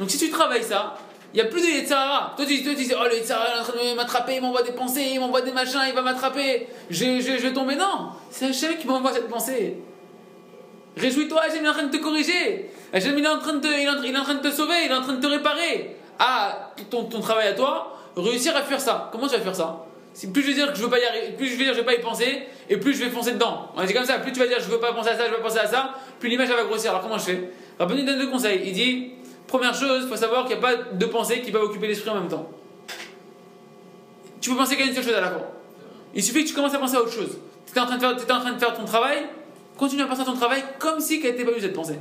Donc 0.00 0.10
si 0.10 0.18
tu 0.18 0.30
travailles 0.30 0.64
ça, 0.64 0.96
il 1.32 1.36
n'y 1.36 1.42
a 1.42 1.46
plus 1.46 1.60
de 1.60 1.66
Yetzirara. 1.66 2.32
Toi 2.36 2.46
tu, 2.46 2.62
toi, 2.62 2.74
tu 2.74 2.84
dis, 2.84 2.92
oh 2.98 3.04
le 3.04 3.16
Yetzirara 3.16 3.46
il 3.48 3.56
est 3.56 3.60
en 3.60 3.64
train 3.64 3.90
de 3.90 3.96
m'attraper, 3.96 4.36
il 4.36 4.40
m'envoie 4.42 4.62
des 4.62 4.72
pensées, 4.72 5.10
il 5.12 5.20
m'envoie 5.20 5.42
des 5.42 5.52
machins, 5.52 5.80
il 5.86 5.94
va 5.94 6.02
m'attraper, 6.02 6.68
je, 6.88 7.20
je, 7.20 7.36
je 7.36 7.42
vais 7.42 7.52
tomber. 7.52 7.76
Non, 7.76 8.10
c'est 8.30 8.46
Hachem 8.46 8.78
qui 8.78 8.86
m'envoie 8.86 9.12
cette 9.12 9.28
pensée. 9.28 9.76
Réjouis-toi, 10.96 11.42
Hachem 11.42 11.64
est 11.64 11.68
en 11.68 11.72
train 11.72 11.82
de 11.82 11.96
te 11.96 12.02
corriger. 12.02 12.70
Hachem 12.92 13.18
en 13.26 13.38
train 13.38 13.54
de 13.54 13.68
il 13.68 14.14
est 14.14 14.18
en 14.18 14.22
train 14.22 14.34
de 14.34 14.48
te 14.48 14.54
sauver, 14.54 14.84
il 14.86 14.90
est 14.90 14.94
en 14.94 15.02
train 15.02 15.14
de 15.14 15.20
te 15.20 15.26
réparer. 15.26 15.96
Ah, 16.18 16.72
ton, 16.90 17.04
ton 17.04 17.20
travail 17.20 17.48
à 17.48 17.52
toi, 17.54 17.96
réussir 18.16 18.56
à 18.56 18.62
faire 18.62 18.80
ça. 18.80 19.08
Comment 19.12 19.26
tu 19.26 19.36
vas 19.36 19.40
faire 19.40 19.56
ça? 19.56 19.84
Plus 20.32 20.42
je 20.42 20.46
vais 20.46 20.54
dire 20.54 20.72
que 20.72 20.78
je 20.78 20.82
veux 20.84 20.90
pas 20.90 21.00
y 21.00 21.04
arriver, 21.04 21.32
plus 21.36 21.48
je 21.48 21.56
vais 21.56 21.64
dire 21.64 21.74
je 21.74 21.80
vais 21.80 21.84
pas 21.84 21.94
y 21.94 22.00
penser, 22.00 22.44
et 22.70 22.76
plus 22.76 22.94
je 22.94 23.04
vais 23.04 23.10
foncer 23.10 23.32
dedans. 23.32 23.72
On 23.76 23.84
dit 23.84 23.92
comme 23.92 24.04
ça, 24.04 24.18
plus 24.20 24.30
tu 24.30 24.38
vas 24.38 24.46
dire 24.46 24.58
je 24.60 24.70
veux 24.70 24.78
pas 24.78 24.92
penser 24.92 25.08
à 25.08 25.16
ça, 25.16 25.26
je 25.26 25.30
veux 25.30 25.38
pas 25.38 25.48
penser 25.48 25.58
à 25.58 25.66
ça, 25.66 25.90
plus 26.20 26.28
l'image 26.28 26.48
va 26.48 26.62
grossir. 26.62 26.90
Alors 26.90 27.02
comment 27.02 27.18
je 27.18 27.24
fais? 27.24 27.50
Rabbeinu 27.80 28.04
donne 28.04 28.18
deux 28.18 28.30
conseils. 28.30 28.62
Il 28.64 28.72
dit 28.72 29.10
première 29.48 29.74
chose, 29.74 30.08
faut 30.08 30.16
savoir 30.16 30.46
qu'il 30.46 30.56
n'y 30.56 30.64
a 30.64 30.68
pas 30.68 30.76
de 30.92 31.06
pensée 31.06 31.40
qui 31.40 31.50
va 31.50 31.60
occuper 31.60 31.88
l'esprit 31.88 32.10
en 32.10 32.14
même 32.14 32.28
temps. 32.28 32.48
Tu 34.40 34.50
peux 34.50 34.56
penser 34.56 34.76
qu'à 34.76 34.84
une 34.84 34.94
seule 34.94 35.02
chose 35.02 35.14
à 35.14 35.20
la 35.20 35.30
fois. 35.30 35.50
Il 36.14 36.22
suffit 36.22 36.44
que 36.44 36.48
tu 36.48 36.54
commences 36.54 36.74
à 36.74 36.78
penser 36.78 36.94
à 36.94 37.00
autre 37.00 37.12
chose. 37.12 37.38
Tu 37.66 37.72
étais 37.72 37.80
en 37.80 37.86
train 37.86 37.96
de 37.96 38.00
faire, 38.00 38.36
en 38.36 38.40
train 38.40 38.52
de 38.52 38.58
faire 38.58 38.74
ton 38.74 38.84
travail, 38.84 39.26
continue 39.76 40.02
à 40.02 40.06
penser 40.06 40.20
à 40.20 40.26
ton 40.26 40.34
travail 40.34 40.62
comme 40.78 41.00
si 41.00 41.20
qu'elle 41.20 41.32
n'était 41.32 41.44
pas 41.44 41.56
eu 41.56 41.60
cette 41.60 41.74
pensée. 41.74 41.98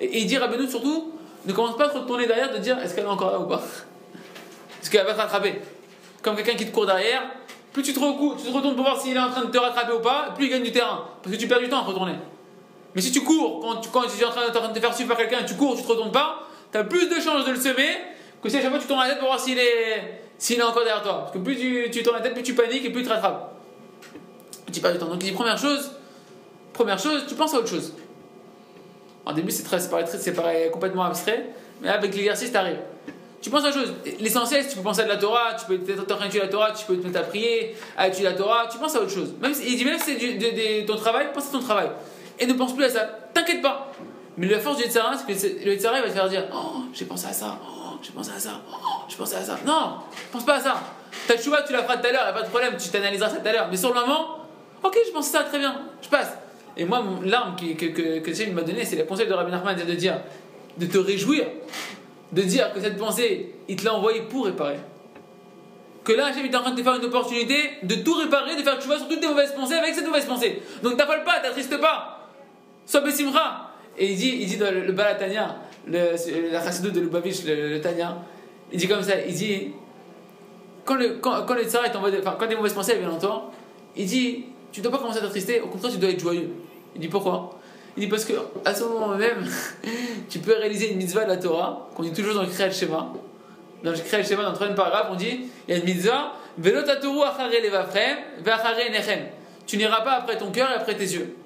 Et, 0.00 0.04
et 0.04 0.18
il 0.18 0.26
dit 0.26 0.36
surtout, 0.68 1.12
ne 1.46 1.52
commence 1.52 1.76
pas 1.76 1.86
à 1.86 1.88
te 1.88 1.98
retourner 1.98 2.26
derrière 2.26 2.52
de 2.52 2.58
dire 2.58 2.78
est-ce 2.78 2.94
qu'elle 2.94 3.04
est 3.04 3.08
encore 3.08 3.30
là 3.30 3.38
ou 3.38 3.46
pas? 3.46 3.62
Parce 4.78 4.88
qu'elle 4.90 5.06
va 5.06 5.14
te 5.14 5.18
rattraper. 5.18 5.60
Comme 6.22 6.36
quelqu'un 6.36 6.54
qui 6.54 6.66
te 6.66 6.72
court 6.72 6.86
derrière, 6.86 7.22
plus 7.72 7.82
tu 7.82 7.92
te, 7.92 7.98
tu 7.98 8.50
retournes 8.50 8.74
pour 8.74 8.84
voir 8.84 9.00
s'il 9.00 9.16
est 9.16 9.20
en 9.20 9.30
train 9.30 9.44
de 9.44 9.50
te 9.50 9.58
rattraper 9.58 9.92
ou 9.92 10.00
pas, 10.00 10.32
plus 10.34 10.46
il 10.46 10.50
gagne 10.50 10.62
du 10.62 10.72
terrain. 10.72 11.04
Parce 11.22 11.34
que 11.34 11.40
tu 11.40 11.48
perds 11.48 11.60
du 11.60 11.68
temps 11.68 11.80
à 11.80 11.82
te 11.82 11.88
retourner. 11.88 12.14
Mais 12.94 13.02
si 13.02 13.10
tu 13.10 13.22
cours, 13.22 13.60
quand 13.92 14.02
tu, 14.02 14.16
tu 14.16 14.22
es 14.22 14.26
en 14.26 14.30
train, 14.30 14.68
de 14.68 14.74
te 14.74 14.80
faire 14.80 14.94
suivre 14.94 15.08
par 15.08 15.18
quelqu'un 15.18 15.40
et 15.40 15.44
tu 15.44 15.54
cours, 15.54 15.76
tu 15.76 15.82
te 15.82 15.88
retournes 15.88 16.12
pas, 16.12 16.46
tu 16.70 16.78
as 16.78 16.84
plus 16.84 17.08
de 17.08 17.20
chances 17.20 17.44
de 17.44 17.50
le 17.50 17.60
semer 17.60 17.98
que 18.42 18.48
si 18.48 18.56
à 18.56 18.62
chaque 18.62 18.70
fois 18.70 18.78
tu 18.78 18.86
tournes 18.86 19.00
la 19.00 19.08
tête 19.08 19.18
pour 19.18 19.28
voir 19.28 19.40
s'il 19.40 19.58
est, 19.58 20.20
s'il 20.38 20.58
est 20.58 20.62
encore 20.62 20.84
derrière 20.84 21.02
toi. 21.02 21.20
Parce 21.22 21.32
que 21.32 21.38
plus 21.38 21.56
tu, 21.56 21.88
tu 21.90 22.02
tournes 22.02 22.16
la 22.16 22.22
tête, 22.22 22.34
plus 22.34 22.42
tu 22.42 22.54
paniques 22.54 22.84
et 22.84 22.90
plus 22.90 23.00
il 23.00 23.06
te 23.06 23.12
rattrape. 23.12 23.54
Tu 24.72 24.80
perds 24.80 24.92
du 24.92 24.98
temps. 24.98 25.06
Donc 25.06 25.22
il 25.22 25.30
dit 25.30 25.32
première 25.32 25.58
chose, 25.58 25.90
première 26.72 26.98
chose, 26.98 27.24
tu 27.26 27.34
penses 27.34 27.54
à 27.54 27.58
autre 27.58 27.68
chose. 27.68 27.92
En 29.26 29.32
début, 29.32 29.50
c'est 29.50 29.62
très, 29.62 29.78
très- 29.78 30.70
complètement 30.70 31.04
abstrait, 31.04 31.46
mais 31.80 31.88
avec 31.88 32.14
l'exercice, 32.14 32.52
t'arrives. 32.52 32.78
Tu 33.40 33.50
penses 33.50 33.64
à 33.64 33.68
autre 33.68 33.78
chose. 33.78 33.92
L'essentiel, 34.20 34.66
tu 34.66 34.76
peux 34.76 34.82
penser 34.82 35.02
à 35.02 35.04
de 35.04 35.08
la 35.10 35.16
Torah, 35.16 35.54
tu 35.54 35.66
peux 35.66 35.74
être 35.92 36.00
en 36.00 36.04
train 36.04 36.16
d'étudier 36.24 36.40
la 36.40 36.48
Torah, 36.48 36.72
tu 36.72 36.84
peux 36.86 36.96
te 36.96 37.06
mettre 37.06 37.20
à 37.20 37.22
prier, 37.24 37.76
à 37.96 38.08
étudier 38.08 38.24
la 38.24 38.32
Torah, 38.32 38.66
tu 38.70 38.78
penses 38.78 38.96
à 38.96 39.00
autre 39.00 39.10
chose. 39.10 39.34
Il 39.66 39.76
dit 39.76 39.84
même 39.84 39.98
si 39.98 40.14
c'est 40.18 40.36
de, 40.36 40.82
de- 40.82 40.86
ton 40.86 40.96
travail, 40.96 41.26
pense 41.34 41.48
à 41.48 41.52
ton 41.52 41.60
travail. 41.60 41.90
Et 42.38 42.46
ne 42.46 42.54
pense 42.54 42.74
plus 42.74 42.84
à 42.84 42.88
ça. 42.90 43.00
T'inquiète 43.34 43.60
pas. 43.60 43.92
Mais 44.36 44.48
la 44.48 44.58
force 44.58 44.78
du 44.78 44.84
Yetzirah, 44.84 45.12
c'est 45.16 45.26
que 45.26 45.64
le 45.66 45.74
il 45.74 46.02
va 46.02 46.08
te 46.08 46.08
faire 46.14 46.28
dire 46.28 46.44
Oh, 46.52 46.82
j'ai 46.92 47.04
pensé 47.04 47.26
à 47.26 47.32
ça, 47.32 47.58
oh, 47.64 47.98
j'ai 48.02 48.12
pensé 48.12 48.30
à 48.34 48.38
ça, 48.40 48.60
oh, 48.72 48.76
j'ai 49.08 49.16
pensé 49.16 49.36
à 49.36 49.42
ça. 49.42 49.58
Non, 49.64 49.96
pense 50.32 50.44
pas 50.44 50.56
à 50.56 50.60
ça. 50.60 50.74
Ta 51.28 51.40
chouva, 51.40 51.62
tu 51.62 51.72
la 51.72 51.82
feras 51.84 51.98
tout 51.98 52.06
à 52.06 52.12
l'heure, 52.12 52.24
y 52.26 52.30
a 52.30 52.32
pas 52.32 52.42
de 52.42 52.48
problème, 52.48 52.74
tu 52.76 52.88
t'analyseras 52.88 53.28
ça 53.30 53.36
tout 53.36 53.46
à 53.48 53.52
l'heure. 53.52 53.68
Mais 53.70 53.76
sur 53.76 53.94
le 53.94 54.00
moment, 54.00 54.38
ok, 54.82 54.98
je 55.06 55.12
pense 55.12 55.28
à 55.34 55.38
ça, 55.38 55.44
très 55.44 55.58
bien, 55.58 55.82
je 56.02 56.08
passe. 56.08 56.32
Et 56.76 56.84
moi, 56.84 57.04
l'arme 57.24 57.54
que, 57.56 57.86
que, 57.86 58.18
que 58.18 58.50
m'a 58.52 58.62
donnée, 58.62 58.84
c'est 58.84 58.96
le 58.96 59.04
conseil 59.04 59.26
de 59.26 59.32
Rabbi 59.32 59.50
Nachman, 59.50 59.76
c'est 59.78 59.86
de 59.86 59.94
dire, 59.94 60.20
de 60.76 60.86
te 60.86 60.98
réjouir, 60.98 61.44
de 62.32 62.42
dire 62.42 62.72
que 62.72 62.80
cette 62.80 62.96
pensée, 62.96 63.54
il 63.68 63.76
te 63.76 63.84
l'a 63.84 63.94
envoyée 63.94 64.22
pour 64.22 64.46
réparer. 64.46 64.78
Que 66.02 66.12
là, 66.12 66.26
Hachem 66.26 66.44
est 66.44 66.54
en 66.54 66.60
train 66.60 66.72
de 66.72 66.76
te 66.76 66.82
faire 66.82 66.96
une 66.96 67.04
opportunité 67.04 67.56
de 67.82 67.94
tout 67.96 68.14
réparer, 68.14 68.56
de 68.56 68.62
faire 68.62 68.78
tu 68.78 68.86
vois 68.86 68.98
sur 68.98 69.08
toutes 69.08 69.20
tes 69.20 69.28
mauvaises 69.28 69.52
pensées 69.52 69.74
avec 69.74 69.94
cette 69.94 70.06
mauvaise 70.06 70.26
pensée. 70.26 70.60
Donc 70.82 70.96
t'affole 70.96 71.24
pas, 71.24 71.40
t'attristes 71.40 71.80
pas. 71.80 72.28
Sois 72.84 73.00
Bessimra. 73.00 73.70
Et 73.96 74.10
il 74.10 74.16
dit, 74.16 74.38
il 74.40 74.46
dit 74.46 74.56
dans 74.56 74.70
le, 74.70 74.84
le 74.84 74.92
Balatania, 74.92 75.56
la 75.86 76.62
chassidut 76.62 76.90
de 76.90 77.00
Lubavitch, 77.00 77.44
le, 77.46 77.80
Tania, 77.80 78.18
il 78.72 78.78
dit 78.78 78.88
comme 78.88 79.02
ça, 79.02 79.20
il 79.26 79.34
dit, 79.34 79.68
quand 80.84 80.96
le, 80.96 81.18
quand, 81.20 81.46
quand 81.46 81.54
le 81.54 81.64
enfin, 81.64 82.36
quand 82.38 82.46
des 82.46 82.56
mauvaises 82.56 82.74
pensées 82.74 82.96
viennent 82.96 83.10
en 83.10 83.18
toi, 83.18 83.50
il 83.96 84.06
dit, 84.06 84.46
tu 84.72 84.80
dois 84.80 84.90
pas 84.90 84.98
commencer 84.98 85.18
à 85.18 85.22
t'attrister, 85.22 85.60
au 85.60 85.68
contraire, 85.68 85.92
tu 85.92 85.98
dois 85.98 86.10
être 86.10 86.20
joyeux. 86.20 86.50
Il 86.94 87.00
dit 87.00 87.08
pourquoi? 87.08 87.58
Il 87.96 88.00
dit 88.04 88.08
parce 88.08 88.24
que 88.24 88.32
à 88.64 88.74
ce 88.74 88.84
moment 88.84 89.08
même, 89.08 89.46
tu 90.30 90.38
peux 90.40 90.52
réaliser 90.54 90.90
une 90.92 90.98
mitzvah 90.98 91.24
de 91.24 91.30
la 91.30 91.36
Torah, 91.36 91.88
qu'on 91.94 92.02
dit 92.02 92.12
toujours 92.12 92.34
dans 92.34 92.42
le 92.42 92.48
Kriyat 92.48 92.70
Shema. 92.70 93.12
Dans 93.82 93.90
le 93.90 93.96
Kriyat 93.98 94.24
Shema, 94.24 94.42
dans 94.42 94.48
le 94.50 94.54
troisième 94.54 94.76
paragraphe, 94.76 95.08
on 95.10 95.14
dit, 95.16 95.46
il 95.68 95.74
y 95.74 95.76
a 95.76 95.80
une 95.80 95.84
mitzvah. 95.84 96.32
Tu 99.66 99.76
n'iras 99.76 100.00
pas 100.02 100.12
après 100.12 100.36
ton 100.38 100.50
cœur 100.50 100.70
et 100.70 100.74
après 100.74 100.94
tes 100.94 101.04
yeux. 101.04 101.36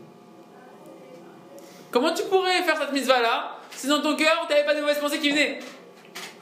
Comment 1.90 2.12
tu 2.12 2.22
pourrais 2.24 2.62
faire 2.62 2.76
cette 2.78 2.92
mitzvah 2.92 3.20
là 3.22 3.56
si 3.70 3.86
dans 3.86 4.02
ton 4.02 4.16
cœur 4.16 4.44
tu 4.46 4.52
n'avais 4.52 4.66
pas 4.66 4.74
de 4.74 4.80
mauvaises 4.80 4.98
pensées 4.98 5.18
qui 5.18 5.30
venaient? 5.30 5.60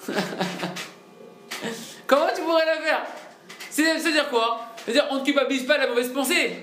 Comment 2.07 2.27
tu 2.35 2.43
pourrais 2.43 2.67
la 2.67 2.77
faire? 2.81 3.03
C'est- 3.71 3.99
C'est-à-dire 3.99 4.29
quoi? 4.31 4.61
C'est-à-dire 4.85 5.07
on 5.11 5.17
ne 5.21 5.25
culpabilise 5.25 5.65
pas 5.65 5.79
la 5.79 5.87
mauvaise 5.89 6.13
pensée. 6.13 6.57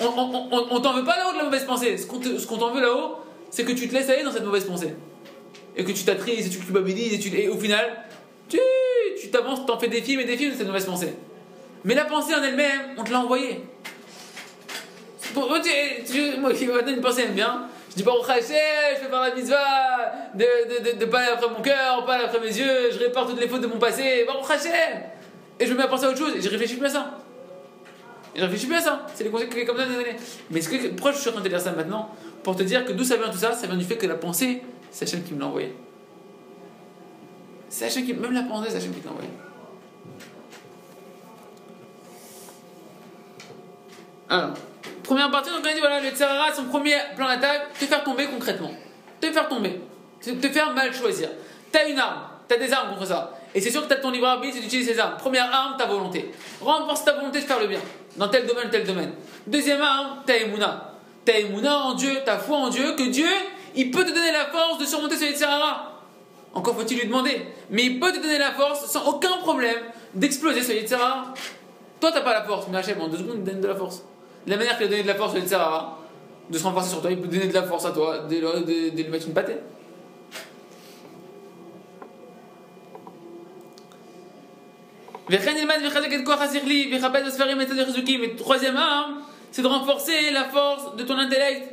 On, 0.00 0.80
t'en 0.80 0.94
veut 0.94 1.04
pas 1.04 1.16
là-haut 1.16 1.32
de 1.32 1.38
la 1.38 1.44
mauvaise 1.44 1.64
pensée. 1.64 1.96
Ce 1.98 2.06
qu'on 2.06 2.56
t'en 2.56 2.70
veut 2.72 2.80
là-haut, 2.80 3.16
c'est 3.50 3.64
que 3.64 3.72
tu 3.72 3.88
te 3.88 3.94
laisses 3.94 4.08
aller 4.08 4.22
dans 4.22 4.32
cette 4.32 4.44
mauvaise 4.44 4.64
pensée. 4.64 4.94
Et 5.76 5.84
que 5.84 5.92
tu 5.92 6.04
t'attristes 6.04 6.46
et 6.46 6.50
tu 6.50 6.58
culpabilises 6.58 7.14
et, 7.14 7.18
tu, 7.18 7.28
et 7.36 7.48
au 7.48 7.58
final, 7.58 8.04
tu 8.48 8.58
tu 9.20 9.28
t'avances, 9.30 9.66
t'en 9.66 9.78
fais 9.78 9.88
des 9.88 10.00
films 10.00 10.20
et 10.20 10.24
des 10.24 10.36
films 10.36 10.52
de 10.52 10.56
cette 10.56 10.66
mauvaise 10.66 10.86
pensée. 10.86 11.14
Mais 11.84 11.94
la 11.94 12.04
pensée 12.06 12.34
en 12.34 12.42
elle-même, 12.42 12.94
on 12.96 13.04
te 13.04 13.10
l'a 13.12 13.20
envoyée. 13.20 13.60
Tu- 15.32 16.12
tu- 16.12 16.40
moi 16.40 16.52
qui 16.52 16.66
maintenant 16.66 16.92
une 16.92 17.00
pensée 17.00 17.22
aime 17.22 17.34
bien, 17.34 17.66
je 17.90 17.96
dis 17.96 18.02
pas 18.02 18.12
au 18.12 18.22
Hachem, 18.22 18.56
je 18.94 19.00
fais 19.00 19.10
par 19.10 19.22
la 19.22 19.34
mitzvah, 19.34 20.12
de, 20.34 20.98
de, 20.98 21.04
pas 21.04 21.20
après 21.34 21.48
mon 21.48 21.62
cœur, 21.62 22.04
pas 22.04 22.14
aller 22.14 22.24
après 22.24 22.40
mes 22.40 22.46
yeux, 22.46 22.90
je 22.92 22.98
répare 22.98 23.26
toutes 23.26 23.40
les 23.40 23.46
fautes 23.48 23.60
de 23.60 23.66
mon 23.66 23.78
passé, 23.78 24.24
Baruch 24.26 24.50
Hachem 24.50 25.02
Et 25.60 25.66
je 25.66 25.72
me 25.72 25.78
mets 25.78 25.84
à 25.84 25.88
penser 25.88 26.06
à 26.06 26.08
autre 26.08 26.18
chose, 26.18 26.34
et 26.36 26.40
je 26.40 26.48
réfléchis 26.48 26.76
plus 26.76 26.86
à 26.86 26.90
ça. 26.90 27.19
Et 28.34 28.38
je 28.38 28.44
réfléchis 28.44 28.66
plus 28.66 28.76
à 28.76 28.80
ça, 28.80 29.06
c'est 29.14 29.24
les 29.24 29.30
conseils 29.30 29.48
que 29.48 29.66
comme 29.66 29.76
ça 29.76 29.86
des 29.86 29.96
années. 29.96 30.16
Mais 30.50 30.60
que, 30.60 30.88
pourquoi 30.88 31.12
je 31.12 31.18
suis 31.18 31.30
en 31.30 31.32
train 31.32 31.42
de 31.42 31.48
dire 31.48 31.60
ça 31.60 31.72
maintenant 31.72 32.14
Pour 32.42 32.56
te 32.56 32.62
dire 32.62 32.84
que 32.84 32.92
d'où 32.92 33.04
ça 33.04 33.16
vient 33.16 33.28
tout 33.28 33.38
ça 33.38 33.52
Ça 33.52 33.66
vient 33.66 33.76
du 33.76 33.84
fait 33.84 33.96
que 33.96 34.06
la 34.06 34.14
pensée, 34.14 34.62
c'est 34.90 35.04
Hachem 35.04 35.24
qui 35.24 35.34
me 35.34 35.40
l'a 35.40 35.46
envoyé. 35.46 35.74
C'est 37.68 37.88
qui, 37.88 38.14
même 38.14 38.32
la 38.32 38.42
pensée, 38.42 38.70
c'est 38.70 38.76
Hachem 38.76 38.92
qui 38.92 39.00
l'a 39.04 39.10
envoyé. 39.10 39.30
Alors, 44.28 44.50
première 45.02 45.30
partie, 45.30 45.50
donc 45.50 45.60
on 45.64 45.68
a 45.68 45.72
dit 45.72 45.80
voilà, 45.80 46.00
le 46.00 46.10
Tsarara, 46.10 46.52
son 46.54 46.64
premier 46.64 46.94
plan 47.16 47.26
d'attaque, 47.26 47.72
te 47.78 47.84
faire 47.84 48.04
tomber 48.04 48.26
concrètement. 48.26 48.70
Te 49.20 49.26
faire 49.26 49.48
tomber. 49.48 49.80
Te 50.20 50.48
faire 50.48 50.72
mal 50.72 50.94
choisir. 50.94 51.30
T'as 51.72 51.88
une 51.88 51.98
arme, 51.98 52.22
t'as 52.46 52.56
des 52.56 52.72
armes 52.72 52.94
contre 52.94 53.06
ça. 53.08 53.36
Et 53.54 53.60
c'est 53.60 53.70
sûr 53.70 53.82
que 53.82 53.88
t'as 53.88 53.96
ton 53.96 54.12
libre 54.12 54.28
arbitre, 54.28 54.54
c'est 54.54 54.62
d'utiliser 54.62 54.94
ces 54.94 55.00
armes. 55.00 55.16
Première 55.16 55.52
arme, 55.52 55.76
ta 55.76 55.86
volonté. 55.86 56.30
Renforce 56.60 57.04
ta 57.04 57.14
volonté 57.14 57.40
de 57.40 57.44
faire 57.44 57.58
le 57.58 57.66
bien. 57.66 57.80
Dans 58.16 58.28
tel 58.28 58.46
domaine, 58.46 58.68
tel 58.70 58.84
domaine. 58.84 59.12
Deuxième 59.46 59.80
arme, 59.80 60.18
ta 60.26 60.36
émouna. 60.36 60.86
En 61.84 61.94
Dieu, 61.94 62.10
ta 62.24 62.38
foi 62.38 62.56
en 62.56 62.68
Dieu, 62.70 62.94
que 62.96 63.08
Dieu, 63.08 63.28
il 63.76 63.90
peut 63.90 64.04
te 64.04 64.10
donner 64.10 64.32
la 64.32 64.46
force 64.46 64.78
de 64.78 64.84
surmonter 64.84 65.16
ce 65.16 65.26
Tsarara. 65.32 66.02
Encore 66.54 66.74
faut-il 66.74 66.98
lui 66.98 67.06
demander. 67.06 67.46
Mais 67.70 67.84
il 67.84 68.00
peut 68.00 68.10
te 68.12 68.18
donner 68.20 68.38
la 68.38 68.50
force, 68.52 68.86
sans 68.86 69.06
aucun 69.08 69.36
problème, 69.38 69.78
d'exploser 70.14 70.62
ce 70.62 70.72
Tsarara. 70.86 71.32
Toi, 72.00 72.10
t'as 72.12 72.22
pas 72.22 72.32
la 72.32 72.42
force, 72.44 72.66
mais 72.70 72.78
Hachem, 72.78 73.00
en 73.00 73.08
deux 73.08 73.18
secondes, 73.18 73.36
il 73.38 73.44
te 73.44 73.50
donne 73.50 73.60
de 73.60 73.68
la 73.68 73.74
force. 73.76 74.02
La 74.46 74.56
manière 74.56 74.76
qu'il 74.76 74.86
a 74.86 74.88
donné 74.88 75.02
de 75.02 75.06
la 75.08 75.14
force 75.14 75.34
au 75.34 75.36
Yetzirah, 75.36 75.98
de 76.48 76.58
se 76.58 76.64
renforcer 76.64 76.88
sur 76.90 77.00
toi, 77.02 77.10
il 77.12 77.20
peut 77.20 77.28
donner 77.28 77.46
de 77.46 77.54
la 77.54 77.62
force 77.62 77.84
à 77.84 77.90
toi, 77.92 78.20
de, 78.20 78.34
de- 78.34 78.40
de- 78.40 78.96
de 78.96 79.02
lui 79.02 79.08
mettre 79.10 79.26
une 79.26 79.34
pâtée. 79.34 79.56
Et 85.30 85.38
troisième 88.36 88.76
arme, 88.76 89.14
c'est 89.52 89.62
de 89.62 89.66
renforcer 89.66 90.30
la 90.32 90.44
force 90.44 90.96
de 90.96 91.04
ton 91.04 91.16
intellect. 91.18 91.68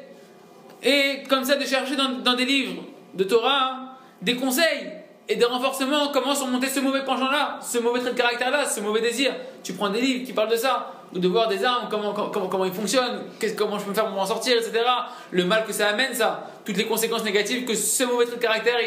Et 0.84 1.24
comme 1.28 1.44
ça, 1.44 1.56
de 1.56 1.66
chercher 1.66 1.96
dans, 1.96 2.34
des 2.36 2.46
livres 2.46 2.84
de 3.16 3.24
Torah 3.24 3.96
des 4.22 4.36
conseils 4.36 4.92
et 5.30 5.36
des 5.36 5.46
renforcements, 5.46 6.10
comment 6.14 6.36
surmonter 6.36 6.68
ce 6.68 6.80
mauvais 6.80 7.04
penchant-là, 7.04 7.60
ce 7.62 7.80
mauvais 7.80 8.00
trait 8.00 8.12
de 8.12 8.18
caractère-là, 8.18 8.66
ce 8.66 8.80
mauvais 8.80 9.02
désir. 9.02 9.34
Tu 9.64 9.74
prends 9.74 9.90
des 9.90 10.02
livres 10.02 10.26
qui 10.26 10.34
parlent 10.34 10.52
de 10.52 10.56
ça, 10.56 10.94
ou 11.14 11.20
de 11.20 11.28
voir 11.28 11.48
des 11.48 11.64
armes, 11.64 11.88
comment, 11.90 12.66
ils 12.66 12.72
fonctionnent, 12.72 13.24
comment 13.58 13.80
je 13.80 13.86
peux 13.86 13.94
faire 13.94 14.06
pour 14.06 14.16
m'en 14.16 14.26
sortir, 14.26 14.56
etc. 14.58 14.84
Le 15.32 15.46
mal 15.46 15.66
que 15.66 15.74
ça 15.74 15.90
amène, 15.90 16.14
ça, 16.14 16.50
toutes 16.66 16.78
les 16.78 16.86
conséquences 16.86 17.24
négatives 17.24 17.66
que 17.66 17.76
ce 17.76 18.04
mauvais 18.04 18.26
trait 18.26 18.38
de 18.38 18.42
caractère, 18.42 18.78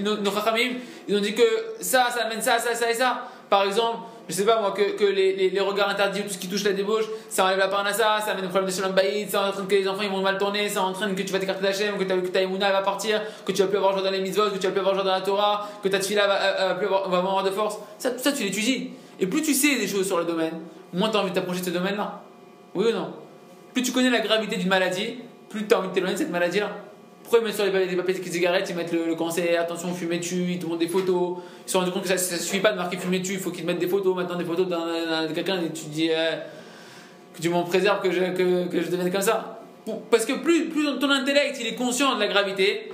nos, 0.00 0.16
nos 0.18 0.32
ils 1.08 1.16
ont 1.16 1.20
dit 1.20 1.34
que 1.34 1.42
ça, 1.80 2.08
ça 2.10 2.26
amène 2.26 2.42
ça, 2.42 2.58
ça, 2.58 2.74
ça 2.74 2.90
et 2.90 2.94
ça. 2.94 3.28
Par 3.52 3.64
exemple, 3.64 3.98
je 4.30 4.32
sais 4.32 4.46
pas 4.46 4.62
moi, 4.62 4.72
que, 4.72 5.04
les, 5.04 5.60
regards 5.60 5.90
interdits 5.90 6.20
ou 6.20 6.22
tout 6.22 6.30
ce 6.30 6.38
qui 6.38 6.48
touche 6.48 6.64
la 6.64 6.72
débauche, 6.72 7.04
ça 7.28 7.44
enlève 7.44 7.58
la 7.58 7.68
parnassa, 7.68 8.18
ça 8.24 8.30
amène 8.30 8.44
des 8.44 8.48
problèmes 8.48 8.70
de 8.70 8.74
shalom 8.74 8.94
baïd, 8.94 9.28
ça 9.28 9.46
entraîne 9.46 9.66
que 9.66 9.74
les 9.74 9.86
enfants 9.86 10.00
ils 10.04 10.08
vont 10.08 10.22
mal 10.22 10.38
tourner, 10.38 10.70
ça 10.70 10.82
entraîne 10.82 11.14
que 11.14 11.20
tu 11.20 11.34
vas 11.34 11.38
t'écarter 11.38 11.62
d'Hachem, 11.62 11.98
que 11.98 12.04
ta, 12.04 12.16
que 12.16 12.28
ta 12.28 12.40
Emouna 12.40 12.72
va 12.72 12.80
partir, 12.80 13.20
que 13.44 13.52
tu 13.52 13.60
vas 13.60 13.68
plus 13.68 13.76
avoir 13.76 13.92
jour 13.92 14.02
dans 14.02 14.10
les 14.10 14.22
mitzvot, 14.22 14.48
que 14.48 14.56
tu 14.56 14.66
vas 14.66 14.70
plus 14.70 14.80
avoir 14.80 14.94
jour 14.94 15.04
dans 15.04 15.12
la 15.12 15.20
Torah, 15.20 15.68
que 15.82 15.88
ta 15.90 15.98
tefila 15.98 16.26
va, 16.26 16.38
va, 16.38 16.68
va, 16.68 16.74
plus 16.76 16.86
avoir, 16.86 17.04
avoir 17.14 17.44
de 17.44 17.50
force. 17.50 17.76
Ça, 17.98 18.12
tout 18.12 18.22
ça 18.22 18.32
tu 18.32 18.44
l'étudies. 18.44 18.92
Et 19.20 19.26
plus 19.26 19.42
tu 19.42 19.52
sais 19.52 19.76
des 19.76 19.86
choses 19.86 20.06
sur 20.06 20.16
le 20.16 20.24
domaine, 20.24 20.58
moins 20.94 21.10
tu 21.10 21.18
as 21.18 21.20
envie 21.20 21.28
de 21.28 21.34
t'approcher 21.34 21.60
de 21.60 21.66
ce 21.66 21.70
domaine-là. 21.72 22.22
Oui 22.74 22.86
ou 22.88 22.92
non? 22.92 23.12
Plus 23.74 23.82
tu 23.82 23.92
connais 23.92 24.08
la 24.08 24.20
gravité 24.20 24.56
d'une 24.56 24.70
maladie, 24.70 25.18
plus 25.50 25.66
tu 25.66 25.74
as 25.74 25.78
envie 25.78 25.88
de 25.88 25.92
t'éloigner 25.92 26.14
de 26.14 26.20
cette 26.20 26.32
maladie-là. 26.32 26.70
Pourquoi 27.32 27.48
ils 27.48 27.50
mettent 27.50 27.56
sur 27.56 27.64
les 27.64 27.72
papiers, 27.72 27.88
des 27.88 27.96
papiers 27.96 28.14
de 28.14 28.30
cigarettes, 28.30 28.66
ils 28.68 28.76
mettent 28.76 28.92
le, 28.92 29.06
le 29.06 29.14
cancer, 29.14 29.58
attention, 29.58 29.94
fumez 29.94 30.18
dessus, 30.18 30.44
ils 30.50 30.58
te 30.58 30.66
montrent 30.66 30.80
des 30.80 30.86
photos. 30.86 31.38
Ils 31.66 31.70
se 31.70 31.78
rendus 31.78 31.90
compte 31.90 32.02
que 32.02 32.08
ça, 32.08 32.18
ça 32.18 32.36
suffit 32.36 32.60
pas 32.60 32.72
de 32.72 32.76
marquer 32.76 32.98
fumez 32.98 33.20
dessus, 33.20 33.32
il 33.32 33.38
faut 33.38 33.50
qu'ils 33.50 33.62
te 33.62 33.66
mettent 33.66 33.78
des 33.78 33.88
photos, 33.88 34.14
maintenant 34.14 34.36
des 34.36 34.44
photos 34.44 34.68
de 34.68 35.32
quelqu'un 35.32 35.58
et 35.62 35.70
tu 35.70 35.86
dis 35.86 36.10
euh, 36.10 36.36
que 37.34 37.40
tu 37.40 37.48
m'en 37.48 37.62
préserves, 37.62 38.02
que 38.02 38.10
je, 38.10 38.20
que, 38.68 38.82
je 38.82 38.90
devienne 38.90 39.10
comme 39.10 39.22
ça. 39.22 39.62
Parce 40.10 40.26
que 40.26 40.34
plus, 40.34 40.68
plus 40.68 40.84
ton 40.98 41.08
intellect 41.08 41.56
il 41.58 41.68
est 41.68 41.74
conscient 41.74 42.16
de 42.16 42.20
la 42.20 42.28
gravité, 42.28 42.92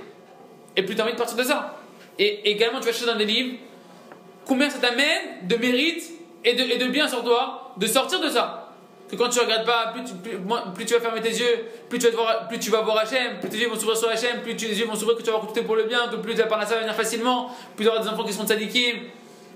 et 0.77 0.83
plus 0.83 0.95
tu 0.95 1.01
as 1.01 1.03
envie 1.03 1.11
de 1.11 1.17
partir 1.17 1.35
de 1.35 1.43
ça. 1.43 1.77
Et 2.17 2.49
également, 2.49 2.79
tu 2.79 2.85
vas 2.85 2.93
chercher 2.93 3.11
dans 3.11 3.17
des 3.17 3.25
livres 3.25 3.57
combien 4.45 4.69
ça 4.69 4.79
t'amène 4.79 5.49
de 5.49 5.57
mérite 5.57 6.13
et 6.45 6.53
de, 6.53 6.61
et 6.63 6.77
de 6.77 6.87
bien 6.87 7.09
sur 7.09 7.25
toi 7.25 7.73
de 7.75 7.87
sortir 7.87 8.21
de 8.21 8.29
ça. 8.29 8.58
Que 9.09 9.15
quand 9.15 9.29
tu 9.29 9.39
regardes 9.39 9.65
pas, 9.65 9.87
plus 9.93 10.03
tu, 10.03 10.85
tu 10.85 10.93
vas 10.93 10.99
fermer 10.99 11.19
tes 11.21 11.29
yeux, 11.29 11.65
plus 11.89 11.97
tu 11.97 12.07
vas, 12.09 12.11
voir, 12.15 12.47
plus 12.47 12.59
tu 12.59 12.69
vas 12.69 12.81
voir 12.81 12.97
Hachem, 12.99 13.39
plus 13.39 13.49
tes 13.49 13.57
yeux 13.57 13.67
vont 13.67 13.75
s'ouvrir 13.75 13.97
sur 13.97 14.07
Hachem, 14.09 14.41
plus 14.43 14.55
tu- 14.55 14.67
tes 14.67 14.73
yeux 14.75 14.85
vont 14.85 14.95
s'ouvrir 14.95 15.17
que 15.17 15.23
tu 15.23 15.31
vas 15.31 15.37
est 15.55 15.61
pour 15.63 15.75
le 15.75 15.83
bien, 15.85 16.07
que 16.09 16.17
plus 16.17 16.35
la 16.35 16.45
parnassa 16.45 16.75
va 16.75 16.81
venir 16.81 16.93
facilement, 16.93 17.49
plus 17.75 17.85
tu 17.85 17.91
auras 17.91 18.01
des 18.03 18.07
enfants 18.07 18.23
qui 18.23 18.33
seront 18.33 18.45
tzadikim, 18.45 18.97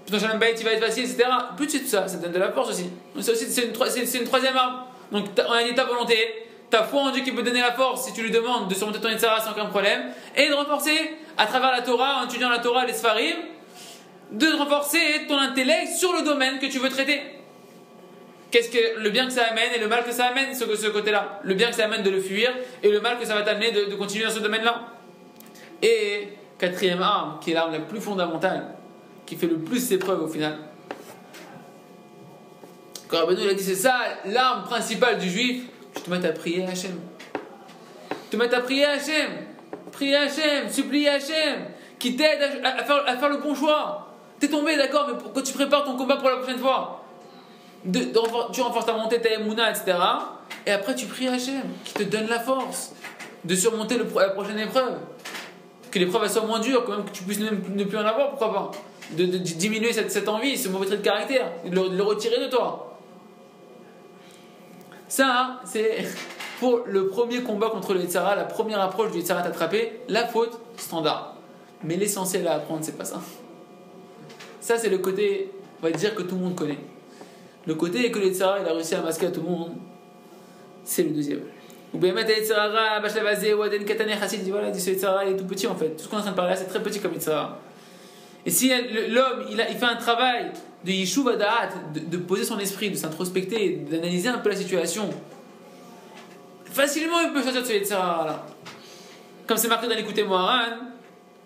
plus 0.06 0.12
ton 0.12 0.20
shalom 0.20 0.40
bayit 0.40 0.56
il 0.58 0.66
va 0.66 0.72
être 0.72 0.84
facile, 0.84 1.04
etc. 1.04 1.30
Plus 1.56 1.68
tu 1.68 1.78
sais 1.78 1.84
tout 1.84 1.90
ça, 1.90 2.08
ça 2.08 2.18
te 2.18 2.24
donne 2.24 2.32
de 2.32 2.40
la 2.40 2.52
force 2.52 2.70
aussi. 2.72 2.90
Ça 3.22 3.32
aussi, 3.32 3.46
c'est 3.46 3.66
une, 3.66 3.74
troi- 3.74 3.90
c'est- 3.92 4.06
c'est 4.08 4.18
une 4.18 4.26
troisième 4.26 4.58
arme. 4.58 4.86
Donc 5.12 5.26
on 5.48 5.52
a 5.52 5.64
dit 5.64 5.76
ta 5.76 5.84
volonté, 5.86 6.18
ta 6.72 6.82
foi 6.84 7.02
en 7.02 7.12
Dieu 7.12 7.22
qui 7.24 7.32
peut 7.32 7.44
donner 7.44 7.62
la 7.62 7.74
force 7.74 8.06
si 8.06 8.14
tu 8.14 8.24
lui 8.24 8.32
demandes 8.32 8.68
de 8.68 8.74
surmonter 8.74 9.00
ton 9.00 9.10
Yitzhara 9.10 9.40
sans 9.40 9.52
aucun 9.52 9.66
problème, 9.68 10.02
et 10.36 10.50
de 10.50 10.54
renforcer 10.56 11.12
à 11.38 11.46
travers 11.46 11.72
la 11.72 11.82
Torah, 11.84 12.22
en 12.24 12.26
étudiant 12.26 12.50
la 12.50 12.58
Torah, 12.58 12.86
les 12.86 12.94
Sfarim, 12.94 13.36
de 14.32 14.48
renforcer 14.58 15.28
ton 15.28 15.38
intellect 15.38 15.94
sur 15.96 16.12
le 16.14 16.24
domaine 16.24 16.58
que 16.58 16.66
tu 16.66 16.80
veux 16.80 16.90
traiter. 16.90 17.22
Qu'est-ce 18.54 18.70
que 18.70 19.00
le 19.00 19.10
bien 19.10 19.26
que 19.26 19.34
ça 19.34 19.46
amène 19.46 19.72
et 19.76 19.80
le 19.80 19.88
mal 19.88 20.04
que 20.04 20.12
ça 20.12 20.26
amène, 20.28 20.54
ce, 20.54 20.64
ce 20.76 20.88
côté-là 20.90 21.40
Le 21.42 21.56
bien 21.56 21.70
que 21.70 21.76
ça 21.76 21.86
amène 21.86 22.04
de 22.04 22.12
le 22.12 22.22
fuir 22.22 22.52
et 22.84 22.90
le 22.92 23.02
mal 23.02 23.18
que 23.18 23.26
ça 23.26 23.34
va 23.34 23.42
t'amener 23.42 23.72
de, 23.72 23.86
de 23.86 23.96
continuer 23.96 24.26
dans 24.26 24.32
ce 24.32 24.42
domaine-là. 24.42 24.84
Et 25.82 26.28
quatrième 26.60 27.02
arme, 27.02 27.40
qui 27.42 27.50
est 27.50 27.56
l'arme 27.56 27.72
la 27.72 27.80
plus 27.80 28.00
fondamentale, 28.00 28.76
qui 29.26 29.38
fait 29.38 29.48
le 29.48 29.58
plus 29.58 29.80
ses 29.80 29.98
preuves 29.98 30.22
au 30.22 30.28
final. 30.28 30.56
Quand 33.08 33.18
Rabbeinu 33.22 33.50
a 33.50 33.56
dit 33.56 33.64
c'est 33.64 33.74
ça, 33.74 33.96
l'arme 34.26 34.66
principale 34.66 35.18
du 35.18 35.30
juif, 35.32 35.64
tu 35.96 36.02
te 36.04 36.12
mets 36.12 36.24
à 36.24 36.32
prier 36.32 36.64
Hachem. 36.64 37.00
Te 38.30 38.38
mets 38.38 38.54
à 38.54 38.62
prier 38.62 38.86
Hachem. 38.86 39.32
Prier 39.92 40.16
Hachem, 40.16 40.70
supplier 40.70 41.10
Hachem, 41.10 41.66
qui 41.98 42.16
t'aide 42.16 42.62
à 42.64 42.84
faire 43.18 43.30
le 43.30 43.38
bon 43.38 43.56
choix. 43.56 44.14
T'es 44.40 44.48
tombé, 44.48 44.76
d'accord, 44.78 45.08
mais 45.12 45.18
pour- 45.18 45.34
quand 45.34 45.42
tu 45.42 45.54
prépares 45.54 45.84
ton 45.86 45.96
combat 45.98 46.18
pour 46.18 46.30
la 46.30 46.38
prochaine 46.38 46.60
fois, 46.60 47.03
tu 47.92 48.62
renforces 48.62 48.86
ta 48.86 48.94
montée, 48.94 49.20
ta 49.20 49.34
émouna, 49.34 49.70
etc. 49.70 49.98
Et 50.66 50.72
après, 50.72 50.96
tu 50.96 51.06
pries 51.06 51.28
Hachem, 51.28 51.64
qui 51.84 51.94
te 51.94 52.04
donne 52.04 52.28
la 52.28 52.40
force 52.40 52.94
de 53.44 53.56
surmonter 53.56 53.98
la 53.98 54.30
prochaine 54.30 54.60
épreuve. 54.60 54.98
Que 55.92 56.00
l'épreuve 56.00 56.28
soit 56.30 56.46
moins 56.46 56.60
dure, 56.60 56.86
quand 56.86 56.98
même 56.98 57.06
que 57.06 57.12
tu 57.12 57.24
puisses 57.24 57.40
ne 57.40 57.84
plus 57.84 57.98
en 57.98 58.06
avoir, 58.06 58.30
pourquoi 58.30 58.54
pas. 58.54 58.72
De, 59.12 59.26
diminuer 59.26 59.92
cette, 59.92 60.28
envie, 60.30 60.58
ce 60.58 60.70
mauvais 60.70 60.86
trait 60.86 60.98
de 60.98 61.04
caractère, 61.04 61.52
de 61.66 61.76
le, 61.76 62.04
retirer 62.04 62.44
de 62.44 62.50
toi. 62.50 62.98
Ça, 65.08 65.28
hein, 65.28 65.60
c'est 65.66 66.06
pour 66.60 66.84
le 66.86 67.08
premier 67.08 67.44
combat 67.44 67.70
contre 67.70 67.94
le 67.94 68.00
Yetzara, 68.00 68.36
la 68.36 68.46
première 68.46 68.80
approche 68.80 69.12
du 69.12 69.20
Yetzara 69.20 69.44
t'attraper, 69.44 70.00
la 70.08 70.26
faute 70.26 70.58
standard. 70.78 71.36
Mais 71.84 71.98
l'essentiel 71.98 72.48
à 72.48 72.56
apprendre, 72.56 72.80
c'est 72.84 72.98
pas 72.98 73.06
ça. 73.06 73.20
Ça, 74.62 74.78
c'est 74.78 74.90
le 74.90 75.00
côté, 75.00 75.52
on 75.82 75.86
va 75.86 75.92
dire, 75.92 76.16
que 76.16 76.24
tout 76.24 76.36
le 76.36 76.42
monde 76.42 76.56
connaît. 76.56 76.80
Le 77.66 77.76
côté 77.76 78.12
que 78.12 78.20
le 78.20 78.26
Yetzara, 78.26 78.60
il 78.60 78.68
a 78.68 78.74
réussi 78.74 78.96
à 78.96 79.02
masquer 79.02 79.28
à 79.28 79.32
tout 79.32 79.42
le 79.42 79.50
monde, 79.50 79.76
c'est 80.84 81.04
le 81.04 81.12
deuxième. 81.12 81.42
Ou 81.94 81.98
bien 81.98 82.14
mettre 82.14 82.32
Yetzara, 82.32 83.00
Bashlavaze, 83.00 83.46
Waden, 83.54 83.86
Katane, 83.86 84.10
Chassid, 84.20 84.40
il 84.40 84.46
dit 84.46 84.52
voilà, 84.52 84.74
ce 84.74 84.90
il 84.90 85.34
est 85.34 85.38
tout 85.38 85.46
petit 85.46 85.68
en 85.68 85.76
fait. 85.76 85.90
Tout 85.96 86.04
ce 86.04 86.10
qu'on 86.10 86.18
est 86.18 86.20
en 86.20 86.24
train 86.24 86.32
de 86.32 86.36
parler 86.36 86.52
là, 86.52 86.58
c'est 86.58 86.66
très 86.66 86.82
petit 86.82 87.00
comme 87.00 87.14
Yetzara. 87.14 87.60
Et 88.46 88.52
si 88.52 88.70
l'homme, 88.70 89.46
il, 89.50 89.66
il 89.70 89.78
fait 89.78 89.86
un 89.86 89.96
travail 89.96 90.52
de 90.84 90.92
Yishuv 90.92 91.26
de, 91.26 92.00
de 92.00 92.18
poser 92.18 92.44
son 92.44 92.60
esprit, 92.60 92.90
de 92.90 92.98
s'introspecter, 92.98 93.86
d'analyser 93.90 94.28
un 94.28 94.40
peu 94.40 94.50
la 94.50 94.56
situation, 94.56 95.10
facilement 96.66 97.22
il 97.22 97.32
peut 97.32 97.42
sortir 97.42 97.62
de 97.62 97.68
ce 97.68 97.74
Yetzara 97.74 98.26
là. 98.26 98.46
Comme 99.48 99.58
c'est 99.58 99.68
marqué 99.68 99.88
dans 99.88 99.96
l'écouter 99.96 100.24
Moharan, 100.24 100.78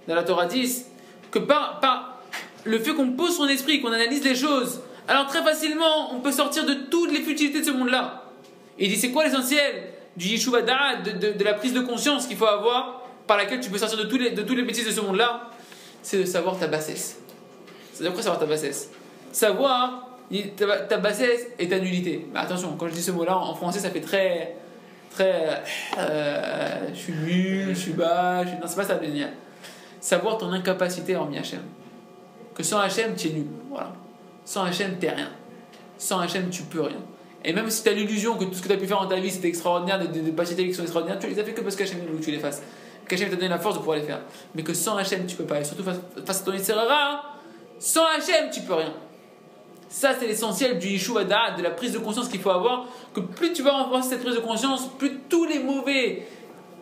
dans 0.08 0.16
la 0.16 0.24
Torah 0.24 0.46
10, 0.46 0.90
que 1.30 1.40
par, 1.40 1.80
par 1.80 2.20
le 2.64 2.80
fait 2.80 2.94
qu'on 2.94 3.12
pose 3.12 3.36
son 3.36 3.48
esprit, 3.48 3.82
qu'on 3.82 3.92
analyse 3.92 4.24
les 4.24 4.36
choses, 4.36 4.82
alors 5.08 5.28
très 5.28 5.44
facilement 5.44 6.14
on 6.14 6.20
peut 6.20 6.32
sortir 6.32 6.66
de 6.66 6.74
toutes 6.74 7.12
les 7.12 7.22
futilités 7.22 7.60
de 7.62 7.66
ce 7.66 7.72
monde-là. 7.72 8.24
Il 8.80 8.90
dit 8.90 8.96
c'est 8.96 9.12
quoi 9.12 9.24
l'essentiel 9.26 9.84
du 10.16 10.28
Yishuv 10.28 10.56
Adaat, 10.56 10.98
de, 11.04 11.32
de- 11.34 11.44
la 11.44 11.54
prise 11.54 11.74
de 11.74 11.82
conscience 11.82 12.26
qu'il 12.28 12.38
faut 12.38 12.46
avoir, 12.46 13.04
par 13.28 13.38
laquelle 13.38 13.60
tu 13.60 13.70
peux 13.70 13.78
sortir 13.78 13.98
de 14.00 14.06
tous 14.06 14.18
les, 14.18 14.32
de 14.32 14.42
tous 14.42 14.56
les 14.56 14.64
bêtises 14.64 14.86
de 14.86 14.92
ce 14.92 15.02
monde-là? 15.02 15.50
C'est 16.02 16.20
de 16.20 16.26
savoir 16.26 16.58
ta 16.58 16.68
bassesse. 16.68 17.20
C'est-à-dire 17.94 18.14
quoi 18.14 18.22
savoir 18.24 18.40
ta 18.40 18.46
bassesse? 18.46 18.90
Savoir 19.32 20.08
ta, 20.90 20.98
bassesse 20.98 21.48
et 21.60 21.68
ta 21.68 21.80
nullité. 21.80 22.28
Mais 22.34 22.40
attention, 22.40 22.76
quand 22.78 22.88
je 22.88 22.94
dis 22.94 23.02
ce 23.02 23.12
mot-là, 23.12 23.38
en 23.38 23.54
français, 23.56 23.80
ça 23.80 23.90
fait 23.90 24.02
très. 24.02 24.56
très. 25.12 25.64
euh, 25.98 26.88
je 26.94 26.98
suis 26.98 27.14
nul, 27.14 27.68
je 27.70 27.80
suis 27.80 27.92
bas, 27.94 28.44
je 28.44 28.50
suis. 28.50 28.58
Non, 28.58 28.66
c'est 28.68 28.76
pas 28.76 28.84
ça, 28.86 28.96
Bénia. 28.96 29.28
Savoir 30.00 30.38
ton 30.38 30.52
incapacité 30.52 31.16
hormis 31.16 31.38
Hachem. 31.38 31.62
Que 32.56 32.64
sans 32.64 32.80
Hachem, 32.80 33.16
tu 33.16 33.28
es 33.28 33.32
nul. 33.32 33.48
Voilà. 33.70 33.92
Sans 34.48 34.64
Hachem, 34.64 34.96
t'es 34.98 35.10
rien. 35.10 35.30
Sans 35.98 36.20
Hachem, 36.20 36.50
tu 36.50 36.64
peux 36.64 36.80
rien. 36.80 37.02
Et 37.44 37.52
même 37.52 37.70
si 37.70 37.84
tu 37.84 37.90
as 37.90 37.92
l'illusion 37.92 38.38
que 38.38 38.46
tout 38.46 38.54
ce 38.54 38.62
que 38.62 38.70
tu 38.70 38.74
as 38.74 38.78
pu 38.78 38.88
faire 38.88 39.02
dans 39.02 39.08
ta 39.08 39.20
vie 39.20 39.30
c'était 39.30 39.50
extraordinaire, 39.50 40.00
des, 40.00 40.08
des 40.08 40.30
capacités 40.30 40.66
qui 40.66 40.74
sont 40.74 40.84
extraordinaires, 40.84 41.20
tu 41.20 41.28
les 41.28 41.38
as 41.38 41.44
fait 41.44 41.52
que 41.52 41.60
parce 41.60 41.76
qu'Hachem 41.76 42.00
voulait 42.00 42.18
que 42.18 42.24
tu 42.24 42.32
les 42.32 42.40
fasses. 42.40 42.64
Qu'Hachem 43.10 43.30
t'a 43.30 43.36
donné 43.36 43.50
la 43.50 43.60
force 43.60 43.76
de 43.76 43.80
pouvoir 43.80 43.98
les 43.98 44.04
faire. 44.04 44.22
Mais 44.56 44.64
que 44.64 44.74
sans 44.74 44.96
Hachem, 44.96 45.26
tu 45.26 45.36
peux 45.36 45.44
pas. 45.44 45.60
Et 45.60 45.66
surtout 45.66 45.84
face, 45.84 46.00
à 46.42 46.46
ton 46.46 46.54
Yitzhara, 46.54 47.24
sans 47.78 48.06
Hachem, 48.06 48.50
tu 48.50 48.62
peux 48.62 48.76
rien. 48.76 48.94
Ça, 49.90 50.12
c'est 50.18 50.28
l'essentiel 50.28 50.80
du 50.80 50.88
Yishuv 50.88 51.26
Da'at, 51.26 51.58
de 51.58 51.64
la 51.64 51.72
prise 51.72 51.92
de 51.92 52.00
conscience 52.00 52.30
qu'il 52.30 52.40
faut 52.40 52.52
avoir. 52.52 52.86
Que 53.14 53.20
plus 53.20 53.52
tu 53.52 53.64
vas 53.64 53.72
renforcer 53.72 54.12
cette 54.12 54.24
prise 54.24 54.36
de 54.36 54.40
conscience, 54.40 54.88
plus 54.98 55.12
tous 55.28 55.44
les 55.44 55.60
mauvais, 55.60 56.26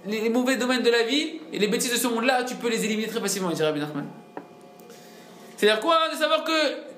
les, 0.05 0.29
domaines 0.29 0.83
de 0.83 0.91
la 0.91 1.01
vie 1.01 1.39
et 1.51 1.57
les 1.57 1.67
bêtises 1.67 1.91
de 1.91 1.97
ce 1.97 2.07
monde-là, 2.07 2.43
tu 2.43 2.53
peux 2.53 2.69
les 2.69 2.85
éliminer 2.85 3.07
très 3.07 3.19
facilement, 3.19 3.49
il 3.49 3.55
dirait 3.55 3.69
Rabbi 3.69 3.79
Nachman. 3.79 4.05
C'est-à-dire 5.57 5.79
quoi? 5.79 6.09
De 6.13 6.15
savoir 6.15 6.43
que 6.43 6.94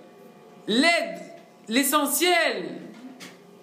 l'aide, 0.68 1.20
l'essentiel, 1.68 2.70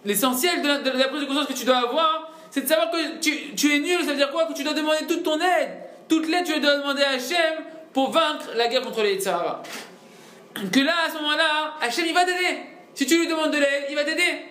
l'essentiel 0.05 0.63
de, 0.63 0.69
la- 0.99 1.09
prise 1.09 1.21
de 1.21 1.27
conscience 1.27 1.47
que 1.47 1.53
tu 1.53 1.65
dois 1.65 1.79
avoir, 1.79 2.31
c'est 2.51 2.63
de 2.63 2.69
savoir 2.69 2.91
que 2.91 3.19
tu, 3.21 3.73
es 3.75 3.79
nul. 3.81 4.01
Ça 4.05 4.11
veut 4.11 4.17
dire 4.17 4.31
quoi? 4.31 4.47
Que 4.47 4.53
tu 4.55 4.63
dois 4.65 4.75
demander 4.75 5.07
toute 5.09 5.23
ton 5.23 5.39
aide. 5.41 5.71
Toute 6.09 6.29
l'aide, 6.29 6.45
tu 6.45 6.59
dois 6.61 6.77
demander 6.77 7.03
à 7.03 7.11
Hachem 7.11 7.65
pour 7.93 8.11
vaincre 8.11 8.51
la 8.57 8.69
guerre 8.69 8.83
contre 8.83 9.03
les 9.03 9.15
Yitzhara. 9.15 9.63
Que 10.73 10.81
là, 10.81 10.93
à 11.07 11.11
ce 11.11 11.15
moment-là, 11.17 11.75
Hachem, 11.81 12.05
il 12.07 12.15
va 12.15 12.25
t'aider. 12.25 12.59
Si 12.95 13.07
tu 13.07 13.19
lui 13.19 13.27
demandes 13.27 13.51
de 13.51 13.59
l'aide, 13.59 13.87
il 13.91 13.97
va 13.97 14.05
t'aider. 14.05 14.45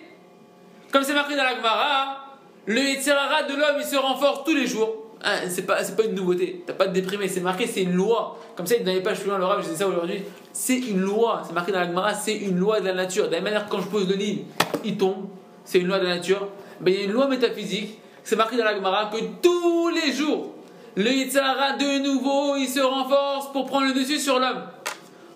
Comme 0.92 1.02
c'est 1.02 1.14
marqué 1.14 1.34
dans 1.36 1.44
la 1.44 1.54
Gemara, 1.56 2.36
le 2.66 2.80
Yitzhara 2.80 3.44
de 3.44 3.54
l'homme, 3.54 3.76
il 3.78 3.84
se 3.84 3.96
renforce 3.96 4.44
tous 4.44 4.54
les 4.54 4.66
jours. 4.66 5.03
Hein, 5.26 5.48
c'est 5.48 5.62
pas, 5.62 5.76
pas 5.76 6.04
une 6.04 6.14
nouveauté. 6.14 6.62
T'as 6.66 6.74
pas 6.74 6.86
de 6.86 6.92
déprimé, 6.92 7.28
c'est 7.28 7.40
marqué, 7.40 7.66
c'est 7.66 7.82
une 7.82 7.94
loi. 7.94 8.38
Comme 8.54 8.66
ça, 8.66 8.76
il 8.76 8.84
n'avait 8.84 9.00
pas 9.00 9.14
plus 9.14 9.26
loin 9.26 9.38
le 9.38 9.62
je 9.62 9.68
disais 9.68 9.76
ça 9.76 9.88
aujourd'hui. 9.88 10.22
C'est 10.52 10.76
une 10.76 11.00
loi. 11.00 11.42
C'est 11.46 11.54
marqué 11.54 11.72
dans 11.72 11.80
la 11.80 11.86
Gemara, 11.86 12.12
c'est 12.12 12.36
une 12.36 12.58
loi 12.58 12.80
de 12.80 12.86
la 12.86 12.92
nature. 12.92 13.26
De 13.28 13.30
la 13.30 13.38
même 13.40 13.44
manière 13.44 13.66
quand 13.66 13.80
je 13.80 13.88
pose 13.88 14.06
le 14.06 14.16
livre, 14.16 14.42
il 14.84 14.98
tombe. 14.98 15.28
C'est 15.64 15.78
une 15.78 15.86
loi 15.86 15.98
de 15.98 16.04
la 16.04 16.16
nature. 16.16 16.46
Ben, 16.80 16.92
il 16.92 17.00
y 17.00 17.02
a 17.02 17.04
une 17.06 17.12
loi 17.12 17.26
métaphysique. 17.26 17.98
C'est 18.22 18.36
marqué 18.36 18.58
dans 18.58 18.64
la 18.64 18.74
Gemara 18.74 19.10
que 19.10 19.16
tous 19.40 19.88
les 19.88 20.12
jours, 20.12 20.52
le 20.94 21.10
Yitzhara 21.10 21.78
de 21.78 22.02
nouveau, 22.02 22.56
il 22.56 22.68
se 22.68 22.80
renforce 22.80 23.50
pour 23.52 23.64
prendre 23.64 23.86
le 23.86 23.94
dessus 23.94 24.18
sur 24.18 24.38
l'homme. 24.38 24.62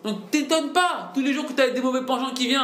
Donc 0.05 0.31
t'étonnes 0.31 0.73
pas, 0.73 1.11
tous 1.15 1.21
les 1.21 1.33
jours 1.33 1.47
que 1.47 1.53
tu 1.55 1.63
as 1.63 1.71
des 1.71 1.81
mauvais 1.81 2.03
penchants 2.03 2.35
qui 2.35 2.47
viennent, 2.47 2.61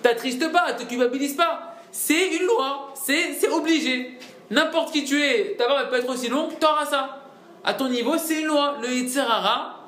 t'attristes 0.00 0.50
pas, 0.52 0.72
te 0.74 0.84
culpabilise 0.84 1.34
pas. 1.34 1.74
C'est 1.90 2.36
une 2.36 2.46
loi, 2.46 2.92
c'est 2.94 3.48
obligé. 3.50 4.18
N'importe 4.50 4.92
qui 4.92 5.04
tu 5.04 5.22
es, 5.22 5.56
ta 5.58 5.68
barbe 5.68 5.90
peut 5.90 5.98
être 5.98 6.08
aussi 6.08 6.28
longue, 6.28 6.58
t'auras 6.58 6.86
ça. 6.86 7.22
À 7.64 7.74
ton 7.74 7.88
niveau, 7.88 8.16
c'est 8.16 8.40
une 8.40 8.46
loi. 8.46 8.76
Le 8.80 8.88
Yitzhara, 8.88 9.84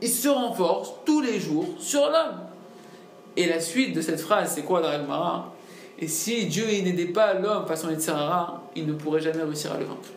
il 0.00 0.08
se 0.08 0.28
renforce 0.28 0.92
tous 1.04 1.20
les 1.20 1.40
jours 1.40 1.66
sur 1.78 2.02
l'homme. 2.02 2.40
Et 3.36 3.46
la 3.46 3.58
suite 3.58 3.94
de 3.94 4.00
cette 4.00 4.20
phrase, 4.20 4.52
c'est 4.54 4.62
quoi 4.62 4.80
dans 4.80 4.88
la 4.88 5.00
Gemara? 5.00 5.52
Et 5.98 6.06
si 6.06 6.46
Dieu 6.46 6.64
n'aidait 6.66 7.06
pas 7.06 7.34
l'homme 7.34 7.66
façon 7.66 7.90
Yitzhara, 7.90 8.62
il 8.76 8.86
ne 8.86 8.92
pourrait 8.92 9.20
jamais 9.20 9.42
réussir 9.42 9.72
à 9.72 9.78
le 9.78 9.84
vaincre. 9.84 10.10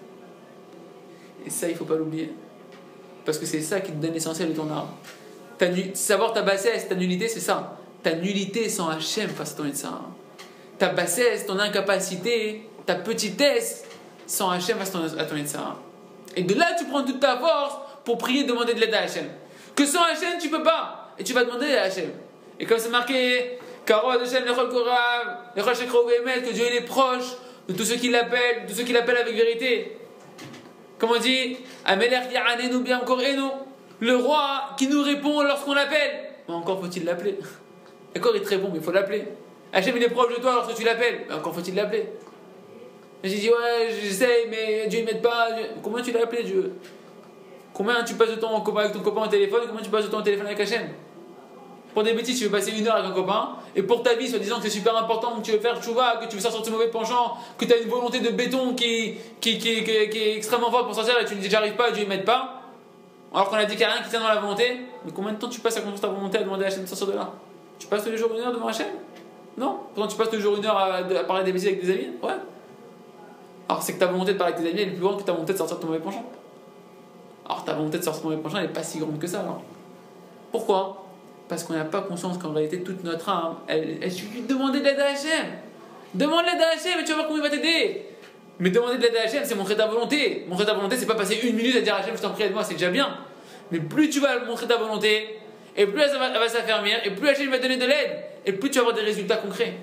Et 1.45 1.49
ça, 1.49 1.67
il 1.67 1.75
faut 1.75 1.85
pas 1.85 1.95
l'oublier. 1.95 2.33
Parce 3.25 3.39
que 3.39 3.45
c'est 3.45 3.61
ça 3.61 3.79
qui 3.81 3.91
te 3.91 3.97
donne 3.97 4.13
l'essentiel 4.13 4.49
de 4.49 4.53
ton 4.53 4.69
art. 4.69 4.89
Ta 5.57 5.67
savoir 5.95 6.33
ta 6.33 6.43
bassesse, 6.43 6.87
ta 6.87 6.95
nullité, 6.95 7.27
c'est 7.27 7.39
ça. 7.39 7.77
ta 8.03 8.13
nullité 8.13 8.69
sans 8.69 8.89
Hachem 8.89 9.29
face 9.29 9.53
à 9.53 9.55
ton 9.55 9.65
Yetzirara. 9.65 10.05
Ta 10.77 10.89
bassesse, 10.89 11.47
ton 11.47 11.57
incapacité, 11.57 12.69
ta 12.85 12.95
petitesse 12.95 13.83
sans 14.27 14.51
Hachem 14.51 14.77
à 14.79 14.85
ton 15.25 15.35
Yetzirara. 15.35 15.77
Et 16.35 16.43
de 16.43 16.53
là, 16.53 16.75
tu 16.77 16.85
prends 16.85 17.03
toute 17.03 17.19
ta 17.19 17.37
force 17.37 17.77
pour 18.05 18.19
prier, 18.19 18.43
demander 18.43 18.75
de 18.75 18.79
l'aide 18.79 18.93
à 18.93 19.01
Hachem. 19.01 19.25
Que 19.75 19.85
sans 19.85 20.03
Hachem, 20.03 20.37
tu 20.39 20.49
peux 20.49 20.61
pas. 20.61 21.13
Et 21.17 21.23
tu 21.23 21.33
vas 21.33 21.43
demander 21.43 21.75
à 21.75 21.83
Hachem. 21.83 22.11
Et 22.59 22.65
comme 22.65 22.77
c'est 22.77 22.89
marqué, 22.89 23.57
que 23.85 23.93
Dieu 26.53 26.65
est 26.65 26.81
proche 26.81 27.25
de 27.67 27.73
tous 27.73 27.85
ceux 27.85 27.95
qui 27.95 28.09
l'appellent, 28.09 28.65
de 28.65 28.69
tous 28.69 28.77
ceux 28.79 28.83
qui 28.83 28.93
l'appellent 28.93 29.17
avec 29.17 29.35
vérité. 29.35 29.97
Comme 30.99 31.11
on 31.11 31.19
dit, 31.19 31.57
bien 32.83 32.99
encore 32.99 33.21
le 33.99 34.15
roi 34.15 34.69
qui 34.77 34.87
nous 34.87 35.01
répond 35.01 35.41
lorsqu'on 35.41 35.73
l'appelle. 35.73 36.29
Mais 36.47 36.53
encore 36.53 36.79
faut-il 36.79 37.03
l'appeler. 37.05 37.39
D'accord, 38.13 38.35
il 38.35 38.41
te 38.41 38.49
répond, 38.49 38.69
mais 38.71 38.77
il 38.77 38.83
faut 38.83 38.91
l'appeler. 38.91 39.25
Hachem, 39.73 39.95
il 39.97 40.03
est 40.03 40.09
proche 40.09 40.35
de 40.35 40.41
toi 40.41 40.53
lorsque 40.55 40.75
tu 40.75 40.83
l'appelles. 40.83 41.25
Mais 41.27 41.35
encore 41.35 41.53
faut-il 41.53 41.75
l'appeler. 41.75 42.09
J'ai 43.23 43.37
dit, 43.37 43.49
ouais, 43.49 43.89
j'essaye, 44.01 44.47
mais 44.49 44.87
Dieu 44.87 45.01
ne 45.01 45.05
m'aide 45.05 45.21
pas. 45.21 45.49
Combien 45.83 46.03
tu 46.03 46.11
l'as 46.11 46.23
appelé, 46.23 46.43
Dieu? 46.43 46.73
Combien 47.73 48.03
tu 48.03 48.15
passes 48.15 48.29
de 48.29 48.35
temps 48.35 48.63
avec 48.75 48.91
ton 48.93 48.99
copain 48.99 49.23
au 49.23 49.27
téléphone? 49.27 49.61
Combien 49.67 49.83
tu 49.83 49.89
passes 49.89 50.05
de 50.05 50.09
temps 50.09 50.19
au 50.19 50.23
téléphone 50.23 50.47
avec 50.47 50.59
Hachem? 50.59 50.87
Pour 51.93 52.03
des 52.03 52.13
bêtises, 52.13 52.37
tu 52.37 52.45
veux 52.45 52.51
passer 52.51 52.71
une 52.77 52.87
heure 52.87 52.95
avec 52.95 53.09
un 53.09 53.13
copain, 53.13 53.55
et 53.75 53.81
pour 53.81 54.03
ta 54.03 54.13
vie, 54.13 54.27
soit 54.27 54.37
disant 54.37 54.57
que 54.57 54.63
c'est 54.63 54.69
super 54.69 54.95
important, 54.95 55.37
que 55.37 55.41
tu 55.41 55.51
veux 55.51 55.59
faire 55.59 55.81
chouva, 55.81 56.17
que 56.17 56.27
tu 56.27 56.35
veux 56.35 56.41
sortir 56.41 56.61
de 56.61 56.69
mauvais 56.69 56.89
penchant, 56.89 57.37
que 57.57 57.65
tu 57.65 57.73
as 57.73 57.77
une 57.77 57.89
volonté 57.89 58.19
de 58.19 58.29
béton 58.29 58.75
qui, 58.75 59.15
qui, 59.41 59.57
qui, 59.57 59.83
qui, 59.83 59.91
est 59.91 60.35
extrêmement 60.35 60.69
forte 60.69 60.85
pour 60.85 60.93
sortir, 60.93 61.15
et 61.19 61.25
tu 61.25 61.35
ne 61.35 61.41
dis 61.41 61.49
j'arrive 61.49 61.75
pas, 61.75 61.89
Dieu 61.89 62.03
ne 62.03 62.09
m'aide 62.09 62.25
pas. 62.25 62.61
Alors 63.33 63.49
qu'on 63.49 63.55
a 63.55 63.65
dit 63.65 63.75
qu'il 63.75 63.79
n'y 63.79 63.85
a 63.85 63.93
rien 63.93 64.03
qui 64.03 64.09
tient 64.09 64.19
dans 64.19 64.27
la 64.27 64.39
volonté, 64.39 64.81
mais 65.05 65.11
combien 65.11 65.33
de 65.33 65.37
temps 65.37 65.49
tu 65.49 65.59
passes 65.59 65.77
à 65.77 65.81
construire 65.81 66.01
ta 66.01 66.07
volonté 66.07 66.37
à 66.37 66.43
demander 66.43 66.65
à 66.65 66.67
Hachem 66.67 66.83
de 66.83 66.87
sortir 66.87 67.07
de 67.07 67.13
là? 67.13 67.31
Tu 67.79 67.87
passes 67.87 68.03
tous 68.03 68.11
les 68.11 68.17
jours 68.17 68.31
une 68.33 68.41
heure 68.41 68.53
devant 68.53 68.67
Hachem? 68.67 68.87
Non? 69.57 69.79
Pourtant 69.93 70.07
tu 70.07 70.17
passes 70.17 70.29
tous 70.29 70.35
les 70.35 70.41
jours 70.41 70.55
une 70.55 70.65
heure 70.65 70.77
à, 70.77 71.01
parler 71.23 71.43
des 71.43 71.51
bêtises 71.51 71.67
avec 71.67 71.83
des 71.83 71.91
amis? 71.91 72.09
Ouais. 72.21 72.33
Alors 73.69 73.83
c'est 73.83 73.93
que 73.93 73.99
ta 73.99 74.07
volonté 74.07 74.33
de 74.33 74.37
parler 74.37 74.53
avec 74.53 74.65
tes 74.65 74.71
amis 74.71 74.81
est 74.81 74.87
plus 74.87 75.01
grande 75.01 75.19
que 75.19 75.23
ta 75.23 75.33
volonté 75.33 75.53
de 75.53 75.57
sortir 75.57 75.77
de 75.77 75.81
ton 75.81 75.87
mauvais 75.87 75.99
penchant. 75.99 76.25
Alors 77.45 77.65
ta 77.65 77.73
volonté 77.73 77.97
de 77.97 78.03
sortir 78.03 78.21
de 78.21 78.23
ton 78.23 78.29
mauvais 78.31 78.43
penchant 78.43 78.61
n'est 78.61 78.67
pas 78.69 78.83
si 78.83 78.99
grande 78.99 79.19
que 79.19 79.27
ça. 79.27 79.43
Pourquoi? 80.51 81.05
Parce 81.49 81.63
qu'on 81.63 81.73
n'a 81.73 81.85
pas 81.85 82.01
conscience 82.01 82.37
qu'en 82.37 82.51
réalité 82.51 82.81
toute 82.81 83.03
notre 83.03 83.29
âme, 83.29 83.55
elle, 83.67 83.97
elle 84.01 84.11
suffit 84.11 84.41
de 84.41 84.47
demander 84.47 84.79
de 84.79 84.85
l'aide 84.85 84.99
à 84.99 85.07
Hachem. 85.07 85.47
Demande 86.13 86.45
l'aide 86.45 86.61
à 86.61 86.75
Hachem 86.75 86.99
et 86.99 87.03
tu 87.03 87.09
vas 87.09 87.15
voir 87.15 87.27
comment 87.27 87.39
il 87.39 87.43
va 87.43 87.49
t'aider. 87.49 88.05
Mais 88.59 88.69
demander 88.69 88.97
de 88.97 89.03
l'aide 89.03 89.15
à 89.15 89.23
Hachem, 89.23 89.43
c'est 89.43 89.55
montrer 89.55 89.75
ta 89.75 89.87
volonté. 89.87 90.45
Montrer 90.47 90.65
ta 90.65 90.73
volonté, 90.73 90.95
c'est 90.97 91.05
pas 91.05 91.15
passer 91.15 91.39
une 91.43 91.55
minute 91.55 91.75
à 91.75 91.81
dire 91.81 91.95
Hachem, 91.95 92.15
je 92.15 92.21
t'en 92.21 92.31
prie, 92.31 92.43
aide-moi, 92.43 92.63
c'est 92.63 92.73
déjà 92.73 92.89
bien. 92.89 93.17
Mais 93.71 93.79
plus 93.79 94.09
tu 94.09 94.19
vas 94.19 94.39
montrer 94.45 94.67
ta 94.67 94.77
volonté, 94.77 95.39
et 95.75 95.85
plus 95.85 96.01
elle 96.01 96.17
va, 96.17 96.39
va 96.39 96.49
s'affermir, 96.49 96.97
et 97.05 97.11
plus 97.11 97.27
Hachem 97.27 97.49
va 97.49 97.57
te 97.57 97.63
donner 97.63 97.77
de 97.77 97.85
l'aide, 97.85 98.23
et 98.45 98.53
plus 98.53 98.69
tu 98.69 98.75
vas 98.75 98.85
avoir 98.85 98.95
des 98.95 99.03
résultats 99.03 99.37
concrets. 99.37 99.73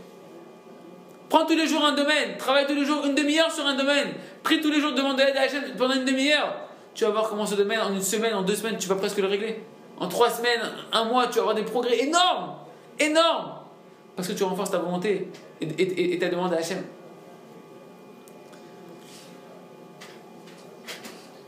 Prends 1.34 1.46
tous 1.46 1.56
les 1.56 1.66
jours 1.66 1.84
un 1.84 1.96
domaine, 1.96 2.36
travaille 2.38 2.64
tous 2.64 2.76
les 2.76 2.84
jours 2.84 3.04
une 3.04 3.16
demi-heure 3.16 3.50
sur 3.50 3.66
un 3.66 3.74
domaine, 3.74 4.06
prie 4.44 4.60
tous 4.60 4.70
les 4.70 4.80
jours, 4.80 4.92
demande 4.92 5.16
de 5.16 5.24
l'aide 5.24 5.36
à 5.36 5.40
Hachem 5.40 5.64
pendant 5.76 5.94
une 5.94 6.04
demi-heure. 6.04 6.54
Tu 6.94 7.02
vas 7.02 7.10
voir 7.10 7.28
comment 7.28 7.44
ce 7.44 7.56
domaine, 7.56 7.80
en 7.80 7.92
une 7.92 8.02
semaine, 8.02 8.34
en 8.34 8.42
deux 8.42 8.54
semaines, 8.54 8.76
tu 8.78 8.86
vas 8.86 8.94
presque 8.94 9.18
le 9.18 9.26
régler. 9.26 9.58
En 9.98 10.06
trois 10.06 10.30
semaines, 10.30 10.60
un 10.92 11.06
mois, 11.06 11.26
tu 11.26 11.34
vas 11.34 11.40
avoir 11.40 11.56
des 11.56 11.64
progrès 11.64 12.04
énormes, 12.04 12.54
énormes, 13.00 13.50
parce 14.14 14.28
que 14.28 14.32
tu 14.32 14.44
renforces 14.44 14.70
ta 14.70 14.78
volonté 14.78 15.28
et, 15.60 16.18
ta 16.20 16.28
demande 16.28 16.54
à 16.54 16.58
Hachem. 16.58 16.84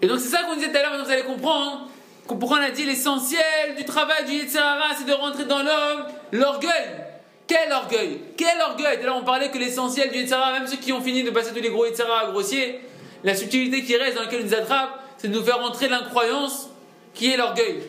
Et 0.02 0.08
donc 0.08 0.18
c'est 0.18 0.30
ça 0.30 0.42
qu'on 0.42 0.56
disait 0.56 0.72
tout 0.72 0.78
à 0.78 0.82
l'heure, 0.82 1.04
vous 1.04 1.12
allez 1.12 1.22
comprendre 1.22 1.86
pourquoi 2.26 2.58
on 2.58 2.62
a 2.62 2.70
dit 2.70 2.86
l'essentiel 2.86 3.76
du 3.76 3.84
travail 3.84 4.24
du 4.24 4.32
Yetzirara, 4.32 4.96
c'est 4.98 5.06
de 5.06 5.12
rentrer 5.12 5.44
dans 5.44 5.62
l'homme 5.62 6.06
l'orgueil. 6.32 7.05
Quel 7.46 7.72
orgueil 7.72 8.20
Quel 8.36 8.60
orgueil 8.60 9.02
là 9.04 9.14
on 9.14 9.22
parlait 9.22 9.50
que 9.50 9.58
l'essentiel 9.58 10.10
du 10.10 10.18
Yetzirara, 10.18 10.52
même 10.52 10.66
ceux 10.66 10.76
qui 10.76 10.92
ont 10.92 11.00
fini 11.00 11.22
de 11.22 11.30
passer 11.30 11.52
tous 11.52 11.62
les 11.62 11.70
gros 11.70 11.86
Yetzirara 11.86 12.30
grossiers, 12.32 12.80
la 13.22 13.34
subtilité 13.34 13.82
qui 13.82 13.96
reste 13.96 14.16
dans 14.16 14.22
laquelle 14.22 14.40
ils 14.40 14.46
nous 14.46 14.54
attrapent, 14.54 15.00
c'est 15.16 15.28
de 15.28 15.34
nous 15.34 15.44
faire 15.44 15.60
rentrer 15.60 15.88
l'incroyance 15.88 16.68
qui 17.14 17.30
est 17.30 17.36
l'orgueil. 17.36 17.82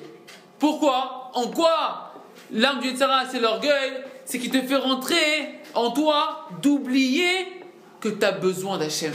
Pourquoi? 0.60 1.32
En 1.34 1.48
quoi 1.48 2.14
l'arme 2.52 2.80
du 2.80 2.90
Yetzirara 2.90 3.26
c'est 3.30 3.40
l'orgueil? 3.40 3.94
C'est 4.26 4.40
qui 4.40 4.50
te 4.50 4.62
fait 4.62 4.76
rentrer 4.76 5.60
en 5.74 5.92
toi 5.92 6.48
d'oublier 6.62 7.64
que 8.00 8.10
tu 8.10 8.26
as 8.26 8.32
besoin 8.32 8.78
d'Hachem. 8.78 9.14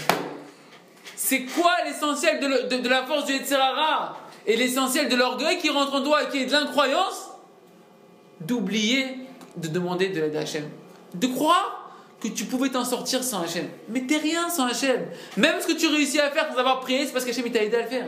C'est 1.15 1.43
quoi 1.43 1.73
l'essentiel 1.85 2.41
de, 2.41 2.89
la 2.89 3.05
force 3.05 3.27
du 3.27 3.35
Yetzirara 3.35 4.17
Et 4.47 4.57
l'essentiel 4.57 5.09
de 5.09 5.15
l'orgueil 5.15 5.59
qui 5.59 5.71
rentre 5.71 5.95
en 5.95 6.03
toi 6.03 6.25
et 6.25 6.29
qui 6.29 6.39
est 6.39 6.47
de 6.47 6.53
l'incroyance? 6.53 7.31
D'oublier 8.41 9.22
de 9.57 9.69
demander 9.69 10.09
de 10.09 10.21
l'aide 10.21 10.37
à 10.37 10.41
Hachem. 10.41 10.65
De 11.15 11.27
croire 11.27 11.83
que 12.21 12.29
tu 12.29 12.45
pouvais 12.45 12.69
t'en 12.69 12.85
sortir 12.85 13.23
sans 13.25 13.43
Hachem. 13.43 13.67
Mais 13.89 14.03
t'es 14.03 14.17
rien 14.17 14.49
sans 14.49 14.67
Hachem. 14.67 15.07
Même 15.37 15.61
ce 15.61 15.67
que 15.67 15.73
tu 15.73 15.89
réussis 15.89 16.21
à 16.21 16.31
faire 16.31 16.49
sans 16.53 16.59
avoir 16.59 16.81
prié, 16.81 17.07
c'est 17.07 17.13
parce 17.13 17.25
qu'Hachem 17.25 17.51
t'a 17.51 17.63
aidé 17.63 17.77
à 17.77 17.83
le 17.83 17.89
faire. 17.89 18.07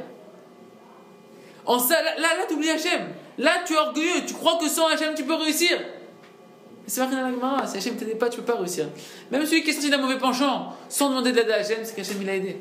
En 1.66 1.78
ça, 1.78 2.03
là, 2.03 2.16
là, 2.16 2.36
là 2.36 2.45
t'oublies 2.49 2.70
Hachem. 2.70 3.09
Là, 3.38 3.53
tu 3.66 3.74
es 3.74 3.76
orgueilleux. 3.76 4.24
Tu 4.26 4.34
crois 4.34 4.59
que 4.61 4.68
sans 4.68 4.86
Hachem, 4.86 5.14
tu 5.14 5.24
peux 5.24 5.34
réussir. 5.34 5.78
C'est 6.86 7.01
pas 7.01 7.09
rien 7.09 7.26
à 7.26 7.61
la 7.61 7.66
Si 7.66 7.78
Hachem 7.78 7.97
t'aide 7.97 8.18
pas, 8.18 8.28
tu 8.28 8.38
peux 8.38 8.53
pas 8.53 8.59
réussir. 8.59 8.86
Même 9.30 9.45
celui 9.47 9.62
qui 9.62 9.70
est 9.70 9.72
sorti 9.72 9.90
d'un 9.90 9.99
mauvais 9.99 10.18
penchant, 10.18 10.74
sans 10.88 11.09
demander 11.09 11.32
de 11.32 11.36
l'aide 11.36 11.51
à 11.51 11.57
Hachem, 11.57 11.78
c'est 11.82 11.95
qu'Hachem 11.95 12.18
il 12.20 12.26
l'a 12.26 12.36
aidé. 12.36 12.59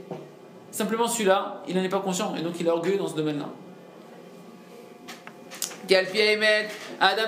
Simplement 0.71 1.07
celui-là, 1.07 1.61
il 1.67 1.75
n'en 1.75 1.83
est 1.83 1.89
pas 1.89 1.99
conscient 1.99 2.35
et 2.35 2.41
donc 2.41 2.53
il 2.59 2.65
est 2.65 2.69
orgueilleux 2.69 2.97
dans 2.97 3.07
ce 3.07 3.15
domaine-là. 3.15 3.49
Adam 7.03 7.23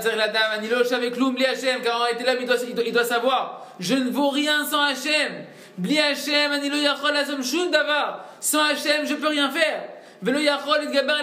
avec 0.94 1.18
l'oum, 1.18 1.36
Hachem, 1.36 1.82
car 1.84 1.98
en 1.98 2.04
réalité 2.04 2.24
là, 2.24 2.34
il 2.40 2.46
doit, 2.46 2.56
il 2.86 2.94
doit, 2.94 3.04
savoir, 3.04 3.68
je 3.78 3.96
ne 3.96 4.10
vaux 4.10 4.30
rien 4.30 4.66
sans 4.66 4.82
Hachem. 4.82 5.44
Bli 5.78 6.00
Hachem, 6.00 6.54
Anilo 6.54 6.78
Yachol 6.78 7.14
Azam 7.14 7.44
Shun 7.44 7.72
Davar. 7.72 8.24
Sans 8.40 8.64
Hachem, 8.64 9.06
je 9.06 9.16
peux 9.16 9.28
rien 9.28 9.52
faire. 9.52 9.84
Velo 10.22 10.40
Yachol 10.40 10.88
et 10.88 10.94
Gabar 10.94 11.20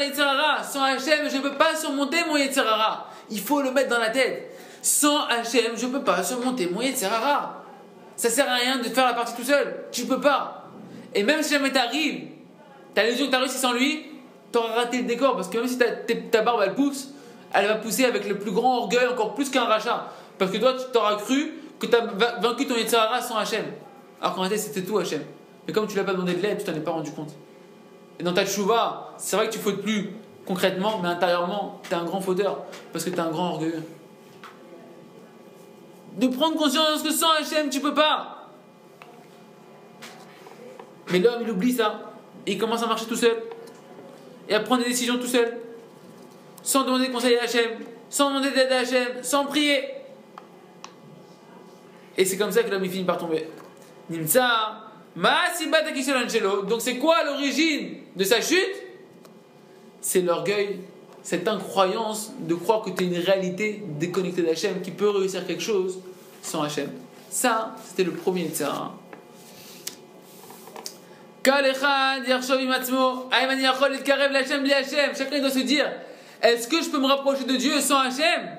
Sans 0.64 0.82
Hachem, 0.82 1.30
je 1.30 1.36
ne 1.38 1.40
peux 1.40 1.54
pas 1.54 1.74
surmonter 1.74 2.18
mon 2.28 2.36
Yetzirara. 2.36 3.08
Il 3.30 3.40
faut 3.40 3.62
le 3.62 3.70
mettre 3.70 3.88
dans 3.88 3.98
la 3.98 4.10
tête. 4.10 4.54
Sans 4.82 5.24
Hachem, 5.28 5.74
je 5.74 5.86
ne 5.86 5.92
peux 5.92 6.04
pas 6.04 6.22
surmonter 6.22 6.68
mon 6.68 6.82
Yetzirara. 6.82 7.64
Ça 8.16 8.28
sert 8.28 8.50
à 8.50 8.56
rien 8.56 8.76
de 8.76 8.84
faire 8.84 9.06
la 9.06 9.14
partie 9.14 9.34
tout 9.34 9.44
seul. 9.44 9.86
Tu 9.90 10.04
peux 10.04 10.20
pas. 10.20 10.68
Et 11.14 11.22
même 11.22 11.42
si 11.42 11.54
jamais 11.54 11.72
t'arrives, 11.72 12.28
t'as 12.94 13.06
yeux 13.06 13.26
que 13.26 13.30
t'as 13.30 13.38
réussi 13.38 13.56
sans 13.56 13.72
lui, 13.72 14.04
t'auras 14.52 14.74
raté 14.74 14.98
le 14.98 15.04
décor 15.04 15.36
parce 15.36 15.48
que 15.48 15.56
même 15.56 15.68
si 15.68 15.78
ta, 15.78 16.42
barbe 16.42 16.60
elle 16.62 16.74
pousse, 16.74 17.14
elle 17.54 17.66
va 17.66 17.74
pousser 17.76 18.04
avec 18.04 18.28
le 18.28 18.38
plus 18.38 18.50
grand 18.50 18.78
orgueil, 18.78 19.06
encore 19.06 19.34
plus 19.34 19.50
qu'un 19.50 19.64
rachat. 19.64 20.08
Parce 20.38 20.50
que 20.50 20.56
toi, 20.56 20.74
tu 20.74 20.84
t'auras 20.92 21.16
cru 21.16 21.54
que 21.78 21.86
tu 21.86 21.94
as 21.94 22.06
vaincu 22.40 22.66
ton 22.66 22.76
Yetzirara 22.76 23.20
sans 23.20 23.36
Hachem. 23.36 23.64
Alors 24.20 24.34
qu'en 24.34 24.42
réalité, 24.42 24.62
c'était 24.62 24.82
tout 24.82 24.98
Hachem. 24.98 25.22
Mais 25.66 25.72
comme 25.72 25.86
tu 25.86 25.96
l'as 25.96 26.04
pas 26.04 26.12
demandé 26.12 26.34
de 26.34 26.42
l'aide, 26.42 26.58
tu 26.58 26.64
t'en 26.64 26.74
es 26.74 26.80
pas 26.80 26.92
rendu 26.92 27.12
compte. 27.12 27.34
Et 28.18 28.22
dans 28.22 28.32
ta 28.32 28.46
chouva, 28.46 29.14
c'est 29.18 29.36
vrai 29.36 29.48
que 29.48 29.52
tu 29.52 29.58
fautes 29.58 29.82
plus 29.82 30.10
concrètement, 30.46 30.98
mais 31.02 31.08
intérieurement, 31.08 31.80
tu 31.82 31.92
es 31.92 31.94
un 31.94 32.04
grand 32.04 32.20
fauteur 32.20 32.64
parce 32.92 33.04
que 33.04 33.10
tu 33.10 33.16
es 33.16 33.20
un 33.20 33.30
grand 33.30 33.52
orgueilleux. 33.52 33.82
De 36.16 36.26
prendre 36.28 36.56
conscience 36.56 37.02
que 37.02 37.10
sans 37.10 37.30
Hachem, 37.30 37.70
tu 37.70 37.80
peux 37.80 37.94
pas. 37.94 38.48
Mais 41.10 41.18
l'homme, 41.18 41.42
il 41.42 41.50
oublie 41.50 41.72
ça. 41.72 42.00
Et 42.46 42.52
il 42.52 42.58
commence 42.58 42.82
à 42.82 42.86
marcher 42.86 43.06
tout 43.06 43.16
seul. 43.16 43.36
Et 44.48 44.54
à 44.54 44.60
prendre 44.60 44.82
des 44.82 44.88
décisions 44.88 45.18
tout 45.18 45.26
seul. 45.26 45.58
Sans 46.62 46.84
demander 46.84 47.10
conseil 47.10 47.36
à 47.36 47.44
Hachem. 47.44 47.70
Sans 48.08 48.30
demander 48.30 48.50
d'aide 48.50 48.72
à 48.72 48.78
Hachem. 48.78 49.22
Sans 49.22 49.44
prier. 49.46 49.82
Et 52.16 52.24
c'est 52.24 52.36
comme 52.36 52.52
ça 52.52 52.62
que 52.62 52.70
l'homme, 52.70 52.84
finit 52.88 53.04
par 53.04 53.18
tomber. 53.18 53.48
Nimsa. 54.10 54.88
Donc 55.14 56.80
c'est 56.80 56.96
quoi 56.96 57.22
l'origine 57.24 57.96
de 58.16 58.24
sa 58.24 58.40
chute? 58.40 58.82
C'est 60.00 60.22
l'orgueil, 60.22 60.80
cette 61.22 61.46
incroyance 61.46 62.32
de 62.40 62.54
croire 62.54 62.82
que 62.82 62.90
tu 62.90 63.04
es 63.04 63.06
une 63.08 63.18
réalité 63.18 63.82
déconnectée 63.86 64.42
d'Hachem 64.42 64.80
qui 64.80 64.90
peut 64.90 65.10
réussir 65.10 65.46
quelque 65.46 65.62
chose 65.62 66.00
sans 66.40 66.62
Hachem. 66.62 66.90
Ça, 67.28 67.76
c'était 67.86 68.04
le 68.04 68.12
premier 68.12 68.48
Tzara. 68.48 68.94
Chacun 71.44 71.62
doit 75.40 75.50
se 75.50 75.58
dire 75.60 75.90
Est-ce 76.42 76.66
que 76.66 76.82
je 76.82 76.90
peux 76.90 76.98
me 76.98 77.06
rapprocher 77.06 77.44
de 77.44 77.54
Dieu 77.56 77.80
sans 77.80 78.00
Hachem? 78.00 78.58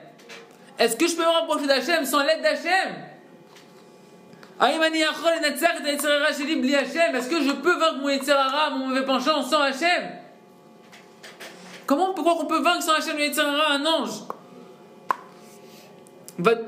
Est-ce 0.79 0.95
que 0.95 1.05
je 1.07 1.15
peux 1.15 1.23
me 1.23 1.29
rapprocher 1.29 1.67
d'Hachem 1.67 2.05
sans 2.05 2.23
l'aide 2.23 2.41
d'Hachem? 2.41 2.95
Est-ce 7.15 7.29
que 7.29 7.41
je 7.41 7.51
peux 7.51 7.77
vaincre 7.77 7.97
mon 8.01 8.09
Yetzirara, 8.09 8.69
mon 8.71 8.87
mauvais 8.87 9.03
penchant 9.03 9.43
sans 9.43 9.61
Hachem? 9.61 10.11
Comment 11.85 12.11
on 12.11 12.13
peut 12.13 12.21
croire 12.21 12.37
qu'on 12.37 12.45
peut 12.45 12.61
vaincre 12.61 12.83
sans 12.83 12.93
Hachem 12.93 13.17
le 13.17 13.25
Yetzirara, 13.25 13.73
un 13.73 13.85
ange? 13.85 14.21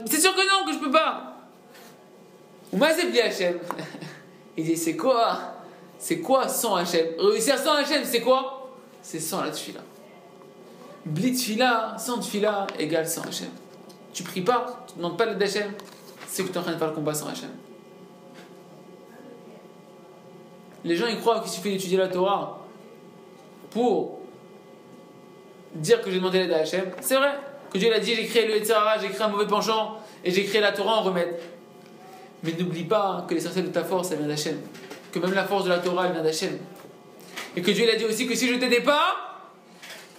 C'est 0.08 0.20
sûr 0.20 0.36
que 0.36 0.42
non, 0.42 0.66
que 0.68 0.74
je 0.74 0.80
peux 0.80 0.92
pas. 0.92 1.38
Ou 2.74 2.84
Hachem. 2.84 3.60
Il 4.58 4.66
dit 4.66 4.78
C'est 4.78 4.98
quoi? 4.98 5.40
C'est 5.98 6.20
quoi 6.20 6.50
sans 6.50 6.76
Hachem? 6.76 7.06
Réussir 7.18 7.58
sans 7.58 7.76
Hachem, 7.76 8.04
c'est 8.04 8.22
quoi? 8.22 8.70
C'est 9.02 9.22
sans 9.22 9.42
la 9.42 9.52
tfila. 9.52 9.80
Blit 11.06 11.34
tfila, 11.34 11.96
sans 12.00 12.20
tfila, 12.20 12.66
égale 12.80 13.08
sans 13.08 13.22
Hachem. 13.22 13.50
tu 14.12 14.24
pries 14.24 14.42
pas, 14.42 14.86
tu 14.88 14.94
ne 14.94 15.04
demandes 15.04 15.18
pas 15.18 15.26
l'aide 15.26 15.38
d'Hachem, 15.38 15.72
c'est 16.28 16.44
que 16.44 16.48
tu 16.48 16.56
es 16.56 16.58
en 16.58 16.64
train 16.64 16.74
de 16.74 16.78
faire 16.78 16.88
le 16.88 16.96
combat 16.96 17.14
sans 17.14 17.28
Hachem. 17.28 17.52
Les 20.84 20.96
gens 20.96 21.06
ils 21.08 21.20
croient 21.20 21.42
qu'il 21.42 21.52
suffit 21.52 21.72
d'étudier 21.72 21.98
la 21.98 22.08
Torah 22.08 22.60
pour 23.70 24.20
dire 25.76 26.02
que 26.02 26.10
j'ai 26.10 26.18
demandé 26.18 26.40
l'aide 26.40 26.54
à. 26.54 26.66
C'est 26.66 27.16
vrai 27.16 27.38
que 27.72 27.78
Dieu 27.78 27.90
l'a 27.90 28.00
dit 28.00 28.16
j'ai 28.16 28.26
créé 28.26 28.48
le 28.48 28.56
Yetzirah, 28.56 28.98
j'ai 29.00 29.10
créé 29.10 29.22
un 29.22 29.28
mauvais 29.28 29.48
penchant 29.48 29.98
et 30.24 30.32
j'ai 30.32 30.46
créé 30.46 30.62
la 30.62 30.72
Torah 30.72 30.98
en 30.98 31.04
remède. 31.04 31.40
Mais 32.44 32.54
n'oublie 32.54 32.84
pas 32.84 33.26
que 33.28 33.34
l'essentiel 33.34 33.66
de 33.66 33.72
ta 33.72 33.84
force, 33.84 34.10
ça 34.10 34.16
vient 34.16 34.28
d'Hachem. 34.28 34.60
Que 35.12 35.20
même 35.20 35.34
la 35.34 35.46
force 35.46 35.66
de 35.66 35.70
la 35.70 35.80
Torah, 35.80 36.08
elle 36.08 36.14
vient 36.14 36.24
d'Hachem. 36.24 36.58
Et 37.56 37.62
que 37.62 37.72
Dieu 37.72 37.86
l'a 37.86 37.96
dit 37.96 38.06
aussi 38.06 38.28
que 38.28 38.36
si 38.36 38.48
je 38.48 38.56
t'aidais 38.60 38.82
pas, 38.82 39.35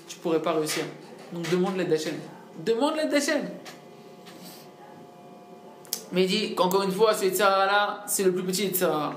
tu 0.06 0.16
pourrais 0.16 0.42
pas 0.42 0.52
réussir. 0.52 0.84
Donc 1.32 1.48
demande 1.50 1.76
l'aide 1.76 1.88
d'Hachem. 1.88 2.14
Demande 2.64 2.96
l'aide 2.96 3.10
d'Hachem. 3.10 3.42
Mais 6.12 6.24
il 6.24 6.28
dit 6.28 6.54
qu'encore 6.54 6.82
une 6.82 6.92
fois, 6.92 7.14
ce 7.14 7.24
Yetzirah-là, 7.24 8.04
c'est 8.06 8.22
le 8.22 8.32
plus 8.32 8.44
petit 8.44 8.64
Yetzirah. 8.64 9.14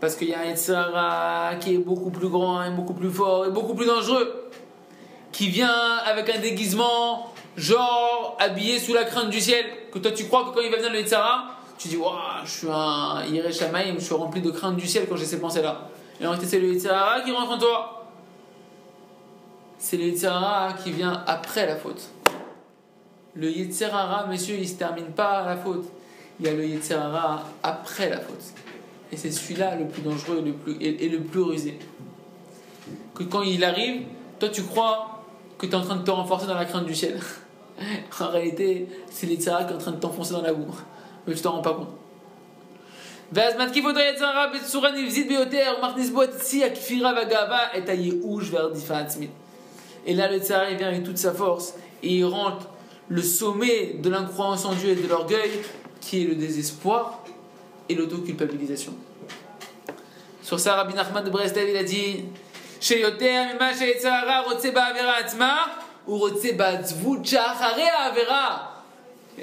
Parce 0.00 0.14
qu'il 0.14 0.28
y 0.28 0.34
a 0.34 0.40
un 0.40 0.44
Yetzirah 0.44 1.56
qui 1.58 1.74
est 1.74 1.78
beaucoup 1.78 2.10
plus 2.10 2.28
grand 2.28 2.62
et 2.62 2.70
beaucoup 2.70 2.94
plus 2.94 3.10
fort 3.10 3.46
et 3.46 3.50
beaucoup 3.50 3.74
plus 3.74 3.86
dangereux. 3.86 4.50
Qui 5.32 5.48
vient 5.48 5.96
avec 6.04 6.28
un 6.30 6.38
déguisement, 6.38 7.32
genre 7.56 8.36
habillé 8.38 8.78
sous 8.78 8.94
la 8.94 9.04
crainte 9.04 9.30
du 9.30 9.40
ciel. 9.40 9.64
Que 9.92 9.98
toi 9.98 10.12
tu 10.12 10.26
crois 10.26 10.44
que 10.44 10.54
quand 10.54 10.60
il 10.60 10.70
va 10.70 10.76
venir 10.76 10.92
le 10.92 11.00
Yetzirah, 11.00 11.44
tu 11.78 11.88
dis, 11.88 11.96
waouh, 11.96 12.14
je 12.44 12.50
suis 12.50 12.68
un 12.68 13.24
Yereshamaïm, 13.24 13.98
je 13.98 14.04
suis 14.04 14.14
rempli 14.14 14.40
de 14.40 14.50
crainte 14.50 14.76
du 14.76 14.86
ciel 14.86 15.06
quand 15.08 15.16
j'ai 15.16 15.24
ces 15.24 15.40
pensées-là. 15.40 15.88
Et 16.20 16.26
en 16.26 16.30
réalité, 16.30 16.50
c'est 16.50 16.60
le 16.60 16.72
Yetzirah 16.72 17.20
qui 17.24 17.32
rentre 17.32 17.52
en 17.52 17.58
toi. 17.58 17.97
C'est 19.78 19.96
le 19.96 20.10
qui 20.82 20.90
vient 20.90 21.22
après 21.26 21.66
la 21.66 21.76
faute. 21.76 22.08
Le 23.34 23.48
Yetzirah, 23.50 24.26
messieurs, 24.28 24.56
il 24.56 24.62
ne 24.62 24.66
se 24.66 24.74
termine 24.74 25.12
pas 25.12 25.40
à 25.40 25.46
la 25.46 25.56
faute. 25.56 25.84
Il 26.40 26.46
y 26.46 26.48
a 26.48 26.54
le 26.54 26.66
Yetzirah 26.66 27.44
après 27.62 28.10
la 28.10 28.18
faute. 28.18 28.42
Et 29.12 29.16
c'est 29.16 29.30
celui-là 29.30 29.76
le 29.76 29.86
plus 29.86 30.02
dangereux 30.02 30.42
le 30.44 30.52
plus, 30.52 30.76
et, 30.80 31.08
le 31.08 31.20
plus 31.20 31.42
rusé. 31.42 31.78
Que 33.14 33.22
quand 33.22 33.42
il 33.42 33.62
arrive, 33.64 34.02
toi 34.38 34.48
tu 34.48 34.62
crois 34.64 35.22
que 35.56 35.66
tu 35.66 35.72
es 35.72 35.74
en 35.74 35.82
train 35.82 35.96
de 35.96 36.02
te 36.02 36.10
renforcer 36.10 36.46
dans 36.46 36.54
la 36.54 36.64
crainte 36.64 36.86
du 36.86 36.94
ciel. 36.94 37.18
en 38.20 38.28
réalité, 38.28 38.88
c'est 39.10 39.26
l'Yetzirah 39.26 39.64
qui 39.64 39.72
est 39.72 39.76
en 39.76 39.78
train 39.78 39.92
de 39.92 40.00
t'enfoncer 40.00 40.32
dans 40.32 40.42
la 40.42 40.52
boue. 40.52 40.74
Mais 41.26 41.34
tu 41.34 41.40
t'en 41.40 41.52
rends 41.52 41.62
pas 41.62 41.74
compte. 41.74 41.94
Et 50.06 50.14
là, 50.14 50.30
le 50.30 50.38
tsar, 50.38 50.66
vient 50.76 50.88
avec 50.88 51.04
toute 51.04 51.18
sa 51.18 51.32
force 51.32 51.74
et 52.02 52.16
il 52.16 52.24
rentre 52.24 52.68
le 53.08 53.22
sommet 53.22 53.94
de 53.94 54.10
l'incroyance 54.10 54.64
en 54.64 54.74
Dieu 54.74 54.90
et 54.90 54.94
de 54.94 55.06
l'orgueil, 55.06 55.50
qui 56.00 56.22
est 56.22 56.26
le 56.26 56.34
désespoir 56.34 57.24
et 57.88 57.94
l'autoculpabilisation. 57.94 58.92
Sur 60.42 60.60
ça, 60.60 60.74
Rabbi 60.76 60.94
Nachman 60.94 61.24
de 61.24 61.30
Breslev, 61.30 61.68
il 61.68 61.76
a 61.76 61.84
dit 61.84 62.24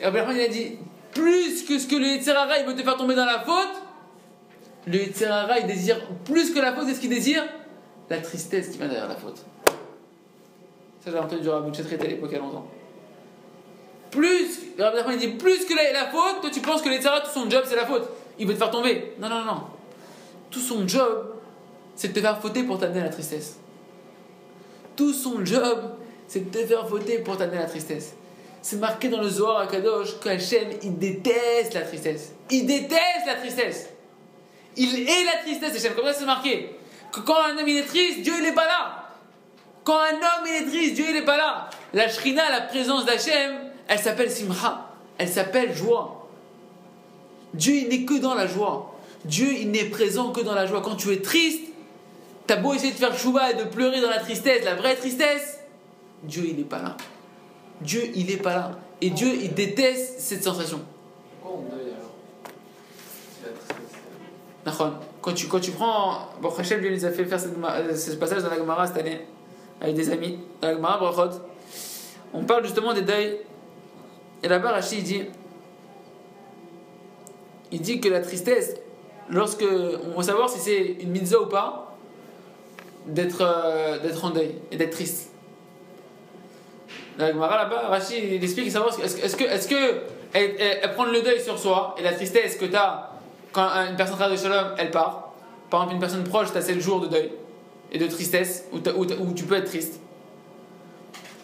Rabbi 0.01 0.17
Nachman, 0.17 0.35
il 0.35 0.41
a 0.41 0.47
dit 0.47 0.77
plus 1.13 1.63
que 1.63 1.79
ce 1.79 1.87
que 1.87 1.95
le 1.95 2.05
Yetzirara 2.07 2.63
veut 2.63 2.75
te 2.75 2.83
faire 2.83 2.97
tomber 2.97 3.15
dans 3.15 3.25
la 3.25 3.39
faute, 3.39 3.81
le 4.87 4.97
Yetzirara 4.97 5.61
désire 5.61 5.99
plus 6.25 6.53
que 6.53 6.59
la 6.59 6.73
faute, 6.73 6.89
et 6.89 6.93
ce 6.93 6.99
qu'il 6.99 7.09
désire 7.09 7.43
La 8.09 8.17
tristesse 8.19 8.69
qui 8.69 8.77
vient 8.77 8.87
derrière 8.87 9.07
la 9.07 9.15
faute. 9.15 9.43
Ça, 11.05 11.11
j'ai 11.11 11.19
entendu 11.19 11.41
du 11.41 11.49
Rabbi 11.49 11.71
traité 11.71 12.03
à 12.03 12.09
l'époque 12.09 12.29
il 12.31 12.35
y 12.35 12.39
a 12.39 12.41
longtemps. 12.41 12.65
Plus, 14.09 14.59
il 14.79 15.17
dit 15.19 15.27
plus 15.27 15.65
que 15.65 15.93
la, 15.93 16.07
faute, 16.07 16.41
toi 16.41 16.49
tu 16.49 16.61
penses 16.61 16.81
que 16.81 16.89
le 16.89 16.95
Yetzirara, 16.95 17.21
tout 17.21 17.31
son 17.31 17.49
job 17.49 17.63
c'est 17.67 17.75
la 17.75 17.85
faute. 17.85 18.09
Il 18.39 18.47
veut 18.47 18.53
te 18.53 18.57
faire 18.57 18.71
tomber. 18.71 19.13
Non, 19.19 19.29
non, 19.29 19.43
non. 19.45 19.63
Tout 20.49 20.59
son 20.59 20.87
job, 20.87 21.35
c'est 21.95 22.07
de 22.07 22.13
te 22.13 22.21
faire 22.21 22.41
fauter 22.41 22.63
pour 22.63 22.79
t'amener 22.79 23.01
à 23.01 23.03
la 23.03 23.09
tristesse. 23.09 23.59
Tout 24.95 25.13
son 25.13 25.45
job, 25.45 25.91
c'est 26.27 26.49
de 26.49 26.57
te 26.57 26.65
faire 26.65 26.87
fauter 26.87 27.19
pour 27.19 27.37
t'amener 27.37 27.57
à 27.57 27.61
la 27.61 27.69
tristesse. 27.69 28.15
C'est 28.61 28.77
marqué 28.77 29.09
dans 29.09 29.21
le 29.21 29.29
Zohar 29.29 29.59
à 29.59 29.67
Kadosh 29.67 30.19
qu'Hachem, 30.19 30.69
il 30.81 30.97
déteste 30.97 31.75
la 31.75 31.81
tristesse. 31.81 32.31
Il 32.49 32.65
déteste 32.65 33.27
la 33.27 33.35
tristesse. 33.35 33.89
Il 34.75 35.01
est 35.01 35.25
la 35.25 35.41
tristesse, 35.43 35.75
Hachem. 35.75 35.95
Comme 35.95 36.05
ça, 36.05 36.13
c'est 36.13 36.25
marqué? 36.25 36.71
Que 37.11 37.19
quand 37.19 37.37
un 37.37 37.57
homme 37.57 37.67
il 37.67 37.77
est 37.77 37.85
triste, 37.85 38.21
Dieu 38.21 38.33
il 38.37 38.43
n'est 38.43 38.53
pas 38.53 38.65
là. 38.65 39.04
Quand 39.85 39.97
un 39.97 40.15
homme 40.15 40.45
il 40.45 40.63
est 40.63 40.65
triste, 40.65 40.95
Dieu 40.95 41.05
il 41.07 41.13
n'est 41.13 41.25
pas 41.25 41.37
là. 41.37 41.69
La 41.93 42.09
Shrina, 42.09 42.49
la 42.49 42.61
présence 42.61 43.05
d'Hachem, 43.05 43.53
elle 43.87 43.99
s'appelle 43.99 44.29
Simcha. 44.29 44.89
Elle 45.17 45.29
s'appelle 45.29 45.73
joie. 45.73 46.27
Dieu 47.53 47.75
il 47.75 47.87
n'est 47.87 48.03
que 48.03 48.19
dans 48.19 48.33
la 48.33 48.47
joie. 48.47 48.93
Dieu 49.23 49.47
il 49.57 49.71
n'est 49.71 49.85
présent 49.85 50.33
que 50.33 50.41
dans 50.41 50.53
la 50.55 50.65
joie. 50.65 50.81
Quand 50.81 50.95
tu 50.95 51.13
es 51.13 51.21
triste, 51.21 51.61
t'as 52.47 52.57
beau 52.57 52.73
essayer 52.73 52.91
de 52.91 52.97
faire 52.97 53.17
chouva 53.17 53.51
et 53.51 53.53
de 53.53 53.63
pleurer 53.63 54.01
dans 54.01 54.09
la 54.09 54.19
tristesse, 54.19 54.65
la 54.65 54.75
vraie 54.75 54.97
tristesse, 54.97 55.59
Dieu 56.23 56.43
il 56.49 56.57
n'est 56.57 56.63
pas 56.63 56.81
là. 56.81 56.97
Dieu, 57.81 58.03
il 58.15 58.27
n'est 58.27 58.37
pas 58.37 58.53
là. 58.55 58.71
Et 59.01 59.09
Dieu, 59.09 59.27
il 59.41 59.53
déteste 59.53 60.19
cette 60.19 60.43
sensation. 60.43 60.81
Quand 65.21 65.33
tu, 65.33 65.47
quand 65.47 65.59
tu 65.59 65.71
prends. 65.71 66.29
Bon, 66.41 66.49
Hachem, 66.49 66.81
Dieu 66.81 66.91
nous 66.91 67.05
a 67.05 67.11
fait 67.11 67.25
faire 67.25 67.39
ce 67.39 68.11
passage 68.15 68.41
dans 68.41 68.49
la 68.49 68.57
Gemara 68.57 68.87
cette 68.87 68.97
année, 68.97 69.21
avec 69.81 69.95
des 69.95 70.09
amis. 70.09 70.39
On 72.33 72.43
parle 72.43 72.63
justement 72.65 72.93
des 72.93 73.01
deuils. 73.01 73.37
Et 74.43 74.47
là-bas, 74.47 74.71
Rachid, 74.71 75.03
dit. 75.03 75.23
Il 77.71 77.81
dit 77.81 77.99
que 77.99 78.09
la 78.09 78.21
tristesse, 78.21 78.75
lorsque. 79.29 79.63
On 79.63 80.17
veut 80.17 80.23
savoir 80.23 80.49
si 80.49 80.59
c'est 80.59 80.97
une 80.99 81.11
mitzvah 81.11 81.41
ou 81.41 81.47
pas, 81.47 81.95
d'être 83.07 83.41
euh, 83.41 84.15
en 84.23 84.29
deuil 84.31 84.55
et 84.71 84.77
d'être 84.77 84.91
triste. 84.91 85.31
La 87.17 87.31
là-bas, 87.31 87.87
Rachid 87.89 88.23
il 88.23 88.43
explique 88.43 88.69
savoir 88.71 88.93
est-ce 88.99 89.35
que, 89.35 89.43
est-ce 89.45 89.67
que 89.67 90.01
elle, 90.33 90.55
elle, 90.59 90.93
prend 90.93 91.05
le 91.05 91.21
deuil 91.21 91.39
sur 91.39 91.57
soi 91.57 91.95
et 91.97 92.03
la 92.03 92.11
tristesse 92.11 92.57
que 92.57 92.65
tu 92.65 92.75
as 92.75 93.11
quand 93.53 93.69
une 93.89 93.95
personne 93.95 94.17
travaille 94.17 94.35
de 94.35 94.41
shalom, 94.41 94.73
elle 94.77 94.91
part. 94.91 95.31
Par 95.69 95.81
exemple, 95.81 95.93
une 95.93 95.99
personne 96.01 96.23
proche, 96.25 96.51
tu 96.51 96.57
as 96.57 96.61
7 96.61 96.79
jours 96.81 96.99
de 96.99 97.07
deuil 97.07 97.31
et 97.91 97.97
de 97.97 98.07
tristesse 98.07 98.65
où, 98.71 98.79
tu 99.33 99.43
peux 99.43 99.55
être 99.55 99.65
triste. 99.65 99.99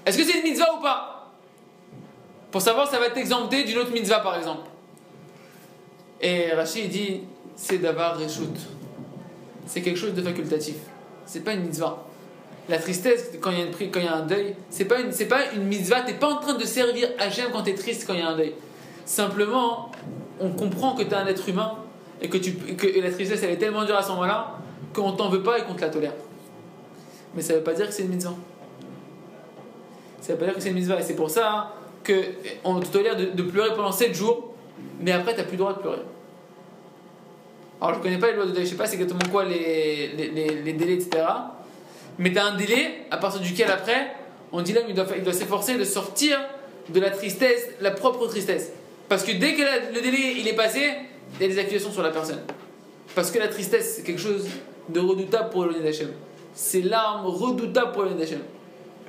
Est-ce 0.06 0.18
que 0.18 0.24
c'est 0.24 0.38
une 0.40 0.44
mitzvah 0.44 0.78
ou 0.78 0.82
pas? 0.82 1.32
Pour 2.52 2.62
savoir, 2.62 2.90
ça 2.90 3.00
va 3.00 3.10
t'exempter 3.10 3.64
d'une 3.64 3.78
autre 3.78 3.92
mitzvah 3.92 4.20
par 4.20 4.36
exemple. 4.36 4.68
Et 6.20 6.52
Rachid 6.52 6.90
dit 6.90 7.22
c'est 7.56 7.78
d'avoir 7.78 8.20
reshoot. 8.20 8.58
C'est 9.66 9.82
quelque 9.82 9.98
chose 9.98 10.14
de 10.14 10.22
facultatif. 10.22 10.76
C'est 11.26 11.42
pas 11.42 11.54
une 11.54 11.62
mitzvah. 11.62 12.04
La 12.70 12.78
tristesse, 12.78 13.32
quand 13.40 13.52
il 13.52 13.60
y 13.60 13.62
a, 13.62 13.66
une, 13.66 13.72
quand 13.92 14.00
il 14.00 14.06
y 14.06 14.08
a 14.08 14.16
un 14.16 14.26
deuil, 14.26 14.56
c'est 14.70 14.86
pas 14.86 15.00
une, 15.00 15.12
c'est 15.12 15.28
pas 15.28 15.52
une 15.54 15.64
mitzvah. 15.64 16.02
T'es 16.02 16.14
pas 16.14 16.28
en 16.28 16.38
train 16.38 16.54
de 16.56 16.66
servir 16.66 17.10
Hachem 17.20 17.48
quand 17.52 17.64
tu 17.64 17.72
es 17.72 17.76
triste 17.76 18.06
quand 18.06 18.14
il 18.14 18.20
y 18.20 18.24
a 18.24 18.30
un 18.30 18.38
deuil. 18.38 18.54
Simplement, 19.06 19.92
on 20.40 20.52
comprend 20.52 20.96
que 20.96 21.04
tu 21.04 21.10
es 21.10 21.14
un 21.14 21.28
être 21.28 21.48
humain 21.48 21.76
et 22.22 22.30
que 22.30 22.38
la 23.00 23.12
tristesse 23.12 23.42
elle 23.44 23.52
est 23.52 23.58
tellement 23.58 23.86
dure 23.86 23.98
à 23.98 24.04
ce 24.04 24.10
moment-là 24.10 24.58
qu'on 24.94 25.12
t'en 25.14 25.30
veut 25.30 25.42
pas 25.42 25.60
et 25.60 25.64
qu'on 25.64 25.74
te 25.74 25.82
la 25.82 25.90
tolère. 25.90 26.14
Mais 27.36 27.42
ça 27.42 27.54
veut 27.54 27.64
pas 27.64 27.74
dire 27.74 27.88
que 27.88 27.94
c'est 27.94 28.04
une 28.04 28.10
mitzvah. 28.10 28.36
Ça 30.22 30.34
veut 30.34 30.40
pas 30.40 30.46
dire 30.46 30.56
que 30.56 30.62
c'est 30.62 30.70
une 30.70 30.76
mitzvah. 30.76 31.00
Et 31.00 31.04
c'est 31.04 31.16
pour 31.16 31.30
ça 31.30 31.74
qu'on 32.06 32.80
te 32.80 32.88
tolère 32.88 33.16
de, 33.16 33.44
pleurer 33.44 33.76
pendant 33.76 33.92
7 33.92 34.14
jours, 34.14 34.54
mais 35.00 35.12
après 35.12 35.36
t'as 35.36 35.44
plus 35.44 35.54
le 35.54 35.60
droit 35.60 35.74
de 35.74 35.80
pleurer. 35.80 36.02
Alors 37.80 37.96
je 37.96 38.00
connais 38.02 38.20
pas 38.20 38.28
les 38.28 38.36
lois 38.36 38.46
de 38.46 38.52
deuil, 38.52 38.66
je 38.66 38.72
sais 38.72 38.76
pas 38.76 38.92
exactement 38.92 39.20
quoi 39.32 39.44
les, 39.44 40.10
les, 40.16 40.62
les, 40.62 40.74
délais, 40.74 40.94
etc 40.94 41.24
mais 42.18 42.32
tu 42.32 42.38
as 42.38 42.46
un 42.46 42.56
délai 42.56 43.06
à 43.10 43.18
partir 43.18 43.42
duquel 43.42 43.70
après, 43.72 44.14
on 44.52 44.62
dit 44.62 44.74
là, 44.74 44.82
il 44.88 44.94
doit, 44.94 45.08
il 45.18 45.24
doit 45.24 45.34
s'efforcer 45.34 45.78
de 45.78 45.84
sortir 45.84 46.40
de 46.90 47.00
la 47.00 47.10
tristesse, 47.10 47.68
la 47.80 47.92
propre 47.92 48.28
tristesse. 48.28 48.72
Parce 49.10 49.24
que 49.24 49.32
dès 49.32 49.56
que 49.56 49.62
le 49.94 50.02
délai 50.02 50.36
il 50.38 50.48
est 50.48 50.56
passé, 50.56 50.92
il 51.36 51.42
y 51.42 51.46
a 51.46 51.54
des 51.54 51.60
accusations 51.60 51.92
sur 51.92 52.04
la 52.04 52.12
personne. 52.12 52.42
Parce 53.16 53.32
que 53.32 53.40
la 53.40 53.48
tristesse, 53.48 53.96
c'est 53.96 54.04
quelque 54.04 54.22
chose 54.22 54.46
de 54.90 55.00
redoutable 55.00 55.50
pour 55.50 55.66
le 55.66 55.74
d'Hachem. 55.80 56.10
C'est 56.54 56.82
l'arme 56.82 57.26
redoutable 57.26 57.92
pour 57.92 58.04
le 58.04 58.12
d'Hachem. 58.12 58.42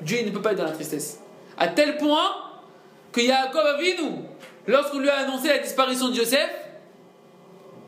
Dieu 0.01 0.23
ne 0.25 0.31
peut 0.31 0.43
pas 0.43 0.53
être 0.53 0.59
dans 0.59 0.65
la 0.65 0.73
tristesse. 0.73 1.21
À 1.59 1.69
tel 1.69 1.97
point 1.97 2.31
que 3.13 3.21
Yaakov 3.21 3.67
Avinu, 3.67 4.11
lorsqu'on 4.67 4.99
lui 4.99 5.09
a 5.09 5.19
annoncé 5.19 5.49
la 5.49 5.59
disparition 5.59 6.09
de 6.09 6.15
Joseph, 6.15 6.51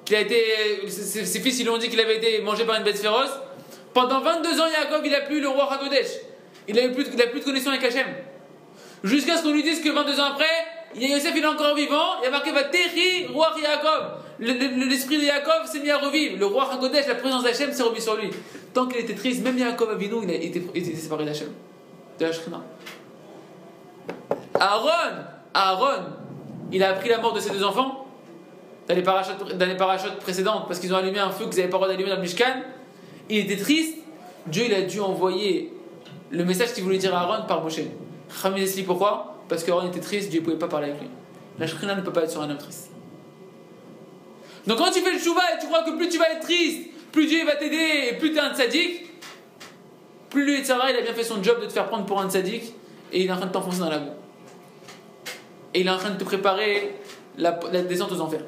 qu'il 0.05 0.17
a 0.17 0.21
été, 0.21 0.89
ses, 0.89 1.41
fils 1.41 1.59
ils 1.59 1.63
lui 1.63 1.71
ont 1.71 1.79
dit 1.79 1.89
qu'il 1.89 2.01
avait 2.01 2.17
été 2.17 2.43
mangé 2.43 2.65
par 2.65 2.77
une 2.77 2.85
bête 2.85 2.99
féroce, 2.99 3.31
pendant 3.95 4.21
22 4.21 4.61
ans, 4.61 4.67
Yaakov, 4.67 5.01
il 5.05 5.13
n'a 5.13 5.21
plus 5.23 5.41
le 5.41 5.49
roi 5.49 5.73
Hakodesh. 5.73 6.09
Il 6.67 6.75
n'a 6.75 6.89
plus, 6.89 7.05
plus 7.05 7.41
de 7.41 7.45
connexion 7.45 7.71
avec 7.71 7.85
Hachem. 7.85 8.07
Jusqu'à 9.03 9.37
ce 9.37 9.43
qu'on 9.43 9.53
lui 9.53 9.63
dise 9.63 9.83
que 9.83 9.89
22 9.89 10.21
ans 10.21 10.33
après, 10.33 10.45
Yosef 10.97 11.33
il 11.37 11.43
est 11.43 11.47
encore 11.47 11.75
vivant, 11.75 12.23
il 12.23 12.29
a 12.29 12.31
marqué 12.31 12.53
Vatechi, 12.53 13.27
roi 13.27 13.55
Yaakov. 13.61 14.24
L'esprit 14.39 15.19
de 15.19 15.25
Yaakov 15.25 15.67
s'est 15.71 15.81
mis 15.81 15.91
à 15.91 15.99
revivre. 15.99 16.39
Le 16.39 16.47
roi 16.47 16.73
Hakodesh, 16.73 17.07
la 17.07 17.15
présence 17.15 17.45
d'Hachem 17.45 17.73
s'est 17.73 17.83
remis 17.83 18.01
sur 18.01 18.17
lui. 18.17 18.31
Tant 18.73 18.87
qu'il 18.87 19.01
était 19.01 19.15
triste, 19.15 19.43
même 19.45 19.57
Yaakov 19.57 19.91
Avinu, 19.91 20.17
il, 20.23 20.31
a 20.31 20.35
été, 20.35 20.67
il 20.75 20.89
était 20.89 20.97
séparé 20.97 21.25
d'Hachem. 21.25 21.49
De 22.19 22.27
la 22.27 22.31
Aaron, 24.61 24.89
Aaron, 25.53 26.03
il 26.73 26.83
a 26.83 26.91
appris 26.91 27.09
la 27.09 27.19
mort 27.19 27.33
de 27.33 27.41
ses 27.41 27.51
deux 27.51 27.65
enfants 27.65 28.07
dans 28.89 28.95
les 28.95 29.03
parachutes, 29.03 30.19
précédentes 30.21 30.65
parce 30.69 30.79
qu'ils 30.79 30.93
ont 30.93 30.97
allumé 30.97 31.19
un 31.19 31.31
feu 31.31 31.47
qu'ils 31.47 31.59
n'avaient 31.59 31.71
pas 31.71 31.79
le 31.79 31.85
droit 31.85 31.89
d'allumer 31.89 32.11
dans 32.11 32.17
le 32.17 32.23
Mishkan. 32.23 32.63
Il 33.29 33.39
était 33.39 33.57
triste. 33.57 33.99
Dieu 34.47 34.65
il 34.67 34.75
a 34.75 34.83
dû 34.83 35.01
envoyer 35.01 35.73
le 36.31 36.45
message 36.45 36.75
qu'il 36.75 36.85
voulait 36.85 36.99
dire 36.99 37.15
à 37.15 37.21
Aaron 37.21 37.47
par 37.47 37.63
Moshe. 37.63 37.81
Explique 38.57 38.87
pourquoi? 38.87 39.39
Parce 39.49 39.65
qu'Aaron 39.65 39.89
était 39.89 40.01
triste, 40.01 40.31
Dieu 40.31 40.41
ne 40.41 40.45
pouvait 40.45 40.59
pas 40.59 40.69
parler 40.69 40.91
avec 40.91 41.01
lui. 41.01 41.09
La 41.59 41.67
Shrina 41.67 41.95
ne 41.95 42.03
peut 42.03 42.13
pas 42.13 42.23
être 42.23 42.31
sur 42.31 42.43
un 42.43 42.51
homme 42.51 42.59
triste. 42.59 42.91
Donc 44.67 44.79
quand 44.79 44.91
tu 44.91 45.01
fais 45.01 45.13
le 45.13 45.19
chouva 45.19 45.43
et 45.55 45.61
tu 45.61 45.67
crois 45.67 45.83
que 45.83 45.91
plus 45.97 46.09
tu 46.09 46.19
vas 46.19 46.31
être 46.31 46.41
triste, 46.41 46.89
plus 47.13 47.27
Dieu 47.27 47.45
va 47.45 47.57
t'aider 47.57 48.09
et 48.11 48.15
plus 48.19 48.33
tu 48.33 48.39
es 48.39 48.41
un 48.41 48.55
tzaddik, 48.55 49.07
plus 50.31 50.45
lui 50.45 50.55
et 50.55 50.65
Sarah, 50.65 50.91
il 50.91 50.97
a 50.97 51.03
bien 51.03 51.15
fait 51.15 51.25
son 51.25 51.43
job 51.43 51.61
de 51.61 51.67
te 51.67 51.73
faire 51.73 51.87
prendre 51.87 52.07
pour 52.07 52.21
un 52.21 52.29
tzaddik 52.29 52.75
et 53.13 53.23
il 53.23 53.29
est 53.29 53.33
en 53.33 53.37
train 53.37 53.47
de 53.47 53.53
t'enfoncer 53.53 53.79
dans 53.79 53.91
la 53.91 53.99
boue. 53.99 54.11
Et 55.75 55.81
il 55.81 55.87
est 55.87 55.91
en 55.91 55.99
train 55.99 56.11
de 56.11 56.19
te 56.19 56.25
préparer 56.25 56.95
la, 57.37 57.53
descente 57.53 58.13
aux 58.13 58.21
enfers. 58.21 58.45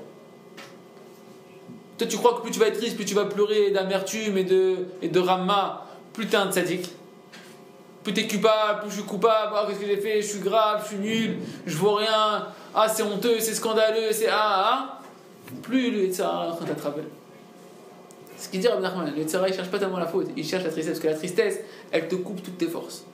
Toi, 1.98 2.06
tu 2.06 2.16
crois 2.16 2.34
que 2.34 2.42
plus 2.42 2.50
tu 2.50 2.58
vas 2.58 2.68
être 2.68 2.78
triste, 2.78 2.96
plus 2.96 3.04
tu 3.04 3.14
vas 3.14 3.24
pleurer 3.24 3.70
d'amertume 3.70 4.36
et 4.36 4.44
de, 4.44 4.88
et 5.02 5.08
de 5.08 5.20
ramma, 5.20 5.86
plus 6.12 6.26
tu 6.26 6.32
es 6.32 6.36
un 6.36 6.50
tzaddik. 6.50 6.88
Plus 8.02 8.14
tu 8.14 8.20
es 8.20 8.28
coupable, 8.28 8.80
plus 8.80 8.90
je 8.90 8.94
suis 8.96 9.04
coupable, 9.04 9.52
ah, 9.54 9.66
qu'est-ce 9.68 9.80
que 9.80 9.86
j'ai 9.86 9.96
fait, 9.96 10.22
je 10.22 10.26
suis 10.26 10.40
grave, 10.40 10.82
je 10.84 10.88
suis 10.88 10.98
nul, 10.98 11.38
je 11.66 11.76
vois 11.76 11.98
rien, 11.98 12.48
ah 12.74 12.88
c'est 12.88 13.02
honteux, 13.02 13.40
c'est 13.40 13.54
scandaleux, 13.54 14.12
c'est 14.12 14.28
ah 14.28 14.36
ah. 14.38 14.95
Plus 15.62 15.90
le 15.90 16.04
Yetzara 16.04 16.46
est 16.46 16.70
en 16.70 16.74
train. 16.74 16.94
Ce 18.38 18.48
qu'il 18.48 18.60
dit 18.60 18.68
Rabbi 18.68 18.82
Nachman, 18.82 19.10
le 19.10 19.18
Yetzara 19.18 19.48
il 19.48 19.54
cherche 19.54 19.70
pas 19.70 19.78
tellement 19.78 19.98
la 19.98 20.06
faute, 20.06 20.28
il 20.36 20.44
cherche 20.44 20.64
la 20.64 20.70
tristesse, 20.70 20.98
parce 20.98 21.02
que 21.02 21.08
la 21.08 21.14
tristesse, 21.14 21.60
elle 21.90 22.08
te 22.08 22.16
coupe 22.16 22.42
toutes 22.42 22.58
tes 22.58 22.66
forces. 22.66 23.04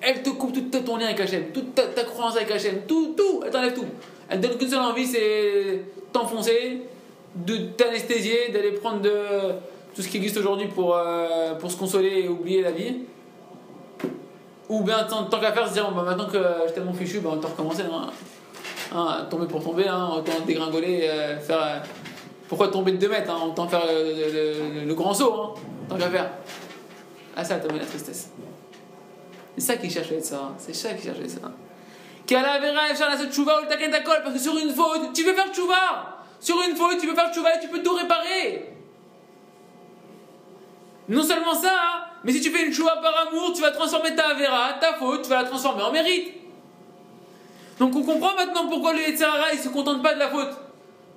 Elle 0.00 0.22
te 0.22 0.30
coupe 0.30 0.52
tout 0.52 0.78
ton 0.80 0.96
lien 0.96 1.06
avec 1.06 1.20
Hachem, 1.20 1.46
toute 1.52 1.74
ta, 1.74 1.82
ta 1.82 2.04
croyance 2.04 2.36
avec 2.36 2.50
Hachem, 2.50 2.82
tout, 2.86 3.14
tout, 3.16 3.42
elle 3.44 3.50
t'enlève 3.50 3.74
tout. 3.74 3.86
Elle 4.28 4.40
te 4.40 4.46
donne 4.46 4.58
qu'une 4.58 4.68
seule 4.68 4.80
envie, 4.80 5.06
c'est 5.06 5.82
t'enfoncer, 6.12 6.82
de 7.34 7.56
t'anesthésier, 7.76 8.50
d'aller 8.52 8.72
prendre 8.72 9.00
de, 9.00 9.10
tout 9.98 10.02
ce 10.02 10.08
qui 10.08 10.18
existe 10.18 10.36
aujourd'hui 10.36 10.68
pour, 10.68 10.96
euh, 10.96 11.54
pour 11.54 11.70
se 11.70 11.76
consoler 11.76 12.22
et 12.24 12.28
oublier 12.28 12.62
la 12.62 12.70
vie. 12.70 12.98
Ou 14.68 14.82
bien 14.82 15.02
tant, 15.04 15.24
tant 15.24 15.40
qu'à 15.40 15.52
faire 15.52 15.66
se 15.66 15.72
dire, 15.72 15.90
bah, 15.90 16.02
maintenant 16.02 16.28
que 16.28 16.38
je 16.38 16.66
suis 16.66 16.74
tellement 16.74 16.92
fichu, 16.92 17.18
bah, 17.18 17.30
on 17.32 17.36
va 17.36 17.48
recommencer. 17.48 17.82
Hein. 17.82 18.10
Hein, 18.94 19.26
tomber 19.30 19.46
pour 19.46 19.62
tomber, 19.62 19.86
hein, 19.86 20.08
autant 20.16 20.40
dégringoler, 20.46 21.02
euh, 21.04 21.38
faire. 21.38 21.62
euh, 21.62 21.78
pourquoi 22.48 22.68
tomber 22.68 22.92
de 22.92 22.96
2 22.96 23.08
mètres 23.08 23.30
hein, 23.30 23.40
Autant 23.46 23.68
faire 23.68 23.82
le, 23.86 24.94
grand 24.94 25.12
saut, 25.12 25.34
hein, 25.34 25.54
tant 25.88 25.96
qu'à 25.96 26.08
faire. 26.08 26.30
Ah, 27.36 27.44
ça 27.44 27.56
t'amène 27.56 27.80
la 27.80 27.84
tristesse. 27.84 28.30
C'est 29.56 29.64
ça 29.64 29.76
qui 29.76 29.90
cherche 29.90 30.18
ça, 30.20 30.54
c'est 30.56 30.74
ça 30.74 30.94
qui 30.94 31.04
cherche 31.04 31.18
ça. 31.26 31.50
Tchouva 33.30 33.58
ou 33.58 33.62
le 33.62 33.68
taken 33.68 33.90
takol, 33.90 34.22
parce 34.22 34.34
que 34.34 34.40
sur 34.40 34.56
une 34.56 34.70
faute, 34.70 35.12
tu 35.12 35.24
veux 35.24 35.34
faire 35.34 35.52
tchouva 35.52 36.24
Sur 36.40 36.56
une 36.62 36.76
faute, 36.76 36.98
tu 36.98 37.06
veux 37.06 37.14
faire 37.14 37.32
tchouva 37.32 37.56
et 37.56 37.60
tu 37.60 37.68
peux 37.68 37.82
tout 37.82 37.94
réparer 37.94 38.78
non 41.08 41.22
seulement 41.22 41.54
ça, 41.54 41.72
hein, 41.72 42.00
mais 42.22 42.32
si 42.32 42.40
tu 42.42 42.50
fais 42.50 42.66
une 42.66 42.72
tchouva 42.72 42.96
par 42.96 43.28
amour, 43.28 43.52
tu 43.54 43.62
vas 43.62 43.70
transformer 43.70 44.14
ta 44.14 44.28
avera, 44.28 44.74
ta 44.78 44.92
faute, 44.94 45.22
tu 45.22 45.30
vas 45.30 45.42
la 45.42 45.48
transformer 45.48 45.82
en 45.82 45.90
mérite. 45.90 46.34
Donc 47.78 47.94
on 47.94 48.02
comprend 48.02 48.34
maintenant 48.34 48.66
pourquoi 48.68 48.92
le 48.92 49.00
Yetzirara 49.00 49.52
il 49.52 49.58
se 49.58 49.68
contente 49.68 50.02
pas 50.02 50.14
de 50.14 50.18
la 50.18 50.28
faute. 50.28 50.50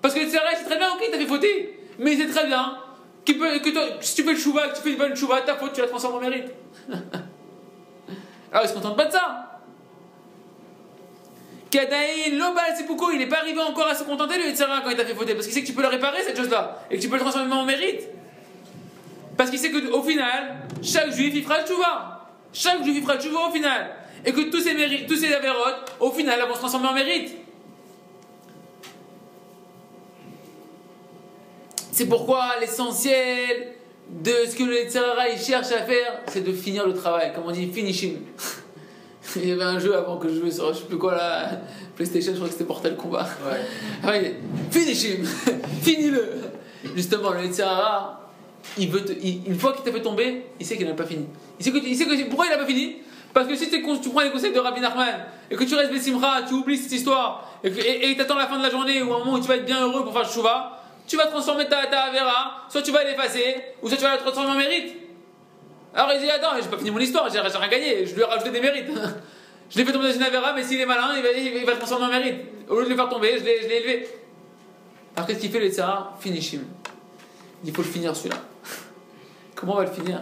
Parce 0.01 0.13
que 0.13 0.19
le 0.19 0.25
Yetzirara 0.25 0.55
sait 0.55 0.65
très 0.65 0.77
bien, 0.77 0.89
ok, 0.93 1.03
t'as 1.11 1.17
fait 1.17 1.25
fauter, 1.25 1.79
mais 1.99 2.15
sait 2.15 2.27
très 2.27 2.47
bien 2.47 2.77
que 3.25 3.33
si 4.01 4.15
tu 4.15 4.23
fais 4.23 4.33
le 4.33 4.37
chouva, 4.37 4.69
que 4.69 4.77
tu 4.77 4.81
fais 4.81 4.91
une 4.91 4.97
bonne 4.97 5.15
chouva, 5.15 5.41
ta 5.41 5.55
faute 5.55 5.73
tu 5.73 5.81
la 5.81 5.87
transformes 5.87 6.15
en 6.15 6.19
mérite. 6.19 6.51
Alors 8.51 8.65
il 8.65 8.69
se 8.69 8.73
contente 8.73 8.97
pas 8.97 9.05
de 9.05 9.11
ça. 9.11 9.47
Kadaï, 11.69 12.31
Lobal, 12.31 12.73
c'est 12.75 12.85
pourquoi 12.85 13.13
il 13.13 13.19
n'est 13.19 13.29
pas 13.29 13.37
arrivé 13.37 13.61
encore 13.61 13.87
à 13.87 13.95
se 13.95 14.03
contenter 14.03 14.37
le 14.37 14.45
Yetzirara 14.47 14.81
quand 14.81 14.89
il 14.89 14.97
t'a 14.97 15.05
fait 15.05 15.15
fauter, 15.15 15.33
parce 15.33 15.45
qu'il 15.45 15.53
sait 15.53 15.61
que 15.61 15.67
tu 15.67 15.73
peux 15.73 15.81
le 15.81 15.87
réparer 15.87 16.21
cette 16.23 16.37
chose-là, 16.37 16.79
et 16.91 16.97
que 16.97 17.01
tu 17.01 17.07
peux 17.07 17.15
le 17.15 17.21
transformer 17.21 17.53
en 17.53 17.63
mérite. 17.65 18.09
Parce 19.37 19.49
qu'il 19.49 19.59
sait 19.59 19.71
qu'au 19.71 20.03
final, 20.03 20.57
chaque 20.83 21.11
juif 21.11 21.33
il 21.33 21.43
fera 21.43 21.61
le 21.61 21.65
chouva. 21.65 22.27
Chaque 22.53 22.83
juif 22.83 22.97
il 22.97 23.01
fera 23.01 23.15
le 23.15 23.21
chouva 23.21 23.47
au 23.47 23.51
final. 23.51 23.95
Et 24.25 24.31
que 24.33 24.49
tous 24.51 24.59
ces, 24.61 24.73
mérites, 24.73 25.07
tous 25.07 25.15
ces 25.15 25.33
avérotes, 25.33 25.93
au 25.99 26.11
final, 26.11 26.39
elles 26.41 26.47
vont 26.47 26.53
se 26.53 26.59
transformer 26.59 26.87
en 26.89 26.93
mérite. 26.93 27.31
C'est 31.91 32.05
pourquoi 32.07 32.51
l'essentiel 32.59 33.73
de 34.09 34.31
ce 34.49 34.55
que 34.55 34.63
le 34.63 34.75
Yetzirara 34.75 35.29
il 35.29 35.39
cherche 35.39 35.71
à 35.71 35.83
faire, 35.83 36.21
c'est 36.27 36.43
de 36.43 36.51
finir 36.53 36.85
le 36.87 36.93
travail. 36.93 37.31
Comme 37.33 37.45
on 37.47 37.51
dit, 37.51 37.67
finishing. 37.71 38.17
il 39.35 39.47
y 39.49 39.51
avait 39.51 39.63
un 39.63 39.79
jeu 39.79 39.95
avant 39.95 40.17
que 40.17 40.27
je 40.29 40.39
jouais 40.39 40.51
sur 40.51 40.73
je 40.73 40.79
sais 40.79 40.85
plus 40.85 40.97
quoi 40.97 41.15
là, 41.15 41.61
PlayStation, 41.95 42.31
je 42.31 42.37
crois 42.37 42.47
que 42.47 42.53
c'était 42.53 42.65
Portal 42.65 42.95
Combat. 42.95 43.27
Ouais. 43.45 43.59
Ouais, 44.09 44.35
finish 44.71 45.03
him, 45.03 45.25
finis-le. 45.81 46.27
Justement, 46.95 47.31
le 47.31 47.43
Yetzirara, 47.43 48.29
il 48.77 48.89
veut 48.89 49.05
te- 49.05 49.11
il- 49.11 49.41
une 49.47 49.59
fois 49.59 49.73
qu'il 49.73 49.83
t'a 49.83 49.91
fait 49.91 50.01
tomber, 50.01 50.45
il 50.59 50.65
sait 50.65 50.75
qu'il 50.77 50.87
n'a 50.87 50.93
pas 50.93 51.05
fini. 51.05 51.27
Il 51.59 51.63
sait 51.65 51.71
que, 51.71 51.77
il 51.77 51.95
sait 51.95 52.05
que 52.05 52.23
pourquoi 52.29 52.47
il 52.47 52.49
n'a 52.49 52.57
pas 52.57 52.65
fini? 52.65 52.97
Parce 53.33 53.47
que 53.47 53.55
si 53.55 53.69
tu 53.69 53.81
prends 53.81 54.21
les 54.21 54.31
conseils 54.31 54.51
de 54.51 54.59
Rabbi 54.59 54.81
Nachman 54.81 55.25
et 55.49 55.55
que 55.55 55.63
tu 55.63 55.75
restes 55.75 55.91
Bessimra, 55.91 56.43
tu 56.43 56.53
oublies 56.53 56.77
cette 56.77 56.91
histoire 56.91 57.49
et 57.63 58.15
t'attends 58.17 58.35
la 58.35 58.47
fin 58.47 58.57
de 58.57 58.63
la 58.63 58.69
journée 58.69 59.01
ou 59.01 59.13
un 59.13 59.19
moment 59.19 59.33
où 59.33 59.39
tu 59.39 59.47
vas 59.47 59.55
être 59.55 59.65
bien 59.65 59.81
heureux 59.81 60.03
pour 60.03 60.13
faire 60.13 60.29
chouva, 60.29 60.81
tu 61.07 61.15
vas 61.15 61.27
transformer 61.27 61.67
ta, 61.67 61.79
Avera, 61.79 62.65
soit 62.69 62.81
tu 62.81 62.91
vas 62.91 63.03
l'effacer 63.03 63.55
ou 63.81 63.87
soit 63.87 63.97
tu 63.97 64.03
vas 64.03 64.11
la 64.11 64.17
transformer 64.17 64.51
en 64.51 64.55
mérite. 64.55 64.95
Alors 65.93 66.11
il 66.13 66.21
dit 66.21 66.29
Attends, 66.29 66.51
j'ai 66.61 66.67
pas 66.67 66.77
fini 66.77 66.91
mon 66.91 66.99
histoire, 66.99 67.29
j'ai 67.31 67.39
rien 67.39 67.67
gagné, 67.67 68.05
je 68.05 68.15
lui 68.15 68.21
ai 68.21 68.25
rajouté 68.25 68.49
des 68.49 68.61
mérites. 68.61 68.87
je 69.69 69.77
l'ai 69.77 69.85
fait 69.85 69.93
tomber 69.93 70.09
dans 70.09 70.13
une 70.13 70.23
Avera, 70.23 70.53
mais 70.53 70.63
s'il 70.63 70.79
est 70.79 70.85
malin, 70.85 71.15
il 71.15 71.21
va, 71.21 71.29
il 71.31 71.77
transformer 71.77 72.05
en 72.05 72.09
mérite. 72.09 72.41
Au 72.69 72.79
lieu 72.79 72.85
de 72.85 72.89
le 72.89 72.95
faire 72.95 73.09
tomber, 73.09 73.37
je 73.39 73.43
l'ai 73.43 73.77
élevé. 73.77 74.07
Alors 75.15 75.27
qu'est-ce 75.27 75.39
qu'il 75.39 75.51
fait 75.51 75.59
le 75.59 75.65
Yetzirah 75.65 76.17
Finish 76.19 76.53
him. 76.53 76.63
Il 77.63 77.73
faut 77.73 77.81
le 77.81 77.87
finir 77.87 78.15
celui-là. 78.15 78.37
Comment 79.55 79.73
on 79.73 79.77
va 79.77 79.85
le 79.85 79.91
finir? 79.91 80.21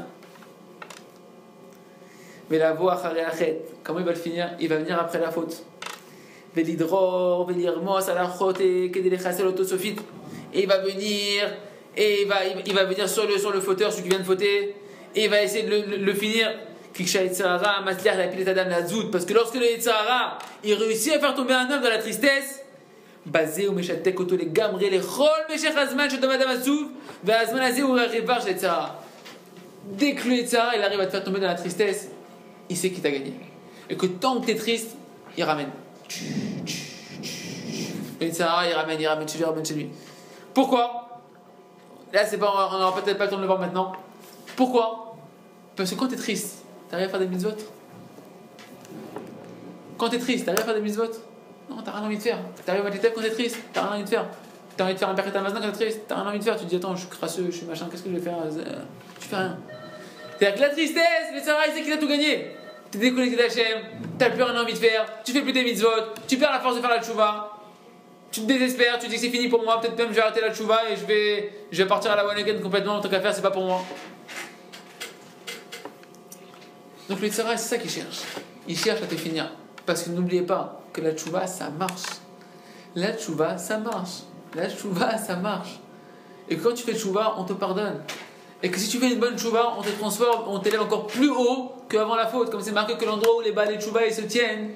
Mais 2.50 2.58
la 2.58 2.74
voix 2.74 3.02
comment 3.84 4.00
il 4.00 4.06
va 4.06 4.12
le 4.12 4.18
finir? 4.18 4.52
Il 4.60 4.68
va 4.70 4.78
venir 4.78 5.00
après 5.00 5.20
la 5.20 5.32
faute. 5.32 5.64
Velidror, 6.56 7.46
Velirmos, 7.48 8.10
Alachote, 8.10 8.58
Kedelechasel, 8.92 9.46
Autosophite. 9.46 10.02
Et 10.54 10.64
il 10.64 10.68
va 10.68 10.80
venir, 10.80 11.48
et 11.96 12.24
il 12.24 12.28
va, 12.28 12.38
il 12.66 12.74
va 12.74 12.86
venir 12.86 13.08
sur 13.08 13.28
le, 13.28 13.38
sur 13.38 13.52
le 13.52 13.60
fauteur, 13.62 13.92
celui 13.92 14.04
qui 14.04 14.10
vient 14.10 14.20
de 14.20 14.24
fauter, 14.24 14.76
et 15.16 15.26
il 15.26 15.30
va 15.30 15.44
essayer 15.44 15.64
de 15.64 15.70
le, 15.70 15.82
le, 15.98 15.98
le 15.98 16.14
finir. 16.14 16.52
Parce 19.12 19.26
que 19.26 19.34
lorsque 19.34 19.56
le 19.56 19.72
Yitzhara, 19.72 20.40
il 20.64 20.74
réussit 20.74 21.14
à 21.14 21.20
faire 21.20 21.36
tomber 21.36 21.54
un 21.54 21.70
homme 21.70 21.82
dans 21.82 21.90
la 21.90 22.00
tristesse, 22.00 22.64
basé 23.26 23.68
ou 23.68 23.74
méchatek 23.74 24.20
auto 24.20 24.36
les 24.36 24.48
gamré 24.48 24.90
les 24.90 25.00
chol 25.00 25.28
méchek 25.50 25.76
azman 25.78 26.10
chez 26.10 26.20
madame 26.20 26.50
asouf 26.50 26.88
ve 27.24 27.32
azman 27.32 27.62
azé 27.62 27.84
ou 27.84 27.92
révar 27.94 28.42
chez 28.42 28.56
Dès 29.86 30.14
que 30.14 30.28
le 30.28 30.36
Yitzhara, 30.36 30.76
il 30.76 30.84
arrive 30.84 31.00
à 31.00 31.06
te 31.06 31.12
faire 31.12 31.24
tomber 31.24 31.40
dans 31.40 31.48
la 31.48 31.56
tristesse, 31.56 32.10
il 32.70 32.78
sait 32.78 32.92
qu'il 32.92 33.02
t'a 33.02 33.12
gagné. 33.12 33.34
Et 33.90 33.96
que 33.96 34.06
tant 34.06 34.40
que 34.40 34.46
t'es 34.46 34.56
triste, 34.56 34.96
il 35.38 35.44
ramène. 35.44 35.70
Yetzirah, 38.22 38.68
il 38.68 38.74
ramène, 38.74 39.00
il 39.00 39.08
ramène 39.08 39.28
chez 39.28 39.38
lui, 39.38 39.44
il 39.44 39.48
ramène 39.48 39.66
chez 39.66 39.74
lui. 39.74 39.90
Pourquoi? 40.54 41.22
Là, 42.14 42.26
c'est 42.26 42.38
pas, 42.38 42.70
on 42.72 42.78
n'aura 42.80 43.02
peut-être 43.02 43.18
pas 43.18 43.26
le 43.26 43.30
temps 43.30 43.38
de 43.38 43.42
le 43.42 43.48
voir 43.48 43.60
maintenant. 43.60 43.94
Pourquoi? 44.56 45.16
Parce 45.76 45.92
que 45.92 45.96
quand 45.96 46.08
t'es 46.08 46.16
triste, 46.16 46.64
t'arrives 46.90 47.08
à 47.08 47.10
faire 47.10 47.20
des 47.20 47.28
mitzvot. 47.28 47.52
Quand 49.98 50.10
t'es 50.10 50.20
triste, 50.20 50.46
t'arrives 50.46 50.62
à 50.62 50.66
faire 50.66 50.76
des 50.76 50.82
mitzvot. 50.82 51.04
Non, 51.70 51.82
t'as 51.84 51.92
rien 51.92 52.06
envie 52.06 52.18
de 52.18 52.22
faire. 52.22 52.40
T'arrives 52.66 52.86
à 52.86 52.92
t'éteindre 52.92 53.16
quand 53.16 53.22
t'es 53.22 53.30
triste, 53.32 53.58
t'as 53.74 53.82
rien 53.84 53.94
envie 53.94 54.04
de 54.04 54.10
faire. 54.10 54.26
T'as 54.76 54.86
envie 54.86 54.94
de 54.94 55.00
faire 55.00 55.10
un 55.10 55.16
perket 55.16 55.36
Amazon 55.36 55.56
quand 55.62 55.72
t'es 55.72 55.86
triste, 55.86 56.02
t'as 56.08 56.16
rien 56.16 56.28
envie 56.28 56.40
de 56.40 56.44
faire. 56.44 56.58
Tu 56.58 56.66
dis, 56.66 56.76
attends, 56.78 56.96
je 56.96 57.02
suis 57.02 57.10
crasseux, 57.10 57.48
je 57.52 57.58
suis 57.58 57.66
machin, 57.66 57.88
qu'est-ce 57.92 58.04
que 58.04 58.10
je 58.10 58.16
vais 58.16 58.22
faire? 58.22 58.38
Euh, 58.44 58.82
Tu 59.20 59.28
fais 59.28 59.36
rien. 59.36 59.58
C'est-à-dire 60.38 60.56
que 60.56 60.62
la 60.62 60.70
tristesse, 60.70 61.34
le 61.34 61.42
Sarah, 61.42 61.68
il 61.68 61.74
sait 61.74 61.82
qu'il 61.84 61.92
a 61.94 61.98
tout 61.98 62.08
gagné. 62.08 62.56
T'es 62.92 62.98
déconnecté 62.98 63.36
d'Hachem, 63.36 63.84
t'as 64.18 64.32
plus 64.32 64.42
rien 64.42 64.60
envie 64.60 64.74
de 64.74 64.78
faire, 64.78 65.06
tu 65.24 65.32
fais 65.32 65.42
plus 65.42 65.54
tes 65.54 65.64
mitzvot, 65.64 65.90
tu 66.28 66.38
perds 66.38 66.52
la 66.52 66.60
force 66.60 66.76
de 66.76 66.82
faire 66.82 66.90
la 66.90 67.02
tchouva. 67.02 67.56
Tu 68.32 68.42
te 68.42 68.46
désespères, 68.46 68.98
tu 69.00 69.06
te 69.06 69.12
dis 69.12 69.16
que 69.16 69.22
c'est 69.22 69.30
fini 69.30 69.48
pour 69.48 69.64
moi, 69.64 69.80
peut-être 69.80 69.98
même 69.98 70.10
je 70.10 70.16
vais 70.16 70.22
arrêter 70.22 70.42
la 70.42 70.54
tchouva 70.54 70.90
et 70.90 70.96
je 70.96 71.06
vais, 71.06 71.52
je 71.72 71.82
vais 71.82 71.88
partir 71.88 72.12
à 72.12 72.16
la 72.16 72.28
one 72.28 72.38
again 72.38 72.60
complètement, 72.62 72.96
en 72.96 73.02
tant 73.02 73.10
qu'à 73.10 73.22
faire, 73.22 73.34
c'est 73.34 73.42
pas 73.42 73.52
pour 73.52 73.66
moi. 73.66 73.84
Donc 77.10 77.22
le 77.22 77.28
Tzara, 77.28 77.58
c'est 77.58 77.76
ça 77.76 77.78
qu'il 77.80 77.90
cherche. 77.90 78.22
Il 78.68 78.78
cherche 78.78 79.02
à 79.02 79.08
te 79.08 79.16
finir. 79.16 79.52
Parce 79.86 80.04
que 80.04 80.12
n'oubliez 80.12 80.44
pas 80.44 80.84
que 80.94 81.02
la 81.02 81.14
tchouva, 81.14 81.48
ça 81.48 81.72
marche. 81.72 82.04
La 82.96 83.14
tchouva, 83.14 83.58
ça 83.58 83.80
marche. 83.80 84.22
La 84.54 84.70
tchouva, 84.70 85.18
ça 85.18 85.36
marche. 85.36 85.80
Et 86.50 86.58
quand 86.58 86.74
tu 86.74 86.84
fais 86.84 86.96
tchouva, 86.96 87.36
on 87.38 87.46
te 87.46 87.54
pardonne. 87.54 88.04
Et 88.62 88.70
que 88.70 88.78
si 88.78 88.90
tu 88.90 88.98
fais 88.98 89.12
une 89.12 89.20
bonne 89.20 89.38
tchouva, 89.38 89.76
on 89.78 89.82
te 89.82 89.90
transforme, 89.90 90.44
on 90.48 90.60
t'élève 90.60 90.82
encore 90.82 91.08
plus 91.08 91.30
haut 91.30 91.72
qu'avant 91.88 92.16
la 92.16 92.28
faute. 92.28 92.50
Comme 92.50 92.62
c'est 92.62 92.74
marqué 92.74 92.96
que 92.96 93.06
l'endroit 93.06 93.38
où 93.38 93.42
les 93.42 93.54
balais 93.54 93.80
tchouva 93.80 94.06
ils 94.06 94.14
se 94.14 94.22
tiennent, 94.22 94.72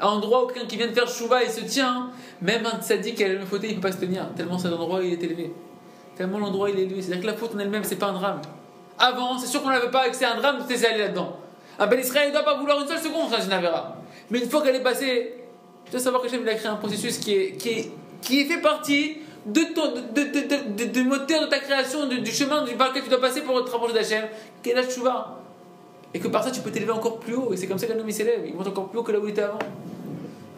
à 0.00 0.06
l'endroit 0.06 0.44
où 0.44 0.46
quelqu'un 0.48 0.66
qui 0.66 0.76
vient 0.76 0.88
de 0.88 0.92
faire 0.92 1.06
tchouva 1.08 1.44
il 1.44 1.50
se 1.50 1.60
tient, 1.60 2.10
même 2.42 2.66
un 2.66 2.80
tzaddik 2.80 3.16
qui 3.16 3.24
a 3.24 3.28
le 3.28 3.44
fauteuil, 3.46 3.70
il 3.70 3.76
ne 3.76 3.80
peut 3.80 3.88
pas 3.88 3.94
se 3.94 4.00
tenir. 4.00 4.26
Tellement 4.34 4.58
cet 4.58 4.72
endroit 4.72 5.00
il 5.02 5.12
est 5.12 5.22
élevé. 5.22 5.52
Tellement 6.16 6.38
l'endroit 6.38 6.68
il 6.70 6.78
est 6.78 6.82
élevé. 6.82 7.00
C'est-à-dire 7.00 7.22
que 7.22 7.26
la 7.28 7.36
faute 7.36 7.54
en 7.54 7.58
elle-même, 7.60 7.84
c'est 7.84 7.96
pas 7.96 8.06
un 8.06 8.14
drame. 8.14 8.40
Avant, 8.98 9.38
c'est 9.38 9.46
sûr 9.46 9.62
qu'on 9.62 9.68
ne 9.68 9.74
l'avait 9.74 9.90
pas 9.90 10.08
et 10.08 10.10
que 10.10 10.16
c'est 10.16 10.24
un 10.24 10.36
drame 10.36 10.58
de 10.58 10.86
aller 10.86 10.98
là-dedans. 10.98 11.36
Un 11.78 11.86
bel 11.86 12.00
Israël 12.00 12.28
ne 12.28 12.32
doit 12.32 12.42
pas 12.44 12.58
vouloir 12.58 12.80
une 12.80 12.88
seule 12.88 12.98
seconde 12.98 13.30
dans 13.30 13.40
une 13.40 13.52
avéra. 13.52 13.96
Mais 14.30 14.40
une 14.40 14.50
fois 14.50 14.62
qu'elle 14.62 14.74
est 14.74 14.82
passée, 14.82 15.34
Tu 15.84 15.92
dois 15.92 16.00
savoir 16.00 16.20
que 16.20 16.26
Hachem 16.26 16.42
il 16.42 16.48
a 16.48 16.54
créé 16.54 16.66
un 16.66 16.76
processus 16.76 17.18
qui 17.18 17.34
est, 17.34 17.52
qui 17.52 17.68
est, 17.70 17.92
qui 18.20 18.44
fait 18.44 18.60
partie 18.60 19.18
de 19.46 19.74
ton 19.74 19.92
de, 19.92 20.22
de, 20.22 20.84
de, 20.84 20.84
de, 20.92 21.02
moteur 21.02 21.42
de 21.42 21.46
ta 21.46 21.58
création, 21.58 22.06
du 22.06 22.30
chemin 22.30 22.64
par 22.76 22.88
lequel 22.88 23.02
tu 23.02 23.08
dois 23.08 23.20
passer 23.20 23.42
pour 23.42 23.64
te 23.64 23.70
rapprocher 23.70 23.94
d'Hachem, 23.94 24.24
qui 24.62 24.70
est 24.70 24.74
la 24.74 24.84
Tchouva. 24.84 25.40
Et 26.14 26.20
que 26.20 26.28
par 26.28 26.42
ça 26.42 26.50
tu 26.50 26.60
peux 26.60 26.70
t'élever 26.70 26.92
encore 26.92 27.18
plus 27.20 27.34
haut. 27.34 27.52
Et 27.52 27.56
c'est 27.56 27.66
comme 27.66 27.78
ça 27.78 27.86
qu'un 27.86 27.98
homme 27.98 28.10
s'élève, 28.10 28.40
il 28.46 28.54
monte 28.54 28.68
encore 28.68 28.88
plus 28.88 28.98
haut 28.98 29.02
que 29.02 29.12
là 29.12 29.18
où 29.18 29.26
il 29.26 29.30
était 29.30 29.42
avant. 29.42 29.58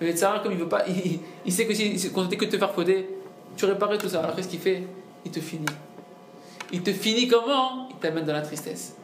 Mais 0.01 0.17
Sarah, 0.17 0.41
comme 0.41 0.53
il 0.53 0.59
veut 0.59 0.69
pas, 0.69 0.85
il, 0.89 1.21
il 1.45 1.53
sait 1.53 1.67
que 1.67 1.75
si 1.75 1.93
il 1.93 2.13
comptait 2.13 2.37
que 2.37 2.45
de 2.45 2.51
te 2.51 2.59
faire 2.59 2.73
fauder, 2.73 3.09
tu 3.57 3.65
réparais 3.65 3.99
tout 3.99 4.09
ça. 4.09 4.21
Alors 4.21 4.35
qu'est-ce 4.37 4.49
qu'il 4.49 4.61
fait? 4.61 4.83
Il 5.25 5.31
te 5.31 5.41
finit. 5.41 5.67
Il 6.73 6.83
te 6.83 6.93
finit 6.93 7.29
comment? 7.29 7.89
Il 7.91 7.97
t'amène 7.97 8.25
dans 8.25 8.33
la 8.33 8.43
tristesse. 8.43 8.95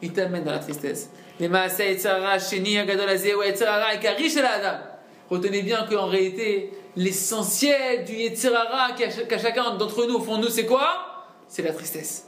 Il 0.00 0.12
t'amène 0.12 0.44
dans 0.44 0.52
la 0.52 0.58
tristesse. 0.58 1.10
Retenez 5.30 5.62
bien 5.62 5.86
qu'en 5.88 6.06
réalité, 6.06 6.72
l'essentiel 6.96 8.04
du 8.04 8.14
Yetzirara 8.14 8.92
qu'à 8.92 9.38
chacun 9.38 9.74
d'entre 9.76 10.06
nous, 10.06 10.16
au 10.16 10.20
fond 10.20 10.38
de 10.38 10.42
nous, 10.42 10.50
c'est 10.50 10.66
quoi? 10.66 11.26
C'est 11.48 11.62
la 11.62 11.72
tristesse. 11.72 12.26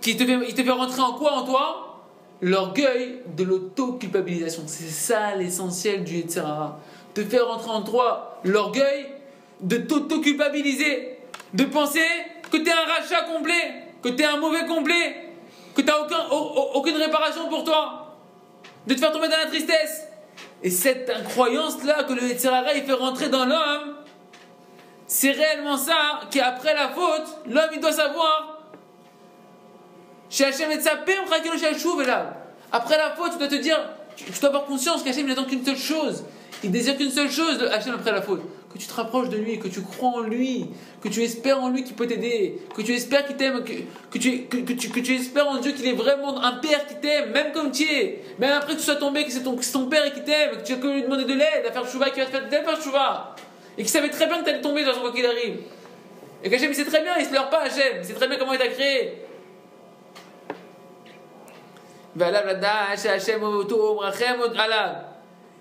Qui 0.00 0.16
te 0.16 0.24
fait, 0.24 0.38
il 0.48 0.54
te 0.54 0.62
fait 0.62 0.70
rentrer 0.70 1.00
en 1.00 1.14
quoi 1.14 1.32
en 1.32 1.44
toi? 1.44 2.02
L'orgueil 2.40 3.22
de 3.26 3.44
l'auto-culpabilisation. 3.44 4.62
C'est 4.66 4.88
ça 4.90 5.34
l'essentiel 5.34 6.04
du 6.04 6.16
Yetzirara. 6.16 6.78
Te 7.14 7.24
faire 7.24 7.46
rentrer 7.46 7.70
en 7.70 7.82
toi 7.82 8.40
l'orgueil 8.44 9.06
de 9.60 9.76
t'auto-culpabiliser. 9.76 11.18
De 11.54 11.64
penser 11.64 12.06
que 12.50 12.56
tu 12.58 12.68
es 12.68 12.72
un 12.72 12.84
rachat 12.84 13.22
complet, 13.22 13.92
que 14.02 14.10
tu 14.10 14.22
es 14.22 14.26
un 14.26 14.36
mauvais 14.36 14.66
complet, 14.66 15.30
que 15.74 15.80
tu 15.80 15.86
n'as 15.86 15.98
aucun, 15.98 16.28
aucune 16.74 16.96
réparation 16.96 17.48
pour 17.48 17.64
toi. 17.64 18.16
De 18.86 18.94
te 18.94 19.00
faire 19.00 19.12
tomber 19.12 19.28
dans 19.28 19.36
la 19.36 19.46
tristesse. 19.46 20.07
Et 20.62 20.70
cette 20.70 21.08
incroyance-là 21.08 22.04
que 22.04 22.12
le 22.12 22.22
Yetzirara 22.24 22.74
il 22.74 22.84
fait 22.84 22.92
rentrer 22.92 23.28
dans 23.28 23.44
l'homme, 23.44 23.94
c'est 25.06 25.30
réellement 25.30 25.76
ça 25.76 26.20
qu'après 26.30 26.74
la 26.74 26.88
faute, 26.88 27.38
l'homme 27.46 27.70
il 27.72 27.80
doit 27.80 27.92
savoir. 27.92 28.58
Après 32.70 32.98
la 32.98 33.10
faute, 33.16 33.32
tu 33.32 33.38
dois 33.38 33.48
te 33.48 33.54
dire, 33.54 33.78
tu 34.16 34.24
dois 34.40 34.48
avoir 34.48 34.64
conscience 34.64 35.02
qu'Hachem 35.02 35.26
n'attend 35.26 35.44
qu'une 35.44 35.64
seule 35.64 35.78
chose. 35.78 36.24
Il 36.62 36.70
désire 36.70 36.96
qu'une 36.96 37.10
seule 37.10 37.30
chose, 37.30 37.62
Hachem, 37.72 37.94
après 37.94 38.12
la 38.12 38.20
faute. 38.20 38.42
Que 38.72 38.76
tu 38.76 38.86
te 38.86 38.92
rapproches 38.92 39.30
de 39.30 39.38
lui, 39.38 39.58
que 39.58 39.68
tu 39.68 39.80
crois 39.80 40.10
en 40.10 40.20
lui, 40.20 40.66
que 41.00 41.08
tu 41.08 41.22
espères 41.22 41.62
en 41.62 41.70
lui 41.70 41.84
qui 41.84 41.94
peut 41.94 42.06
t'aider, 42.06 42.58
que 42.74 42.82
tu 42.82 42.92
espères 42.92 43.26
qu'il 43.26 43.36
t'aime, 43.36 43.64
que, 43.64 43.72
que, 44.10 44.18
tu, 44.18 44.44
que, 44.44 45.00
tu, 45.00 45.14
espères 45.14 45.48
en 45.48 45.56
Dieu 45.56 45.72
qu'il 45.72 45.86
est 45.86 45.94
vraiment 45.94 46.42
un 46.42 46.56
père 46.56 46.86
qui 46.86 46.96
t'aime, 46.96 47.30
même 47.30 47.52
comme 47.52 47.70
tu 47.70 47.84
es. 47.84 48.22
Même 48.38 48.52
après 48.52 48.74
que 48.74 48.78
tu 48.78 48.84
sois 48.84 48.96
tombé, 48.96 49.24
que 49.24 49.32
c'est 49.32 49.42
ton, 49.42 49.56
ton 49.56 49.86
père 49.86 50.12
qui 50.12 50.22
t'aime, 50.22 50.58
que 50.58 50.66
tu 50.66 50.74
as 50.74 50.76
que 50.76 50.86
lui 50.86 51.02
demander 51.02 51.24
de 51.24 51.32
l'aide, 51.32 51.64
à 51.66 51.72
faire 51.72 51.86
chouva, 51.86 52.10
qui 52.10 52.20
va 52.20 52.26
te 52.26 52.30
faire, 52.30 52.48
faire 52.48 52.82
chouva. 52.82 53.34
Et 53.78 53.82
qu'il 53.82 53.90
savait 53.90 54.10
très 54.10 54.26
bien 54.26 54.38
que 54.40 54.44
tu 54.44 54.50
allais 54.50 54.60
tomber 54.60 54.84
dans 54.84 55.00
quoi 55.00 55.12
qu'il 55.12 55.24
arrive. 55.24 55.60
Et 56.44 56.50
qu'Hachem, 56.50 56.70
il 56.70 56.74
sait 56.74 56.84
très 56.84 57.02
bien, 57.02 57.14
il 57.18 57.24
se 57.24 57.30
pleure 57.30 57.48
pas, 57.48 57.62
Hachem, 57.62 57.98
il 58.00 58.04
sait 58.04 58.14
très 58.14 58.28
bien 58.28 58.36
comment 58.36 58.52
il 58.52 58.58
t'a 58.58 58.68
créé. 58.68 59.24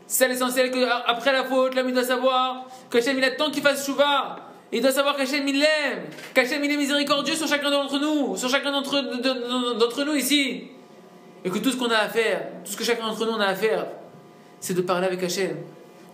C'est 0.07 0.29
l'essentiel 0.29 0.71
qu'après 0.71 1.33
la 1.33 1.43
faute, 1.43 1.75
l'homme 1.75 1.91
doit 1.91 2.03
savoir 2.03 2.65
qu'Hachem 2.89 3.17
il 3.17 3.23
attend 3.25 3.51
qu'il 3.51 3.61
fasse 3.61 3.85
chouva. 3.85 4.37
Il 4.71 4.81
doit 4.81 4.91
savoir 4.91 5.17
qu'Hachem 5.17 5.45
il 5.47 5.59
l'aime, 5.59 6.03
qu'Hachem 6.33 6.63
il 6.63 6.71
est 6.71 6.77
miséricordieux 6.77 7.35
sur 7.35 7.47
chacun 7.47 7.69
d'entre 7.69 7.99
nous, 7.99 8.37
sur 8.37 8.49
chacun 8.49 8.71
d'entre 8.71 10.03
nous 10.05 10.15
ici. 10.15 10.63
Et 11.43 11.49
que 11.49 11.57
tout 11.59 11.71
ce 11.71 11.77
qu'on 11.77 11.89
a 11.89 11.97
à 11.97 12.07
faire, 12.07 12.47
tout 12.63 12.71
ce 12.71 12.77
que 12.77 12.83
chacun 12.85 13.05
d'entre 13.05 13.25
nous 13.25 13.39
a 13.41 13.45
à 13.45 13.55
faire, 13.55 13.85
c'est 14.61 14.73
de 14.73 14.81
parler 14.81 15.07
avec 15.07 15.21
Hachem, 15.23 15.57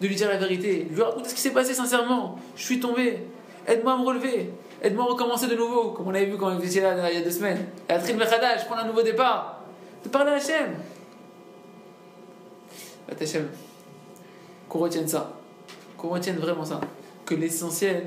de 0.01 0.07
lui 0.07 0.15
dire 0.15 0.27
la 0.27 0.37
vérité, 0.37 0.87
lui 0.89 1.01
raconter 1.01 1.29
ce 1.29 1.35
qui 1.35 1.41
s'est 1.41 1.53
passé 1.53 1.73
sincèrement. 1.73 2.39
Je 2.55 2.63
suis 2.63 2.79
tombé, 2.79 3.27
aide-moi 3.67 3.93
à 3.93 3.97
me 3.97 4.03
relever, 4.03 4.53
aide-moi 4.81 5.05
à 5.05 5.07
recommencer 5.09 5.47
de 5.47 5.55
nouveau, 5.55 5.91
comme 5.91 6.07
on 6.07 6.13
avait 6.15 6.25
vu 6.25 6.37
quand 6.37 6.51
on 6.51 6.59
était 6.59 6.81
là 6.81 7.11
il 7.11 7.19
y 7.19 7.21
a 7.21 7.23
deux 7.23 7.31
semaines. 7.31 7.65
Et 7.87 7.93
à 7.93 7.99
Trin 7.99 8.13
je 8.17 8.65
prends 8.65 8.75
un 8.75 8.85
nouveau 8.85 9.03
départ. 9.03 9.61
De 10.03 10.09
parler 10.09 10.31
à 10.31 10.35
Hachem. 10.35 10.75
Hachem 13.19 13.49
qu'on 14.73 14.79
retienne 14.79 15.07
ça, 15.07 15.39
qu'on 15.97 16.09
retienne 16.09 16.37
vraiment 16.37 16.65
ça, 16.65 16.81
que 17.27 17.35
l'essentiel 17.35 18.05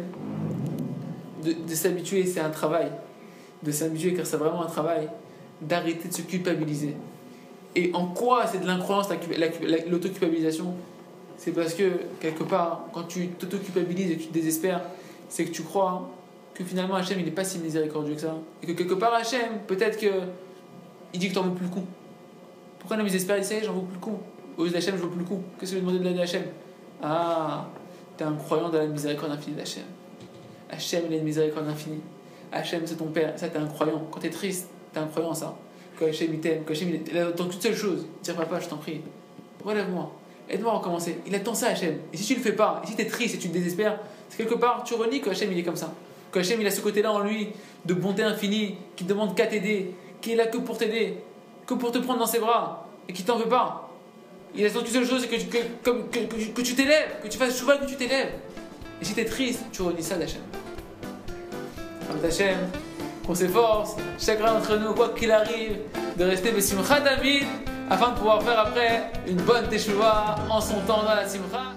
de, 1.44 1.74
s'habituer, 1.74 2.26
c'est 2.26 2.40
un 2.40 2.50
travail, 2.50 2.90
de 3.62 3.70
s'habituer 3.70 4.14
car 4.14 4.26
c'est 4.26 4.36
vraiment 4.36 4.62
un 4.62 4.66
travail, 4.66 5.08
d'arrêter 5.60 6.08
de 6.08 6.12
se 6.12 6.22
culpabiliser. 6.22 6.96
Et 7.76 7.92
en 7.94 8.06
quoi 8.06 8.48
c'est 8.48 8.58
de 8.58 8.66
l'incroyance, 8.66 9.08
l'autoculpabilisation? 9.88 10.74
C'est 11.36 11.52
parce 11.52 11.72
que, 11.74 12.00
quelque 12.18 12.42
part, 12.42 12.86
quand 12.92 13.04
tu 13.04 13.28
t'autoculpabilises 13.28 14.10
et 14.10 14.16
tu 14.16 14.26
te 14.26 14.34
désespères, 14.34 14.80
c'est 15.28 15.44
que 15.44 15.52
tu 15.52 15.62
crois 15.62 16.10
que 16.52 16.64
finalement 16.64 16.94
Hachem 16.94 17.20
il 17.20 17.26
n'est 17.26 17.30
pas 17.30 17.44
si 17.44 17.58
miséricordieux 17.58 18.14
que 18.14 18.22
ça. 18.22 18.34
Et 18.62 18.66
que 18.66 18.72
quelque 18.72 18.94
part 18.94 19.14
Hachem, 19.14 19.60
peut-être 19.68 20.00
que 20.00 20.10
il 21.14 21.20
dit 21.20 21.28
que 21.28 21.34
t'en 21.34 21.42
veux 21.42 21.54
plus 21.54 21.66
le 21.66 21.72
coup. 21.72 21.84
Pourquoi 22.80 22.96
l'homme 22.96 23.06
désespère, 23.06 23.38
il 23.38 23.64
j'en 23.64 23.74
veux 23.74 23.82
plus 23.82 23.94
le 23.94 24.00
coup. 24.00 24.18
Aux 24.56 24.64
yeux 24.64 24.70
d'Hachem, 24.70 24.96
je 24.96 25.02
veux 25.02 25.08
plus 25.08 25.20
le 25.20 25.24
coup. 25.24 25.42
Qu'est-ce 25.58 25.72
que 25.72 25.76
je 25.78 25.80
vais 25.82 25.86
demander 25.86 25.98
de 25.98 26.04
l'aide 26.04 26.16
d'Hachem? 26.16 26.44
Ah, 27.02 27.66
t'es 28.16 28.24
un 28.24 28.34
croyant 28.34 28.68
dans 28.68 28.78
la 28.78 28.86
miséricorde 28.86 29.32
infinie 29.32 29.56
d'Hachem. 29.56 29.84
Hachem, 30.70 31.04
il 31.08 31.14
a 31.14 31.16
une 31.18 31.24
miséricorde 31.24 31.68
infinie. 31.68 32.00
Hachem, 32.50 32.82
c'est 32.86 32.96
ton 32.96 33.06
père. 33.06 33.38
Ça, 33.38 33.48
t'es 33.48 33.58
un 33.58 33.66
croyant. 33.66 34.02
Quand 34.10 34.20
t'es 34.20 34.30
triste, 34.30 34.68
t'es 34.92 35.00
un 35.00 35.06
croyant, 35.06 35.34
ça. 35.34 35.56
Que 35.98 36.06
Hachem, 36.06 36.32
il 36.32 36.40
t'aime. 36.40 36.64
Que 36.64 36.72
Hachem, 36.72 36.88
il 36.88 37.18
attend 37.18 37.46
qu'une 37.46 37.60
seule 37.60 37.76
chose. 37.76 38.06
Dire, 38.22 38.34
papa, 38.34 38.60
je 38.60 38.68
t'en 38.68 38.76
prie. 38.76 39.02
Relève-moi. 39.64 40.10
Aide-moi 40.48 40.72
à 40.72 40.76
recommencer. 40.76 41.18
Il 41.26 41.34
attend 41.34 41.54
ça, 41.54 41.68
Hachem. 41.68 41.98
Et 42.12 42.16
si 42.16 42.24
tu 42.24 42.34
le 42.36 42.40
fais 42.40 42.52
pas, 42.52 42.80
et 42.84 42.86
si 42.86 42.96
t'es 42.96 43.06
triste 43.06 43.34
et 43.34 43.38
tu 43.38 43.48
te 43.48 43.52
désespères, 43.52 43.98
c'est 44.28 44.38
quelque 44.38 44.58
part, 44.58 44.84
tu 44.84 44.94
renies 44.94 45.20
que 45.20 45.30
Hachem, 45.30 45.52
il 45.52 45.58
est 45.58 45.64
comme 45.64 45.76
ça. 45.76 45.92
Que 46.32 46.38
Hachem, 46.38 46.60
il 46.60 46.66
a 46.66 46.70
ce 46.70 46.80
côté-là 46.80 47.12
en 47.12 47.20
lui, 47.20 47.48
de 47.84 47.94
bonté 47.94 48.22
infinie, 48.22 48.76
qui 48.94 49.04
demande 49.04 49.34
qu'à 49.34 49.46
t'aider, 49.46 49.94
qui 50.20 50.32
est 50.32 50.36
là 50.36 50.46
que 50.46 50.58
pour 50.58 50.78
t'aider, 50.78 51.18
que 51.66 51.74
pour 51.74 51.92
te 51.92 51.98
prendre 51.98 52.20
dans 52.20 52.26
ses 52.26 52.38
bras, 52.38 52.88
et 53.08 53.12
qui 53.12 53.24
t'en 53.24 53.36
veut 53.36 53.48
pas. 53.48 53.85
Il 54.58 54.64
attend 54.64 54.80
qu'une 54.80 54.92
seule 54.92 55.06
chose, 55.06 55.20
c'est 55.20 55.28
que, 55.28 55.36
tu, 55.36 55.46
que, 55.46 55.90
que, 55.90 56.46
que, 56.46 56.62
tu 56.62 56.74
t'élèves, 56.74 57.20
que 57.22 57.28
tu 57.28 57.36
fasses 57.36 57.58
chouva, 57.58 57.76
que 57.76 57.84
tu 57.84 57.96
t'élèves. 57.96 58.32
Et 59.02 59.04
si 59.04 59.12
tu 59.12 59.20
es 59.20 59.24
triste, 59.26 59.64
tu 59.70 59.82
redis 59.82 60.02
ça 60.02 60.16
d'Hachem. 60.16 60.40
d'Hachem, 62.22 62.56
qu'on 63.26 63.34
s'efforce, 63.34 63.96
chacun 64.18 64.54
d'entre 64.54 64.78
nous, 64.78 64.94
quoi 64.94 65.10
qu'il 65.10 65.30
arrive, 65.30 65.76
de 66.16 66.24
rester 66.24 66.52
Besimcha 66.52 67.00
David, 67.00 67.44
afin 67.90 68.12
de 68.12 68.14
pouvoir 68.16 68.42
faire 68.42 68.58
après 68.58 69.10
une 69.28 69.36
bonne 69.42 69.68
teshuva 69.68 70.36
en 70.48 70.60
son 70.60 70.80
temps 70.86 71.02
dans 71.02 71.14
la 71.14 71.28
simcha. 71.28 71.74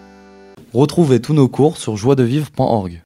Retrouvez 0.74 1.20
tous 1.20 1.34
nos 1.34 1.50
cours 1.50 1.78
sur 1.78 1.98
joiedevivre.org. 1.98 3.02